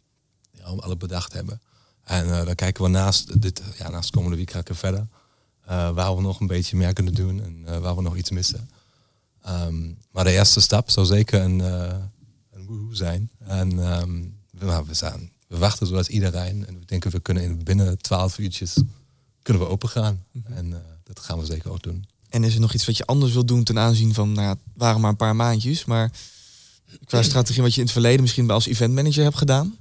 Ja, 0.51 0.71
om 0.71 0.79
alles 0.79 0.97
bedacht 0.97 1.33
hebben. 1.33 1.61
En 2.05 2.27
uh, 2.27 2.45
dan 2.45 2.55
kijken 2.55 2.85
we 2.85 2.91
naast, 2.91 3.41
dit, 3.43 3.63
ja, 3.79 3.89
naast 3.89 4.11
komende 4.11 4.37
week 4.37 4.47
kijken 4.47 4.77
verder. 4.77 5.07
Uh, 5.69 5.91
waar 5.91 6.17
we 6.17 6.23
nog 6.23 6.41
een 6.41 6.47
beetje 6.47 6.77
meer 6.77 6.93
kunnen 6.93 7.15
doen 7.15 7.43
en 7.43 7.65
uh, 7.69 7.79
waar 7.79 7.97
we 7.97 8.03
nog 8.03 8.17
iets 8.17 8.31
missen. 8.31 8.71
Um, 9.49 9.99
maar 10.11 10.25
de 10.25 10.31
eerste 10.31 10.61
stap 10.61 10.91
zou 10.91 11.07
zeker 11.07 11.41
een, 11.41 11.59
een 11.59 12.67
woehoe 12.67 12.95
zijn. 12.95 13.31
En 13.39 13.79
um, 13.79 14.39
we, 14.51 14.65
nou, 14.65 14.87
we, 14.87 14.95
staan, 14.95 15.31
we 15.47 15.59
wachten 15.59 15.87
zoals 15.87 16.09
iedereen. 16.09 16.67
En 16.67 16.79
we 16.79 16.85
denken 16.85 17.11
we 17.11 17.21
kunnen 17.21 17.43
in 17.43 17.65
binnen 17.65 17.99
twaalf 17.99 18.39
uurtjes 18.39 18.77
kunnen 19.43 19.63
we 19.63 19.69
open 19.69 19.89
gaan. 19.89 20.25
Mm 20.31 20.43
-hmm. 20.47 20.57
En 20.57 20.83
dat 21.03 21.21
gaan 21.21 21.39
we 21.39 21.45
zeker 21.45 21.71
ook 21.71 21.83
doen. 21.83 22.07
En 22.35 22.45
is 22.45 22.55
er 22.55 22.61
nog 22.61 22.75
iets 22.75 22.87
wat 22.87 22.97
je 22.97 23.07
anders 23.07 23.33
wil 23.33 23.45
doen 23.45 23.65
ten 23.65 23.79
aanzien 23.79 24.15
van, 24.15 24.33
nou 24.33 24.47
ja, 24.47 24.49
het 24.49 24.59
waren 24.75 25.01
maar 25.01 25.11
een 25.11 25.17
paar 25.17 25.37
maandjes, 25.37 25.85
maar 25.85 26.13
qua 27.05 27.23
strategie 27.23 27.63
wat 27.63 27.71
je 27.71 27.79
in 27.79 27.85
het 27.85 27.93
verleden 27.93 28.21
misschien 28.21 28.51
als 28.51 28.67
eventmanager 28.67 29.23
hebt 29.23 29.37
gedaan? 29.37 29.77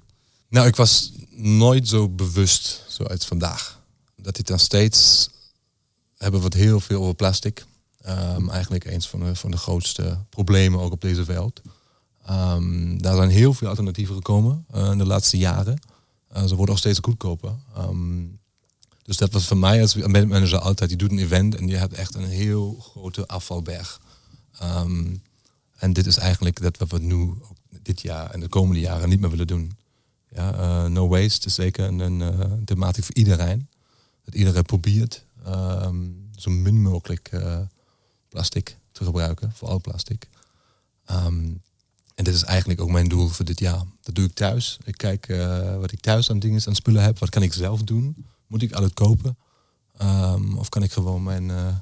Nou, 0.50 0.68
ik 0.68 0.76
was 0.76 1.12
nooit 1.36 1.88
zo 1.88 2.10
bewust 2.10 2.84
zoals 2.88 3.26
vandaag. 3.26 3.80
Dat 4.16 4.36
dit 4.36 4.48
dan 4.48 4.60
steeds 4.60 5.30
hebben 6.18 6.40
we 6.40 6.46
het 6.46 6.56
heel 6.56 6.80
veel 6.80 7.02
over 7.02 7.16
plastic. 7.16 7.66
Um, 8.08 8.50
eigenlijk 8.50 8.86
eens 8.86 9.10
van 9.10 9.20
de, 9.20 9.36
van 9.36 9.52
de 9.52 9.58
grootste 9.58 10.18
problemen 10.30 10.80
ook 10.80 10.92
op 10.92 11.02
deze 11.02 11.24
wereld. 11.24 11.62
Um, 12.30 13.02
daar 13.02 13.16
zijn 13.16 13.30
heel 13.30 13.54
veel 13.54 13.68
alternatieven 13.68 14.16
gekomen 14.16 14.66
uh, 14.76 14.92
in 14.92 14.98
de 14.98 15.06
laatste 15.06 15.38
jaren. 15.38 15.80
Uh, 16.36 16.44
ze 16.44 16.56
worden 16.56 16.76
ook 16.76 16.82
steeds 16.82 17.00
goedkoper. 17.02 17.54
Um, 17.78 18.40
dus 19.04 19.18
dat 19.18 19.34
was 19.34 19.48
voor 19.48 19.58
mij 19.58 19.82
als 19.82 19.96
manager 19.96 20.60
altijd, 20.60 20.90
je 20.90 20.96
doet 20.96 21.12
een 21.12 21.20
event 21.20 21.56
en 21.56 21.68
je 21.68 21.76
hebt 21.76 21.94
echt 21.94 22.16
een 22.16 22.28
heel 22.28 22.78
grote 22.80 23.28
afvalberg. 23.28 24.02
Um, 24.64 25.22
en 25.76 25.94
dit 25.94 26.06
is 26.06 26.18
eigenlijk 26.18 26.62
dat 26.62 26.78
wat 26.78 26.92
we 26.92 27.00
nu 27.00 27.34
dit 27.82 28.02
jaar 28.02 28.32
en 28.32 28.40
de 28.40 28.48
komende 28.48 28.80
jaren 28.80 29.10
niet 29.10 29.20
meer 29.20 29.30
willen 29.30 29.48
doen. 29.48 29.78
Ja, 30.30 30.54
uh, 30.54 30.92
no 30.92 31.08
waste 31.08 31.48
is 31.48 31.54
zeker 31.54 31.86
een, 31.86 32.00
een 32.00 32.20
uh, 32.20 32.52
thematie 32.66 33.04
voor 33.04 33.16
iedereen. 33.16 33.68
Dat 34.26 34.34
iedereen 34.34 34.64
probeert 34.64 35.26
um, 35.48 36.30
zo 36.36 36.50
min 36.50 36.82
mogelijk 36.82 37.30
uh, 37.34 37.60
plastic 38.30 38.78
te 38.92 39.04
gebruiken, 39.04 39.52
vooral 39.54 39.82
plastic. 39.82 40.28
Um, 41.12 41.62
en 42.16 42.24
dit 42.24 42.34
is 42.34 42.44
eigenlijk 42.44 42.82
ook 42.82 42.92
mijn 42.92 43.08
doel 43.08 43.28
voor 43.28 43.46
dit 43.46 43.60
jaar. 43.60 43.84
Dat 44.02 44.16
doe 44.16 44.26
ik 44.26 44.34
thuis. 44.34 44.78
Ik 44.84 44.98
kijk 44.98 45.26
wat 45.80 45.92
ik 45.92 46.00
thuis 46.00 46.30
aan 46.30 46.40
dingen, 46.40 46.62
aan 46.68 46.76
spullen 46.76 47.04
heb. 47.04 47.20
Wat 47.20 47.30
kan 47.30 47.42
ik 47.44 47.54
zelf 47.54 47.82
doen? 47.82 48.26
Moet 48.54 48.62
ik 48.62 48.72
al 48.72 48.84
het 48.84 48.94
kopen? 48.94 49.38
Um, 50.02 50.58
of 50.58 50.70
kan 50.70 50.84
ik 50.84 50.92
gewoon 50.92 51.24
mijn, 51.24 51.44
uh, 51.44 51.76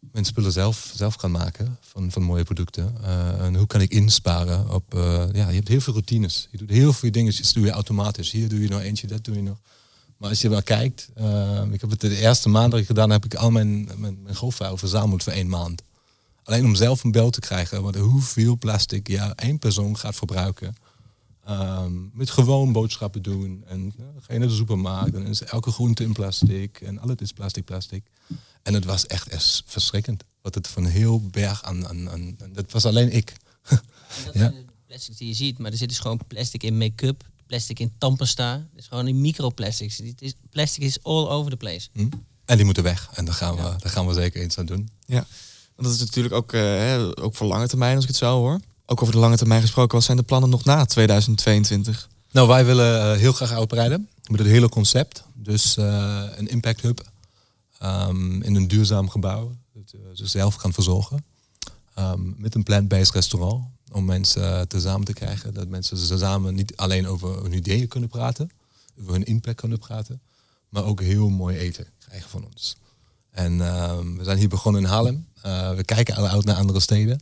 mijn 0.00 0.24
spullen 0.24 0.52
zelf, 0.52 0.92
zelf 0.94 1.14
gaan 1.14 1.30
maken 1.30 1.78
van, 1.80 2.10
van 2.10 2.22
mooie 2.22 2.44
producten? 2.44 2.94
Uh, 3.00 3.44
en 3.44 3.54
hoe 3.54 3.66
kan 3.66 3.80
ik 3.80 3.90
insparen 3.90 4.70
op... 4.70 4.94
Uh, 4.94 5.24
ja, 5.32 5.48
je 5.48 5.54
hebt 5.54 5.68
heel 5.68 5.80
veel 5.80 5.92
routines. 5.92 6.48
Je 6.50 6.58
doet 6.58 6.70
heel 6.70 6.92
veel 6.92 7.10
dingen, 7.10 7.36
dat 7.36 7.52
doe 7.54 7.64
je 7.64 7.70
automatisch. 7.70 8.30
Hier 8.30 8.48
doe 8.48 8.60
je 8.60 8.68
nog 8.68 8.80
eentje, 8.80 9.06
dat 9.06 9.24
doe 9.24 9.34
je 9.34 9.42
nog. 9.42 9.58
Maar 10.16 10.28
als 10.28 10.40
je 10.40 10.48
wel 10.48 10.62
kijkt, 10.62 11.08
ik 11.72 11.80
heb 11.80 11.90
het 11.90 12.00
de 12.00 12.16
eerste 12.16 12.48
maand 12.48 12.70
dat 12.70 12.80
ik 12.80 12.86
gedaan 12.86 13.10
heb, 13.10 13.24
ik 13.24 13.34
al 13.34 13.50
mijn, 13.50 13.88
mijn, 13.96 14.22
mijn 14.22 14.36
golfvuil 14.36 14.76
verzameld 14.76 15.22
voor 15.22 15.32
één 15.32 15.48
maand. 15.48 15.82
Alleen 16.44 16.64
om 16.64 16.74
zelf 16.74 17.04
een 17.04 17.10
beeld 17.12 17.32
te 17.32 17.40
krijgen 17.40 17.82
wat, 17.82 17.94
hoeveel 17.94 18.56
plastic 18.56 19.08
ja, 19.08 19.34
één 19.34 19.58
persoon 19.58 19.98
gaat 19.98 20.14
verbruiken. 20.14 20.76
Ehm, 21.44 21.92
met 22.12 22.30
gewoon 22.30 22.72
boodschappen 22.72 23.22
doen. 23.22 23.64
En 23.66 23.84
uh, 23.84 24.06
ga 24.20 24.32
je 24.32 24.38
naar 24.38 24.48
de 24.48 24.54
supermarkt, 24.54 25.12
dan 25.12 25.26
is 25.26 25.42
elke 25.42 25.70
groente 25.70 26.02
in 26.02 26.12
plastic. 26.12 26.80
En 26.80 26.98
alles 26.98 27.16
is 27.16 27.32
plastic, 27.32 27.64
plastic. 27.64 28.04
En 28.62 28.74
het 28.74 28.84
was 28.84 29.06
echt, 29.06 29.28
echt 29.28 29.62
verschrikkend. 29.66 30.24
Wat 30.42 30.54
het 30.54 30.68
van 30.68 30.86
heel 30.86 31.20
berg 31.20 31.62
aan, 31.62 31.88
aan, 31.88 32.10
aan 32.10 32.36
dat 32.52 32.72
was 32.72 32.86
alleen 32.86 33.12
ik. 33.12 33.32
dat 33.68 33.80
ja. 34.24 34.38
zijn 34.38 34.54
de 34.54 34.64
plastic 34.86 35.18
die 35.18 35.28
je 35.28 35.34
ziet, 35.34 35.58
maar 35.58 35.70
er 35.70 35.76
zit 35.76 35.88
dus 35.88 35.98
gewoon 35.98 36.20
plastic 36.26 36.62
in 36.62 36.78
make-up, 36.78 37.24
plastic 37.46 37.78
in 37.78 37.92
tandpasta. 37.98 38.68
Dus 38.74 38.86
gewoon 38.86 39.08
in 39.08 39.20
microplastics. 39.20 39.96
Het 39.96 40.22
is, 40.22 40.34
plastic 40.50 40.82
is 40.82 41.02
all 41.02 41.28
over 41.28 41.50
the 41.50 41.56
place. 41.56 41.88
Hm? 41.92 42.08
En 42.44 42.56
die 42.56 42.64
moeten 42.64 42.82
weg. 42.82 43.10
En 43.14 43.24
daar 43.24 43.34
gaan, 43.34 43.56
we, 43.56 43.62
daar 43.62 43.90
gaan 43.90 44.06
we 44.06 44.14
zeker 44.14 44.42
iets 44.42 44.58
aan 44.58 44.66
doen. 44.66 44.90
Ja, 45.06 45.26
want 45.74 45.88
dat 45.88 45.92
is 45.92 45.98
natuurlijk 45.98 46.34
ook, 46.34 46.52
uh, 46.52 47.10
ook 47.14 47.34
voor 47.34 47.46
lange 47.46 47.68
termijn, 47.68 47.94
als 47.94 48.04
ik 48.04 48.10
het 48.10 48.18
zo 48.18 48.38
hoor. 48.38 48.60
Ook 48.92 49.02
over 49.02 49.14
de 49.14 49.20
lange 49.20 49.36
termijn 49.36 49.60
gesproken, 49.60 49.94
wat 49.94 50.04
zijn 50.04 50.16
de 50.16 50.22
plannen 50.22 50.50
nog 50.50 50.64
na 50.64 50.84
2022? 50.84 52.08
Nou, 52.30 52.48
wij 52.48 52.64
willen 52.64 53.14
uh, 53.14 53.20
heel 53.20 53.32
graag 53.32 53.52
uitbreiden 53.52 54.08
met 54.30 54.38
het 54.38 54.48
hele 54.48 54.68
concept. 54.68 55.24
Dus 55.34 55.76
uh, 55.76 56.24
een 56.36 56.48
impact 56.48 56.80
hub 56.80 57.06
um, 57.82 58.42
in 58.42 58.54
een 58.54 58.68
duurzaam 58.68 59.08
gebouw, 59.08 59.56
dat 59.72 59.94
ze 60.14 60.26
zelf 60.26 60.56
kan 60.56 60.72
verzorgen. 60.72 61.24
Um, 61.98 62.34
met 62.38 62.54
een 62.54 62.62
plant-based 62.62 63.14
restaurant, 63.14 63.64
om 63.92 64.04
mensen 64.04 64.68
te 64.68 64.80
samen 64.80 65.04
te 65.04 65.12
krijgen. 65.12 65.54
Dat 65.54 65.68
mensen 65.68 66.18
samen 66.18 66.54
niet 66.54 66.76
alleen 66.76 67.08
over 67.08 67.42
hun 67.42 67.52
ideeën 67.52 67.88
kunnen 67.88 68.08
praten, 68.08 68.50
over 69.00 69.12
hun 69.12 69.24
impact 69.24 69.60
kunnen 69.60 69.78
praten, 69.78 70.20
maar 70.68 70.84
ook 70.84 71.00
heel 71.00 71.28
mooi 71.28 71.56
eten 71.56 71.86
krijgen 71.98 72.30
van 72.30 72.44
ons. 72.44 72.76
En 73.30 73.60
um, 73.60 74.18
we 74.18 74.24
zijn 74.24 74.38
hier 74.38 74.48
begonnen 74.48 74.82
in 74.82 74.88
Haarlem. 74.88 75.26
We 75.76 75.82
kijken 75.84 76.30
uit 76.30 76.44
naar 76.44 76.56
andere 76.56 76.80
steden. 76.80 77.20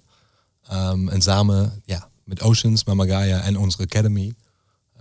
Um, 0.72 1.08
en 1.08 1.22
samen 1.22 1.82
ja, 1.84 2.10
met 2.24 2.42
Oceans, 2.42 2.84
Mamagaya 2.84 3.40
en 3.40 3.56
onze 3.56 3.82
Academy 3.82 4.34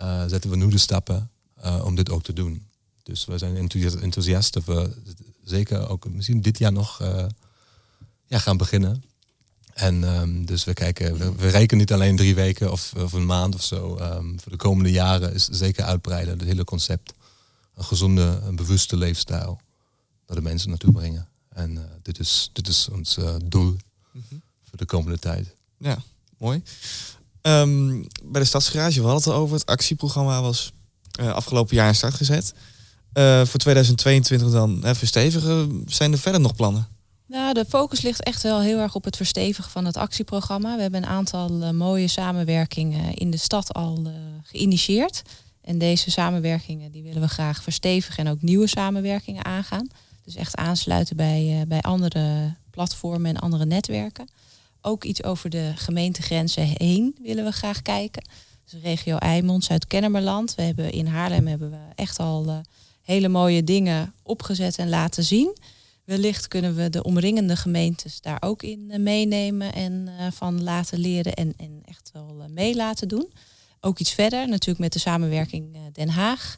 uh, 0.02 0.24
zetten 0.28 0.50
we 0.50 0.56
nu 0.56 0.68
de 0.68 0.78
stappen 0.78 1.32
uh, 1.64 1.82
om 1.86 1.96
dit 1.96 2.10
ook 2.10 2.24
te 2.24 2.34
doen. 2.34 2.68
Dus 3.04 3.26
we 3.26 3.38
zijn 3.38 3.72
enthousiast 4.02 4.54
dat 4.54 4.64
we 4.64 4.96
zeker 5.44 5.90
ook 5.90 6.10
misschien 6.10 6.42
dit 6.42 6.58
jaar 6.58 6.72
nog 6.72 7.02
ja, 8.26 8.40
gaan 8.40 8.58
beginnen. 8.58 9.04
En 9.74 10.04
um, 10.04 10.46
dus 10.46 10.64
we 10.64 10.74
kijken, 10.74 11.18
we, 11.18 11.36
we, 11.36 11.50
rekenen 11.50 11.78
niet 11.78 11.94
alleen 11.94 12.16
drie 12.16 12.36
weken 12.36 12.72
of, 12.72 12.94
of 12.98 13.14
een 13.14 13.26
maand 13.26 13.56
of 13.56 13.64
zo. 13.64 13.98
Um, 14.00 14.40
voor 14.40 14.52
de 14.52 14.58
komende 14.58 14.92
jaren 14.92 15.34
is 15.34 15.48
zeker 15.48 15.84
uitbreiden, 15.84 16.38
het 16.38 16.48
hele 16.48 16.64
concept. 16.64 17.14
Een 17.76 17.84
gezonde, 17.84 18.42
een 18.44 18.56
bewuste 18.56 18.98
leefstijl 18.98 19.60
naar 20.28 20.38
de 20.38 20.44
mensen 20.44 20.70
naartoe 20.70 20.92
brengen. 20.92 21.28
En 21.50 21.72
uh, 21.72 21.82
dit, 22.02 22.20
is, 22.20 22.50
dit 22.54 22.68
is 22.68 22.90
ons 22.90 23.18
uh, 23.18 23.36
doel 23.46 23.76
mm 24.12 24.24
-hmm. 24.30 24.42
voor 24.64 24.78
de 24.78 24.86
komende 24.86 25.20
tijd. 25.20 25.56
Ja, 25.80 25.98
mooi. 26.38 26.64
Um, 27.42 28.08
bij 28.24 28.42
de 28.42 28.48
Stadsgarage, 28.48 29.02
we 29.02 29.08
hadden 29.08 29.32
het 29.32 29.42
over. 29.42 29.56
Het 29.56 29.66
actieprogramma 29.66 30.42
was 30.42 30.72
uh, 31.20 31.32
afgelopen 31.32 31.76
jaar 31.76 31.88
in 31.88 31.96
start 31.96 32.14
gezet. 32.14 32.54
voor 33.44 33.60
2022 33.60 34.52
dan 34.52 34.82
verstevigen. 34.96 35.84
Zijn 35.86 36.12
er 36.12 36.18
verder 36.18 36.42
nog 36.42 36.56
plannen? 36.56 36.88
Nou, 37.26 37.54
de 37.54 37.66
focus 37.66 38.02
ligt 38.02 38.24
echt 38.24 38.44
wel 38.44 38.62
heel 38.62 38.80
erg 38.80 38.96
op 38.96 39.04
het 39.04 39.16
verstevigen 39.16 39.72
van 39.72 39.86
het 39.86 39.98
actieprogramma. 39.98 40.76
We 40.76 40.82
hebben 40.82 41.04
een 41.04 41.10
aantal 41.10 41.62
uh, 41.62 41.70
mooie 41.70 42.08
samenwerkingen 42.08 43.14
in 43.14 43.32
de 43.32 43.38
stad 43.38 43.74
al 43.74 44.08
geïnitieerd. 44.44 45.22
En 45.62 45.78
deze 45.78 46.12
samenwerkingen 46.12 46.92
die 46.92 47.04
willen 47.04 47.22
we 47.22 47.28
graag 47.28 47.64
verstevigen 47.64 48.26
en 48.26 48.32
ook 48.32 48.42
nieuwe 48.42 48.68
samenwerkingen 48.68 49.46
aangaan. 49.46 49.88
Dus 50.24 50.36
echt 50.36 50.56
aansluiten 50.56 51.16
bij, 51.16 51.64
bij 51.68 51.82
andere 51.82 52.56
platformen 52.72 53.36
en 53.36 53.42
andere 53.42 53.66
netwerken. 53.66 54.30
Ook 54.82 55.04
iets 55.04 55.24
over 55.24 55.50
de 55.50 55.72
gemeentegrenzen 55.76 56.64
heen 56.64 57.16
willen 57.22 57.46
we 57.46 57.52
graag 57.52 57.82
kijken. 57.82 58.24
Dus 58.70 58.82
regio 58.82 59.18
Eimond, 59.18 59.64
Zuid-Kennemerland. 59.64 60.56
We 60.56 60.62
hebben 60.62 60.92
in 60.92 61.08
Haarlem 61.08 61.48
hebben 61.48 61.72
we 61.72 61.78
echt 61.96 62.20
al 62.20 62.64
hele 63.02 63.28
mooie 63.28 63.64
dingen 63.64 64.14
opgezet 64.24 64.78
en 64.78 64.90
laten 64.90 65.24
zien. 65.24 65.58
Wellicht 66.04 66.48
kunnen 66.48 66.76
we 66.76 66.90
de 66.90 67.04
omringende 67.04 67.56
gemeentes 67.56 68.22
daar 68.22 68.38
ook 68.40 68.64
in 68.64 69.04
meenemen 69.04 69.74
en 69.74 70.08
uh, 70.08 70.28
van 70.32 70.64
laten 70.64 71.00
leren 71.00 71.34
en, 71.34 71.54
en 71.58 71.82
echt 71.86 72.10
wel 72.14 72.46
mee 72.50 72.76
laten 72.76 73.08
doen. 73.08 73.32
Ook 73.82 74.00
iets 74.00 74.12
verder, 74.14 74.48
natuurlijk 74.48 74.80
met 74.80 74.94
de 74.94 75.00
samenwerking 75.00 75.78
Den 75.94 76.10
Haag. 76.10 76.58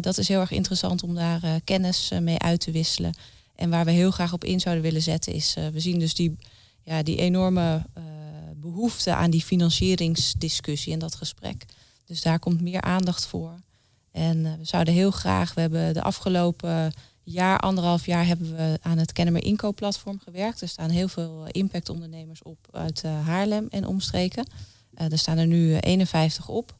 dat 0.00 0.18
is 0.18 0.28
heel 0.28 0.40
erg 0.40 0.50
interessant 0.50 1.02
om 1.02 1.14
daar 1.14 1.60
kennis 1.64 2.10
mee 2.20 2.38
uit 2.38 2.60
te 2.60 2.70
wisselen. 2.70 3.14
En 3.54 3.70
waar 3.70 3.84
we 3.84 3.90
heel 3.90 4.10
graag 4.10 4.32
op 4.32 4.44
in 4.44 4.60
zouden 4.60 4.84
willen 4.84 5.02
zetten 5.02 5.32
is, 5.32 5.56
we 5.72 5.80
zien 5.80 5.98
dus 5.98 6.14
die, 6.14 6.36
ja, 6.86 7.02
die 7.02 7.16
enorme 7.16 7.82
behoefte 8.56 9.14
aan 9.14 9.30
die 9.30 9.42
financieringsdiscussie 9.42 10.92
en 10.92 10.98
dat 10.98 11.14
gesprek. 11.14 11.64
Dus 12.04 12.22
daar 12.22 12.38
komt 12.38 12.60
meer 12.60 12.80
aandacht 12.80 13.26
voor. 13.26 13.54
En 14.10 14.42
we 14.42 14.64
zouden 14.64 14.94
heel 14.94 15.10
graag, 15.10 15.54
we 15.54 15.60
hebben 15.60 15.94
de 15.94 16.02
afgelopen 16.02 16.92
jaar, 17.22 17.58
anderhalf 17.60 18.06
jaar 18.06 18.26
hebben 18.26 18.56
we 18.56 18.78
aan 18.82 18.98
het 18.98 19.12
Kennemer 19.12 19.44
Inkoopplatform 19.44 20.18
gewerkt. 20.18 20.60
Er 20.60 20.68
staan 20.68 20.90
heel 20.90 21.08
veel 21.08 21.46
impactondernemers 21.50 22.42
op 22.42 22.58
uit 22.72 23.02
uh, 23.04 23.26
Haarlem 23.26 23.66
en 23.70 23.86
omstreken. 23.86 24.46
Uh, 24.98 25.12
er 25.12 25.18
staan 25.18 25.38
er 25.38 25.46
nu 25.46 25.76
51 25.76 26.48
op. 26.48 26.74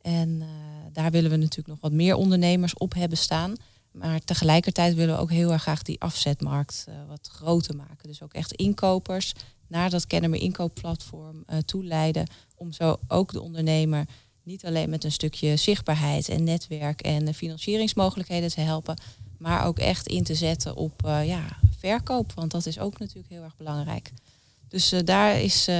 En 0.00 0.28
uh, 0.28 0.46
daar 0.92 1.10
willen 1.10 1.30
we 1.30 1.36
natuurlijk 1.36 1.68
nog 1.68 1.80
wat 1.80 1.92
meer 1.92 2.14
ondernemers 2.14 2.74
op 2.74 2.94
hebben 2.94 3.18
staan. 3.18 3.56
Maar 3.98 4.20
tegelijkertijd 4.24 4.94
willen 4.94 5.14
we 5.14 5.20
ook 5.20 5.30
heel 5.30 5.52
erg 5.52 5.62
graag 5.62 5.82
die 5.82 6.00
afzetmarkt 6.00 6.86
wat 7.08 7.28
groter 7.32 7.76
maken. 7.76 8.08
Dus 8.08 8.22
ook 8.22 8.32
echt 8.32 8.52
inkopers 8.52 9.32
naar 9.66 9.90
dat 9.90 10.06
Kennemer 10.06 10.40
Inkoopplatform 10.40 11.44
toeleiden. 11.64 12.26
Om 12.54 12.72
zo 12.72 12.98
ook 13.08 13.32
de 13.32 13.40
ondernemer 13.40 14.06
niet 14.48 14.64
alleen 14.64 14.90
met 14.90 15.04
een 15.04 15.12
stukje 15.12 15.56
zichtbaarheid 15.56 16.28
en 16.28 16.44
netwerk 16.44 17.00
en 17.00 17.34
financieringsmogelijkheden 17.34 18.50
te 18.50 18.60
helpen, 18.60 18.96
maar 19.38 19.66
ook 19.66 19.78
echt 19.78 20.06
in 20.06 20.24
te 20.24 20.34
zetten 20.34 20.76
op 20.76 21.02
uh, 21.06 21.26
ja, 21.26 21.58
verkoop. 21.78 22.32
Want 22.34 22.50
dat 22.50 22.66
is 22.66 22.78
ook 22.78 22.98
natuurlijk 22.98 23.28
heel 23.28 23.42
erg 23.42 23.56
belangrijk. 23.56 24.12
Dus 24.68 24.92
uh, 24.92 25.00
daar, 25.04 25.40
is, 25.40 25.68
uh, 25.68 25.74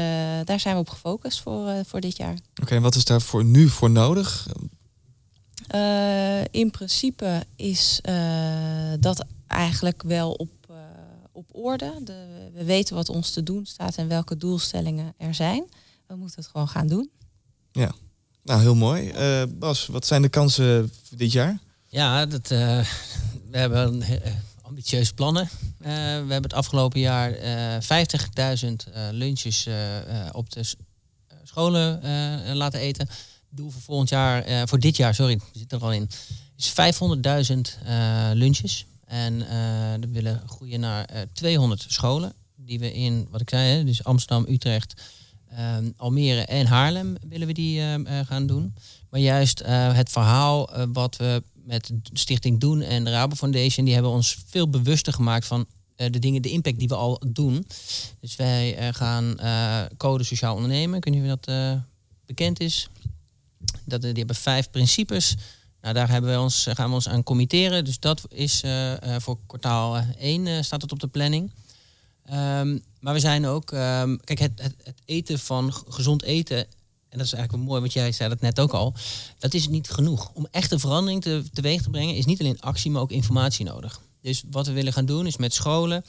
daar 0.45 0.61
zijn 0.61 0.75
we 0.75 0.81
op 0.81 0.89
gefocust 0.89 1.41
voor, 1.41 1.85
voor 1.87 2.01
dit 2.01 2.17
jaar. 2.17 2.39
Oké, 2.63 2.75
en 2.75 2.83
wat 2.83 2.95
is 2.95 3.05
daar 3.05 3.21
voor 3.21 3.45
nu 3.45 3.69
voor 3.69 3.91
nodig? 3.91 4.49
In 6.51 6.71
principe 6.71 7.47
is 7.57 8.01
dat 9.01 9.25
eigenlijk 9.47 10.03
wel 10.03 10.33
op, 10.33 10.51
op 11.33 11.49
orde. 11.53 11.95
De, 12.05 12.51
we 12.55 12.65
weten 12.65 12.95
wat 12.95 13.09
ons 13.09 13.31
te 13.31 13.43
doen 13.43 13.67
staat 13.67 13.97
en 13.97 14.09
welke 14.09 14.37
doelstellingen 14.37 15.15
er 15.17 15.35
zijn. 15.35 15.65
We 16.07 16.15
moeten 16.15 16.41
het 16.41 16.51
gewoon 16.51 16.69
gaan 16.69 16.89
doen. 16.89 17.11
Ja, 17.73 17.93
nou 18.43 18.61
heel 18.61 18.75
mooi. 18.75 19.13
Bas, 19.49 19.87
wat 19.87 20.07
zijn 20.07 20.23
de 20.23 20.29
kansen 20.29 20.91
voor 21.03 21.19
dit 21.19 21.33
jaar? 21.33 21.59
Ja, 21.91 22.27
dat, 22.27 22.51
uh, 22.51 22.59
we 23.51 23.59
hebben 23.59 24.03
uh, 24.03 24.11
ambitieuze 24.63 25.15
plannen. 25.15 25.43
Uh, 25.43 25.87
we 25.89 25.93
hebben 26.33 26.43
het 26.43 26.53
afgelopen 26.53 27.01
jaar 27.01 27.33
50.000 27.83 27.89
lunches 29.11 29.69
op 30.33 30.51
de 30.51 30.75
scholen 31.43 32.01
laten 32.57 32.81
eten. 32.81 33.09
Doel 33.51 33.71
voor 33.71 33.83
volgend 33.83 34.09
jaar, 34.09 34.69
voor 34.69 34.79
dit 34.79 34.97
jaar, 34.97 35.15
sorry, 35.15 35.37
we 35.37 35.59
zitten 35.59 35.79
er 35.79 35.85
al 35.85 35.93
in, 35.93 36.09
is 36.57 36.71
500.000 36.71 36.77
lunches. 38.35 38.87
En 39.05 39.39
we 40.01 40.09
willen 40.09 40.43
groeien 40.47 40.81
naar 40.81 41.27
200 41.33 41.85
scholen. 41.89 42.33
Die 42.57 42.79
we 42.79 42.93
in, 42.93 43.29
wat 43.31 43.41
ik 43.41 43.49
zei, 43.49 43.71
hè, 43.71 43.85
dus 43.85 44.05
Amsterdam, 44.05 44.47
Utrecht, 44.49 45.03
Almere 45.97 46.45
en 46.45 46.67
Haarlem 46.67 47.17
willen 47.29 47.47
we 47.47 47.53
die 47.53 47.83
gaan 48.25 48.47
doen. 48.47 48.75
Maar 49.11 49.21
juist 49.21 49.63
het 49.67 50.11
verhaal 50.11 50.71
wat 50.93 51.17
we 51.17 51.43
met 51.69 51.91
Stichting 52.13 52.61
Doen 52.61 52.81
en 52.81 53.05
de 53.05 53.11
Rabo 53.11 53.35
Foundation, 53.35 53.85
die 53.85 53.95
hebben 53.95 54.13
ons 54.13 54.39
veel 54.47 54.71
bewuster 54.71 55.13
gemaakt 55.13 55.47
van 55.47 55.67
uh, 55.97 56.07
de 56.11 56.19
dingen, 56.19 56.43
de 56.43 56.51
impact 56.51 56.79
die 56.79 56.89
we 56.89 56.95
al 56.95 57.23
doen. 57.27 57.67
Dus 58.21 58.37
wij 58.37 58.79
uh, 58.79 58.95
gaan 58.95 59.37
uh, 59.41 59.83
code 59.97 60.25
sociaal 60.25 60.55
ondernemen. 60.55 61.01
Niet 61.05 61.23
of 61.23 61.39
dat 61.39 61.79
bekend 62.27 62.61
is. 62.61 62.89
Dat, 63.85 64.03
die 64.03 64.13
hebben 64.13 64.37
vijf 64.37 64.71
principes. 64.71 65.37
Nou, 65.81 65.95
daar 65.95 66.09
hebben 66.09 66.41
ons, 66.41 66.67
gaan 66.71 66.89
we 66.89 66.95
ons 66.95 67.09
aan 67.09 67.23
committeren. 67.23 67.85
Dus 67.85 67.99
dat 67.99 68.23
is 68.29 68.63
voor 69.19 69.39
kwartaal 69.47 69.97
1 70.19 70.65
staat 70.65 70.83
het 70.83 70.93
op 70.93 71.01
de 71.01 71.09
planning. 71.09 71.53
Um, 72.33 72.83
maar 73.01 73.15
we 73.15 73.21
zijn 73.21 73.47
ook, 73.47 73.71
um, 73.71 74.21
kijk, 74.25 74.39
het, 74.39 74.73
het, 74.83 75.03
eten 75.05 75.39
van 75.39 75.73
gezond 75.89 76.23
eten 76.23 76.67
en 77.09 77.19
dat 77.19 77.27
is 77.27 77.33
eigenlijk 77.33 77.65
mooi, 77.65 77.81
want 77.81 77.93
jij 77.93 78.13
zei 78.13 78.29
dat 78.29 78.41
net 78.41 78.61
ook 78.61 78.73
al, 78.73 78.95
dat 79.39 79.55
is 79.55 79.69
niet 79.69 79.91
genoeg. 79.91 80.31
Om 80.35 80.47
echte 80.51 80.79
verandering 80.79 81.23
te, 81.23 81.45
teweeg 81.53 81.83
te 81.83 81.91
brengen 81.91 82.15
is 82.15 82.25
niet 82.25 82.41
alleen 82.41 82.61
actie, 82.61 82.91
maar 82.91 83.03
ook 83.03 83.11
informatie 83.11 83.65
nodig. 83.65 84.01
Dus 84.23 84.43
wat 84.51 84.67
we 84.67 84.73
willen 84.73 84.93
gaan 84.93 85.07
doen 85.07 85.27
is 85.27 85.37
met 85.37 85.55
scholen 85.55 86.05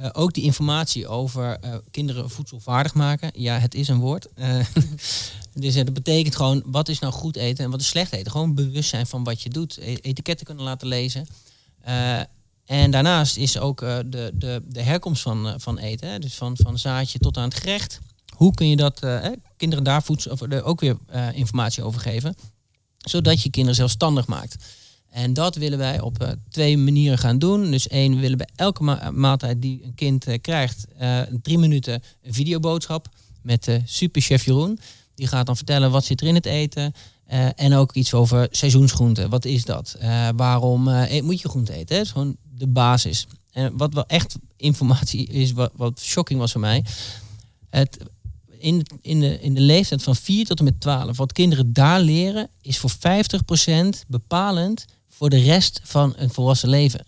uh, 0.00 0.08
ook 0.12 0.32
die 0.32 0.44
informatie 0.44 1.08
over 1.08 1.58
uh, 1.64 1.74
kinderen 1.90 2.30
voedselvaardig 2.30 2.94
maken. 2.94 3.30
Ja, 3.34 3.58
het 3.58 3.74
is 3.74 3.88
een 3.88 4.00
woord. 4.00 4.28
Uh, 4.36 4.64
dus 5.54 5.74
dat 5.74 5.92
betekent 5.92 6.36
gewoon 6.36 6.62
wat 6.66 6.88
is 6.88 6.98
nou 6.98 7.12
goed 7.12 7.36
eten 7.36 7.64
en 7.64 7.70
wat 7.70 7.80
is 7.80 7.88
slecht 7.88 8.12
eten. 8.12 8.30
Gewoon 8.30 8.54
bewust 8.54 8.88
zijn 8.88 9.06
van 9.06 9.24
wat 9.24 9.42
je 9.42 9.48
doet. 9.48 9.76
E 9.76 9.94
etiketten 9.94 10.46
kunnen 10.46 10.64
laten 10.64 10.88
lezen. 10.88 11.26
En 12.64 12.90
daarnaast 12.90 13.36
is 13.36 13.58
ook 13.58 13.82
eh, 13.82 13.98
de, 14.06 14.30
de, 14.34 14.62
de 14.66 14.82
herkomst 14.82 15.22
van, 15.22 15.48
eh, 15.48 15.54
van 15.56 15.78
eten. 15.78 16.08
Hè? 16.08 16.18
Dus 16.18 16.34
van, 16.34 16.56
van 16.62 16.78
zaadje 16.78 17.18
tot 17.18 17.36
aan 17.36 17.44
het 17.48 17.54
gerecht. 17.54 18.00
Hoe 18.36 18.54
kun 18.54 18.68
je 18.68 18.76
dat, 18.76 19.02
eh, 19.02 19.26
kinderen 19.56 19.84
daar 19.84 20.02
voedsel, 20.02 20.62
ook 20.62 20.80
weer 20.80 20.96
eh, 21.06 21.32
informatie 21.32 21.82
over 21.82 22.00
geven. 22.00 22.36
Zodat 22.98 23.42
je 23.42 23.50
kinderen 23.50 23.76
zelfstandig 23.76 24.26
maakt. 24.26 24.56
En 25.12 25.32
dat 25.32 25.56
willen 25.56 25.78
wij 25.78 26.00
op 26.00 26.22
eh, 26.22 26.30
twee 26.48 26.78
manieren 26.78 27.18
gaan 27.18 27.38
doen. 27.38 27.70
Dus 27.70 27.88
één, 27.88 28.14
we 28.14 28.20
willen 28.20 28.36
bij 28.36 28.48
elke 28.54 28.82
ma- 28.82 29.10
maaltijd 29.10 29.62
die 29.62 29.84
een 29.84 29.94
kind 29.94 30.26
eh, 30.26 30.40
krijgt, 30.40 30.86
eh, 30.98 31.20
drie 31.42 31.58
minuten 31.58 32.02
een 32.22 32.34
videoboodschap 32.34 33.08
met 33.42 33.64
de 33.64 33.80
superchef 33.84 34.44
Jeroen. 34.44 34.78
Die 35.14 35.26
gaat 35.26 35.46
dan 35.46 35.56
vertellen 35.56 35.90
wat 35.90 36.04
zit 36.04 36.20
er 36.20 36.26
in 36.26 36.34
het 36.34 36.46
eten. 36.46 36.92
en 37.56 37.74
ook 37.74 37.92
iets 37.92 38.14
over 38.14 38.46
seizoensgroenten. 38.50 39.30
Wat 39.30 39.44
is 39.44 39.64
dat? 39.64 39.96
Waarom 40.36 40.88
eet- 40.88 41.22
moet 41.22 41.40
je 41.40 41.48
groente 41.48 41.72
eten? 41.72 41.96
Dat 41.96 42.04
is 42.04 42.10
gewoon 42.10 42.36
de 42.54 42.66
basis. 42.66 43.26
En 43.52 43.76
wat 43.76 43.94
wel 43.94 44.06
echt 44.06 44.36
informatie 44.56 45.26
is, 45.26 45.52
wat, 45.52 45.72
wat 45.76 46.00
shocking 46.00 46.38
was 46.40 46.52
voor 46.52 46.60
mij. 46.60 46.84
Het, 47.70 47.98
in, 48.58 48.86
in, 49.00 49.20
de, 49.20 49.40
in 49.40 49.54
de 49.54 49.60
leeftijd 49.60 50.02
van 50.02 50.16
4 50.16 50.46
tot 50.46 50.58
en 50.58 50.64
met 50.64 50.80
12, 50.80 51.16
wat 51.16 51.32
kinderen 51.32 51.72
daar 51.72 52.00
leren, 52.00 52.48
is 52.60 52.78
voor 52.78 52.90
50% 52.90 54.06
bepalend 54.08 54.84
voor 55.14 55.30
de 55.30 55.40
rest 55.40 55.80
van 55.84 56.12
een 56.16 56.30
volwassen 56.30 56.68
leven. 56.68 57.06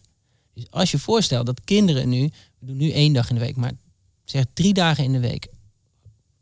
Dus 0.55 0.65
als 0.71 0.91
je 0.91 0.99
voorstelt 0.99 1.47
dat 1.47 1.65
kinderen 1.65 2.09
nu, 2.09 2.31
we 2.59 2.67
doen 2.67 2.77
nu 2.77 2.91
één 2.91 3.13
dag 3.13 3.29
in 3.29 3.35
de 3.35 3.41
week, 3.41 3.57
maar 3.57 3.73
zeg 4.25 4.45
drie 4.53 4.75
dagen 4.75 5.05
in 5.05 5.13
de 5.13 5.21
week, 5.21 5.47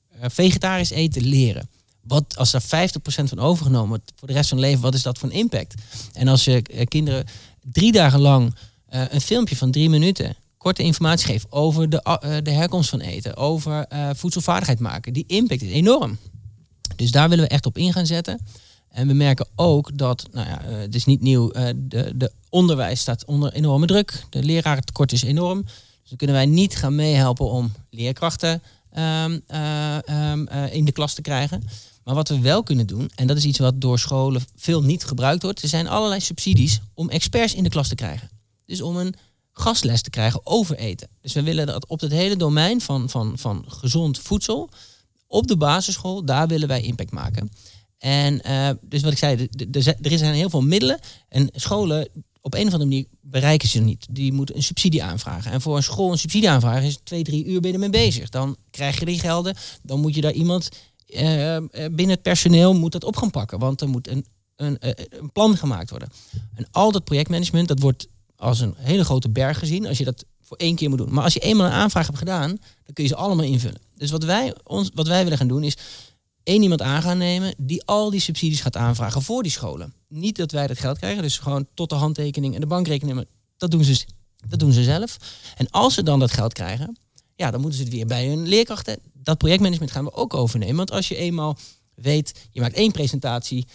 eh, 0.08 0.30
vegetarisch 0.30 0.90
eten 0.90 1.22
leren. 1.22 1.68
Wat 2.00 2.36
als 2.36 2.50
daar 2.50 2.62
50% 2.62 3.28
van 3.28 3.38
overgenomen 3.38 3.88
wordt 3.88 4.12
voor 4.16 4.28
de 4.28 4.34
rest 4.34 4.48
van 4.48 4.58
hun 4.58 4.66
leven, 4.66 4.82
wat 4.82 4.94
is 4.94 5.02
dat 5.02 5.18
voor 5.18 5.28
een 5.28 5.34
impact? 5.34 5.74
En 6.12 6.28
als 6.28 6.44
je 6.44 6.62
eh, 6.62 6.86
kinderen 6.86 7.24
drie 7.60 7.92
dagen 7.92 8.20
lang 8.20 8.54
eh, 8.86 9.02
een 9.08 9.20
filmpje 9.20 9.56
van 9.56 9.70
drie 9.70 9.88
minuten 9.88 10.36
korte 10.62 10.82
informatie 10.82 11.26
geeft 11.26 11.46
over 11.52 11.90
de, 11.90 12.40
de 12.42 12.50
herkomst 12.50 12.90
van 12.90 13.00
eten, 13.00 13.36
over 13.36 13.86
eh, 13.86 14.10
voedselvaardigheid 14.14 14.78
maken, 14.78 15.12
die 15.12 15.24
impact 15.26 15.62
is 15.62 15.72
enorm. 15.72 16.18
Dus 16.96 17.10
daar 17.10 17.28
willen 17.28 17.44
we 17.44 17.50
echt 17.50 17.66
op 17.66 17.78
in 17.78 17.92
gaan 17.92 18.06
zetten. 18.06 18.40
En 18.92 19.06
we 19.06 19.14
merken 19.14 19.46
ook 19.54 19.98
dat, 19.98 20.28
nou 20.32 20.48
ja, 20.48 20.62
eh, 20.64 20.76
het 20.76 20.94
is 20.94 21.04
niet 21.04 21.20
nieuw, 21.20 21.50
eh, 21.50 21.68
de, 21.76 22.12
de 22.16 22.32
onderwijs 22.48 23.00
staat 23.00 23.24
onder 23.24 23.52
enorme 23.52 23.86
druk. 23.86 24.24
De 24.30 24.42
lerarentekort 24.42 25.12
is 25.12 25.22
enorm. 25.22 25.62
Dus 25.62 26.08
dan 26.08 26.16
kunnen 26.16 26.36
wij 26.36 26.46
niet 26.46 26.76
gaan 26.76 26.94
meehelpen 26.94 27.50
om 27.50 27.72
leerkrachten 27.90 28.62
ehm, 28.90 29.38
eh, 29.46 30.08
ehm, 30.08 30.46
eh, 30.46 30.74
in 30.74 30.84
de 30.84 30.92
klas 30.92 31.14
te 31.14 31.22
krijgen. 31.22 31.62
Maar 32.04 32.14
wat 32.14 32.28
we 32.28 32.40
wel 32.40 32.62
kunnen 32.62 32.86
doen, 32.86 33.10
en 33.14 33.26
dat 33.26 33.36
is 33.36 33.44
iets 33.44 33.58
wat 33.58 33.80
door 33.80 33.98
scholen 33.98 34.42
veel 34.56 34.82
niet 34.82 35.04
gebruikt 35.04 35.42
wordt, 35.42 35.62
er 35.62 35.68
zijn 35.68 35.88
allerlei 35.88 36.20
subsidies 36.20 36.80
om 36.94 37.08
experts 37.08 37.54
in 37.54 37.62
de 37.62 37.68
klas 37.68 37.88
te 37.88 37.94
krijgen. 37.94 38.30
Dus 38.64 38.82
om 38.82 38.96
een 38.96 39.14
gastles 39.52 40.02
te 40.02 40.10
krijgen 40.10 40.40
over 40.44 40.76
eten. 40.76 41.08
Dus 41.20 41.32
we 41.32 41.42
willen 41.42 41.66
dat 41.66 41.86
op 41.86 42.00
het 42.00 42.12
hele 42.12 42.36
domein 42.36 42.80
van, 42.80 43.08
van, 43.10 43.38
van 43.38 43.64
gezond 43.68 44.18
voedsel, 44.18 44.68
op 45.26 45.46
de 45.46 45.56
basisschool, 45.56 46.24
daar 46.24 46.48
willen 46.48 46.68
wij 46.68 46.82
impact 46.82 47.10
maken. 47.10 47.50
En 48.02 48.42
eh, 48.42 48.70
dus 48.80 49.02
wat 49.02 49.12
ik 49.12 49.18
zei, 49.18 49.48
er 50.02 50.18
zijn 50.18 50.34
heel 50.34 50.50
veel 50.50 50.62
middelen 50.62 50.98
en 51.28 51.48
scholen 51.52 52.08
op 52.40 52.54
een 52.54 52.66
of 52.66 52.72
andere 52.72 52.84
manier 52.84 53.04
bereiken 53.20 53.68
ze 53.68 53.80
niet. 53.80 54.06
Die 54.10 54.32
moeten 54.32 54.56
een 54.56 54.62
subsidie 54.62 55.02
aanvragen. 55.02 55.52
En 55.52 55.60
voor 55.60 55.76
een 55.76 55.82
school 55.82 56.12
een 56.12 56.18
subsidie 56.18 56.50
aanvragen 56.50 56.82
is 56.82 56.98
twee, 57.04 57.22
drie 57.22 57.44
uur 57.44 57.60
ben 57.60 57.80
je 57.80 57.90
bezig. 57.90 58.28
Dan 58.28 58.56
krijg 58.70 58.98
je 58.98 59.04
die 59.04 59.18
gelden, 59.18 59.56
dan 59.82 60.00
moet 60.00 60.14
je 60.14 60.20
daar 60.20 60.32
iemand 60.32 60.68
eh, 61.06 61.56
eh, 61.56 61.64
binnen 61.70 62.08
het 62.08 62.22
personeel 62.22 62.74
moet 62.74 62.92
dat 62.92 63.04
op 63.04 63.16
gaan 63.16 63.30
pakken. 63.30 63.58
Want 63.58 63.80
er 63.80 63.88
moet 63.88 64.08
een, 64.08 64.26
een, 64.56 64.76
een 64.80 65.32
plan 65.32 65.56
gemaakt 65.56 65.90
worden. 65.90 66.08
En 66.54 66.66
al 66.70 66.92
dat 66.92 67.04
projectmanagement, 67.04 67.68
dat 67.68 67.80
wordt 67.80 68.06
als 68.36 68.60
een 68.60 68.74
hele 68.78 69.04
grote 69.04 69.30
berg 69.30 69.58
gezien 69.58 69.86
als 69.86 69.98
je 69.98 70.04
dat 70.04 70.24
voor 70.40 70.56
één 70.56 70.74
keer 70.74 70.88
moet 70.88 70.98
doen. 70.98 71.14
Maar 71.14 71.24
als 71.24 71.34
je 71.34 71.40
eenmaal 71.40 71.66
een 71.66 71.72
aanvraag 71.72 72.06
hebt 72.06 72.18
gedaan, 72.18 72.48
dan 72.48 72.94
kun 72.94 73.04
je 73.04 73.10
ze 73.10 73.16
allemaal 73.16 73.44
invullen. 73.44 73.80
Dus 73.96 74.10
wat 74.10 74.24
wij, 74.24 74.54
ons, 74.62 74.90
wat 74.94 75.06
wij 75.06 75.22
willen 75.22 75.38
gaan 75.38 75.48
doen 75.48 75.62
is 75.62 75.76
één 76.42 76.62
iemand 76.62 76.82
aan 76.82 77.02
gaan 77.02 77.18
nemen 77.18 77.54
die 77.58 77.84
al 77.84 78.10
die 78.10 78.20
subsidies 78.20 78.60
gaat 78.60 78.76
aanvragen 78.76 79.22
voor 79.22 79.42
die 79.42 79.52
scholen. 79.52 79.94
Niet 80.08 80.36
dat 80.36 80.52
wij 80.52 80.66
dat 80.66 80.78
geld 80.78 80.98
krijgen, 80.98 81.22
dus 81.22 81.38
gewoon 81.38 81.66
tot 81.74 81.88
de 81.88 81.94
handtekening 81.94 82.54
en 82.54 82.60
de 82.60 82.66
bankrekening. 82.66 83.16
Maar 83.16 83.24
dat 83.56 83.70
doen 83.70 83.84
ze, 83.84 84.04
dat 84.48 84.58
doen 84.58 84.72
ze 84.72 84.82
zelf. 84.82 85.16
En 85.56 85.70
als 85.70 85.94
ze 85.94 86.02
dan 86.02 86.18
dat 86.18 86.30
geld 86.30 86.52
krijgen, 86.52 86.96
ja, 87.34 87.50
dan 87.50 87.60
moeten 87.60 87.78
ze 87.78 87.84
het 87.84 87.94
weer 87.94 88.06
bij 88.06 88.28
hun 88.28 88.48
leerkrachten. 88.48 88.98
Dat 89.12 89.38
projectmanagement 89.38 89.90
gaan 89.90 90.04
we 90.04 90.12
ook 90.12 90.34
overnemen. 90.34 90.76
Want 90.76 90.90
als 90.90 91.08
je 91.08 91.16
eenmaal 91.16 91.58
weet, 91.94 92.48
je 92.50 92.60
maakt 92.60 92.74
één 92.74 92.92
presentatie 92.92 93.66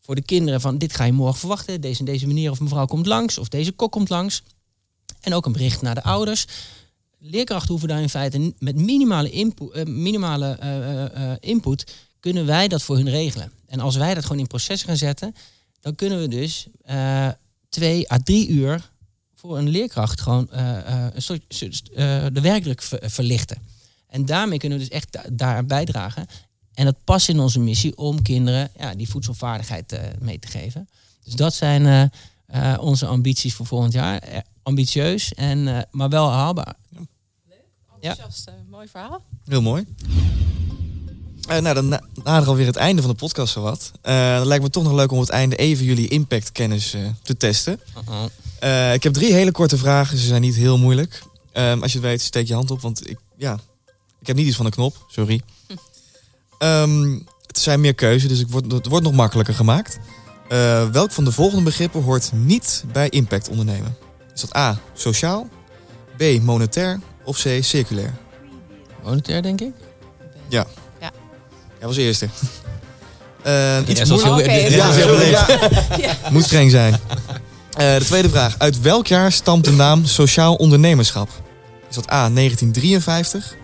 voor 0.00 0.14
de 0.14 0.22
kinderen 0.22 0.60
van 0.60 0.78
dit 0.78 0.94
ga 0.94 1.04
je 1.04 1.12
morgen 1.12 1.38
verwachten. 1.38 1.80
Deze 1.80 1.98
en 1.98 2.04
deze 2.04 2.26
meneer 2.26 2.50
of 2.50 2.60
mevrouw 2.60 2.86
komt 2.86 3.06
langs 3.06 3.38
of 3.38 3.48
deze 3.48 3.72
kok 3.72 3.92
komt 3.92 4.08
langs. 4.08 4.42
En 5.20 5.34
ook 5.34 5.46
een 5.46 5.52
bericht 5.52 5.82
naar 5.82 5.94
de 5.94 6.02
ouders. 6.02 6.46
Leerkrachten 7.20 7.68
hoeven 7.70 7.88
daar 7.88 8.00
in 8.02 8.08
feite 8.08 8.54
met 8.58 8.76
minimale, 8.76 9.30
input, 9.30 9.72
eh, 9.72 9.84
minimale 9.84 10.56
eh, 10.60 11.04
eh, 11.32 11.36
input 11.40 11.94
kunnen 12.20 12.46
wij 12.46 12.68
dat 12.68 12.82
voor 12.82 12.96
hun 12.96 13.08
regelen. 13.10 13.52
En 13.66 13.80
als 13.80 13.96
wij 13.96 14.14
dat 14.14 14.22
gewoon 14.24 14.38
in 14.38 14.46
proces 14.46 14.82
gaan 14.82 14.96
zetten, 14.96 15.34
dan 15.80 15.94
kunnen 15.94 16.20
we 16.20 16.28
dus 16.28 16.66
twee 17.68 18.12
à 18.12 18.18
drie 18.24 18.48
uur 18.48 18.90
voor 19.34 19.58
een 19.58 19.68
leerkracht 19.68 20.20
gewoon 20.20 20.48
een 20.50 21.22
soort, 21.22 21.42
de 22.32 22.74
ver- 22.76 23.10
verlichten. 23.10 23.58
En 24.06 24.26
daarmee 24.26 24.58
kunnen 24.58 24.78
we 24.78 24.84
dus 24.84 24.92
echt 24.92 25.12
da- 25.12 25.24
daar 25.32 25.66
bijdragen. 25.66 26.26
En 26.74 26.84
dat 26.84 27.04
past 27.04 27.28
in 27.28 27.40
onze 27.40 27.60
missie 27.60 27.96
om 27.96 28.22
kinderen 28.22 28.70
ja, 28.78 28.94
die 28.94 29.08
voedselvaardigheid 29.08 30.00
mee 30.20 30.38
te 30.38 30.48
geven. 30.48 30.88
Dus 31.24 31.34
dat 31.34 31.54
zijn 31.54 32.10
eh, 32.48 32.74
onze 32.80 33.06
ambities 33.06 33.54
voor 33.54 33.66
volgend 33.66 33.92
jaar. 33.92 34.18
Eh, 34.18 34.38
ambitieus, 34.62 35.34
en, 35.34 35.68
eh, 35.76 35.82
maar 35.90 36.08
wel 36.08 36.30
haalbaar. 36.30 36.74
Enthousiast, 38.00 38.46
eh, 38.48 38.54
mooi 38.70 38.88
verhaal. 38.88 39.22
Heel 39.44 39.62
mooi. 39.62 39.84
Eh, 41.48 41.58
nou, 41.58 41.74
dan 41.74 41.88
na- 41.88 42.02
nadert 42.24 42.48
alweer 42.48 42.66
het 42.66 42.76
einde 42.76 43.02
van 43.02 43.10
de 43.10 43.16
podcast 43.16 43.52
zowat. 43.52 43.92
Eh 44.02 44.36
dan 44.36 44.46
lijkt 44.46 44.62
me 44.64 44.70
toch 44.70 44.82
nog 44.82 44.92
leuk 44.92 45.10
om 45.10 45.16
op 45.16 45.22
het 45.22 45.32
einde 45.32 45.56
even 45.56 45.84
jullie 45.84 46.08
impactkennis 46.08 46.94
eh 46.94 47.00
te 47.22 47.36
testen. 47.36 47.80
Uh-oh. 48.02 48.24
Eh, 48.60 48.94
ik 48.94 49.02
heb 49.02 49.12
drie 49.12 49.32
hele 49.32 49.52
korte 49.52 49.76
vragen. 49.78 50.18
Ze 50.18 50.26
zijn 50.26 50.40
niet 50.40 50.54
heel 50.54 50.78
moeilijk. 50.78 51.22
Ehm, 51.52 51.82
als 51.82 51.92
je 51.92 51.98
het 51.98 52.06
weet, 52.06 52.20
steek 52.22 52.46
je 52.46 52.54
hand 52.54 52.70
op. 52.70 52.80
Want 52.80 53.10
ik, 53.10 53.18
ja, 53.36 53.58
ik 54.20 54.26
heb 54.26 54.36
niet 54.36 54.46
iets 54.46 54.56
van 54.56 54.66
een 54.66 54.72
knop. 54.72 55.04
Sorry. 55.08 55.40
Ehm, 56.58 57.18
het 57.46 57.58
zijn 57.58 57.80
meer 57.80 57.94
keuze, 57.94 58.28
dus 58.28 58.40
ik 58.40 58.48
word, 58.48 58.72
het 58.72 58.86
wordt 58.86 59.04
nog 59.04 59.14
makkelijker 59.14 59.54
gemaakt. 59.54 59.98
Eh, 60.48 60.88
welk 60.90 61.10
van 61.12 61.24
de 61.24 61.32
volgende 61.32 61.64
begrippen 61.64 62.02
hoort 62.02 62.30
niet 62.32 62.84
bij 62.92 63.08
impact 63.08 63.48
ondernemen? 63.48 63.96
Is 64.34 64.40
dat 64.40 64.56
A, 64.56 64.78
sociaal? 64.94 65.48
B, 66.16 66.22
monetair? 66.42 67.00
Of 67.24 67.42
C, 67.42 67.48
circulair? 67.60 68.14
Monetair, 69.02 69.42
denk 69.42 69.60
ik. 69.60 69.72
Jij 71.78 71.86
was 71.86 71.96
eerste. 71.96 72.28
Eh, 73.42 73.78
iets 73.86 74.00
Ja, 75.30 75.46
ja. 76.06 76.16
Moet 76.30 76.44
streng 76.44 76.70
zijn. 76.70 76.92
Eh, 77.72 77.98
de 77.98 78.04
tweede 78.04 78.28
vraag. 78.28 78.54
Uit 78.58 78.80
welk 78.80 79.06
jaar 79.06 79.32
stamt 79.32 79.64
de 79.64 79.72
naam 79.72 80.04
sociaal 80.04 80.54
ondernemerschap? 80.54 81.28
Is 81.88 81.94
dat 81.94 82.10
A, 82.10 82.30
1953? 82.30 83.56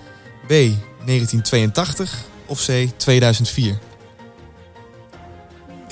B, 0.47 0.49
1982? 0.49 2.25
Of 2.47 2.65
C, 2.65 2.89
2004? 2.97 3.79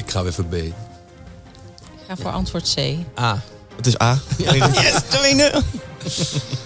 Ik 0.04 0.10
ga 0.10 0.22
weer 0.22 0.32
voor 0.32 0.44
B. 0.44 0.54
Ik 0.54 0.72
ga 2.06 2.16
voor 2.16 2.30
antwoord 2.30 2.74
C. 2.74 2.78
A. 3.18 3.42
Het 3.76 3.86
is 3.86 4.00
A. 4.00 4.18
Yes, 4.36 5.02
2-0. 5.02 5.58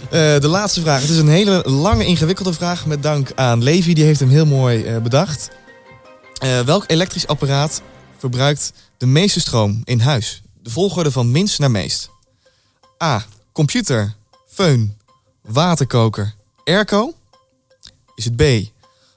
Eh, 0.07 0.41
de 0.41 0.49
laatste 0.49 0.80
vraag. 0.80 1.01
Het 1.01 1.11
is 1.11 1.18
een 1.18 1.28
hele 1.28 1.62
lange, 1.64 2.05
ingewikkelde 2.05 2.53
vraag. 2.53 2.87
Met 2.87 3.03
dank 3.03 3.32
aan 3.34 3.62
Levi, 3.62 3.95
die 3.95 4.05
heeft 4.05 4.20
hem 4.20 4.28
heel 4.28 4.47
mooi 4.47 4.84
eh, 4.84 4.99
bedacht. 5.03 5.51
Eh, 6.39 6.61
welk 6.61 6.84
elektrisch 6.87 7.26
apparaat 7.26 7.82
verbruikt 8.18 8.72
de 8.97 9.07
meeste 9.07 9.41
stroom 9.41 9.80
in 9.84 10.01
huis? 10.01 10.43
De 10.62 10.70
volgorde 10.70 11.11
van 11.11 11.30
minst 11.30 11.59
naar 11.59 11.70
meest. 11.70 12.11
A. 13.03 13.24
Computer, 13.53 14.14
föhn, 14.47 14.97
waterkoker, 15.43 16.34
airco. 16.64 17.14
Is 18.14 18.24
het 18.24 18.37
B. 18.37 18.43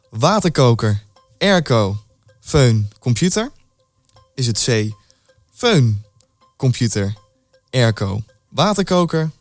Waterkoker, 0.10 1.04
airco, 1.38 1.98
föhn, 2.40 2.88
computer. 3.00 3.52
Is 4.40 4.48
het 4.48 4.64
C. 4.64 4.96
Föhn, 5.52 6.02
computer, 6.58 7.14
airco, 7.70 8.24
waterkoker. 8.50 9.32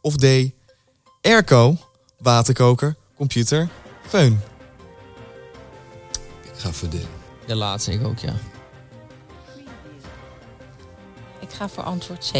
Of 0.00 0.16
D. 0.16 0.52
Airco, 1.22 1.76
waterkoker, 2.18 2.96
computer, 3.16 3.68
föhn. 4.08 4.40
Ik 6.42 6.52
ga 6.56 6.72
voor 6.72 6.88
D. 6.88 6.94
De 7.46 7.54
laatste, 7.54 7.92
ik 7.92 8.04
ook, 8.04 8.18
ja. 8.18 8.34
Ik 11.40 11.50
ga 11.50 11.68
voor 11.68 11.82
antwoord 11.82 12.30
C. 12.32 12.34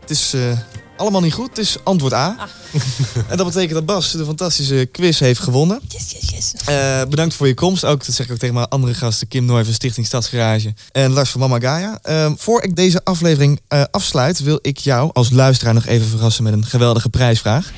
Het 0.00 0.10
is 0.10 0.34
eh, 0.34 0.58
allemaal 1.02 1.20
niet 1.20 1.32
goed, 1.32 1.56
dus 1.56 1.76
antwoord 1.82 2.12
A. 2.12 2.36
Ah. 2.38 2.48
en 3.30 3.36
dat 3.36 3.46
betekent 3.46 3.72
dat 3.72 3.86
Bas 3.86 4.12
de 4.12 4.24
fantastische 4.24 4.88
quiz 4.92 5.18
heeft 5.18 5.40
gewonnen. 5.40 5.80
Yes, 5.88 6.10
yes, 6.10 6.30
yes. 6.30 6.52
Eh, 6.64 7.02
bedankt 7.08 7.34
voor 7.34 7.46
je 7.46 7.54
komst. 7.54 7.84
Ook, 7.84 8.06
dat 8.06 8.14
zeg 8.14 8.26
ik 8.26 8.32
ook 8.32 8.38
tegen 8.38 8.54
mijn 8.54 8.68
andere 8.68 8.94
gasten. 8.94 9.28
Kim 9.28 9.44
Nooy 9.44 9.64
van 9.64 9.72
Stichting 9.72 10.06
Stadsgarage. 10.06 10.74
En 10.92 11.12
Lars 11.12 11.30
van 11.30 11.40
Mama 11.40 11.60
Gaia. 11.60 11.98
Uh, 12.08 12.32
voor 12.36 12.62
ik 12.62 12.76
deze 12.76 13.00
aflevering 13.04 13.60
uh, 13.68 13.82
afsluit, 13.90 14.40
wil 14.40 14.58
ik 14.62 14.78
jou 14.78 15.10
als 15.12 15.30
luisteraar 15.30 15.74
nog 15.74 15.86
even 15.86 16.08
verrassen 16.08 16.44
met 16.44 16.52
een 16.52 16.64
geweldige 16.64 17.08
prijsvraag. 17.08 17.72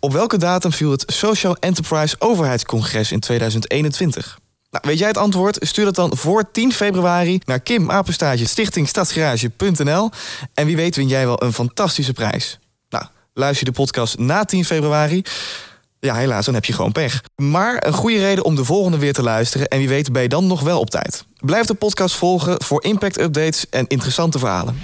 Op 0.00 0.12
welke 0.12 0.38
datum 0.38 0.72
viel 0.72 0.90
het 0.90 1.04
Social 1.06 1.56
Enterprise 1.60 2.16
Overheidscongres 2.18 3.12
in 3.12 3.20
2021? 3.20 4.38
Nou, 4.74 4.86
weet 4.86 4.98
jij 4.98 5.08
het 5.08 5.16
antwoord? 5.16 5.56
Stuur 5.60 5.86
het 5.86 5.94
dan 5.94 6.16
voor 6.16 6.50
10 6.50 6.72
februari 6.72 7.40
naar 7.44 7.60
Kim 7.60 7.90
Apenstaatje 7.90 8.46
stichtingstadsgarage.nl. 8.46 10.10
En 10.54 10.66
wie 10.66 10.76
weet 10.76 10.96
win 10.96 11.08
jij 11.08 11.26
wel 11.26 11.42
een 11.42 11.52
fantastische 11.52 12.12
prijs. 12.12 12.58
Nou, 12.88 13.04
luister 13.34 13.66
de 13.66 13.72
podcast 13.72 14.18
na 14.18 14.44
10 14.44 14.64
februari. 14.64 15.22
Ja, 16.00 16.14
helaas, 16.14 16.44
dan 16.44 16.54
heb 16.54 16.64
je 16.64 16.72
gewoon 16.72 16.92
pech. 16.92 17.22
Maar 17.36 17.86
een 17.86 17.92
goede 17.92 18.18
reden 18.18 18.44
om 18.44 18.54
de 18.54 18.64
volgende 18.64 18.98
weer 18.98 19.12
te 19.12 19.22
luisteren. 19.22 19.68
En 19.68 19.78
wie 19.78 19.88
weet 19.88 20.12
ben 20.12 20.22
je 20.22 20.28
dan 20.28 20.46
nog 20.46 20.60
wel 20.60 20.80
op 20.80 20.90
tijd. 20.90 21.24
Blijf 21.38 21.66
de 21.66 21.74
podcast 21.74 22.14
volgen 22.14 22.62
voor 22.62 22.82
impact 22.84 23.20
updates 23.20 23.68
en 23.70 23.86
interessante 23.86 24.38
verhalen. 24.38 24.82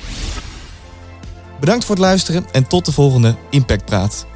Bedankt 1.60 1.84
voor 1.84 1.94
het 1.94 2.04
luisteren 2.04 2.46
en 2.52 2.66
tot 2.66 2.84
de 2.84 2.92
volgende 2.92 3.36
Impact 3.50 3.84
Praat. 3.84 4.26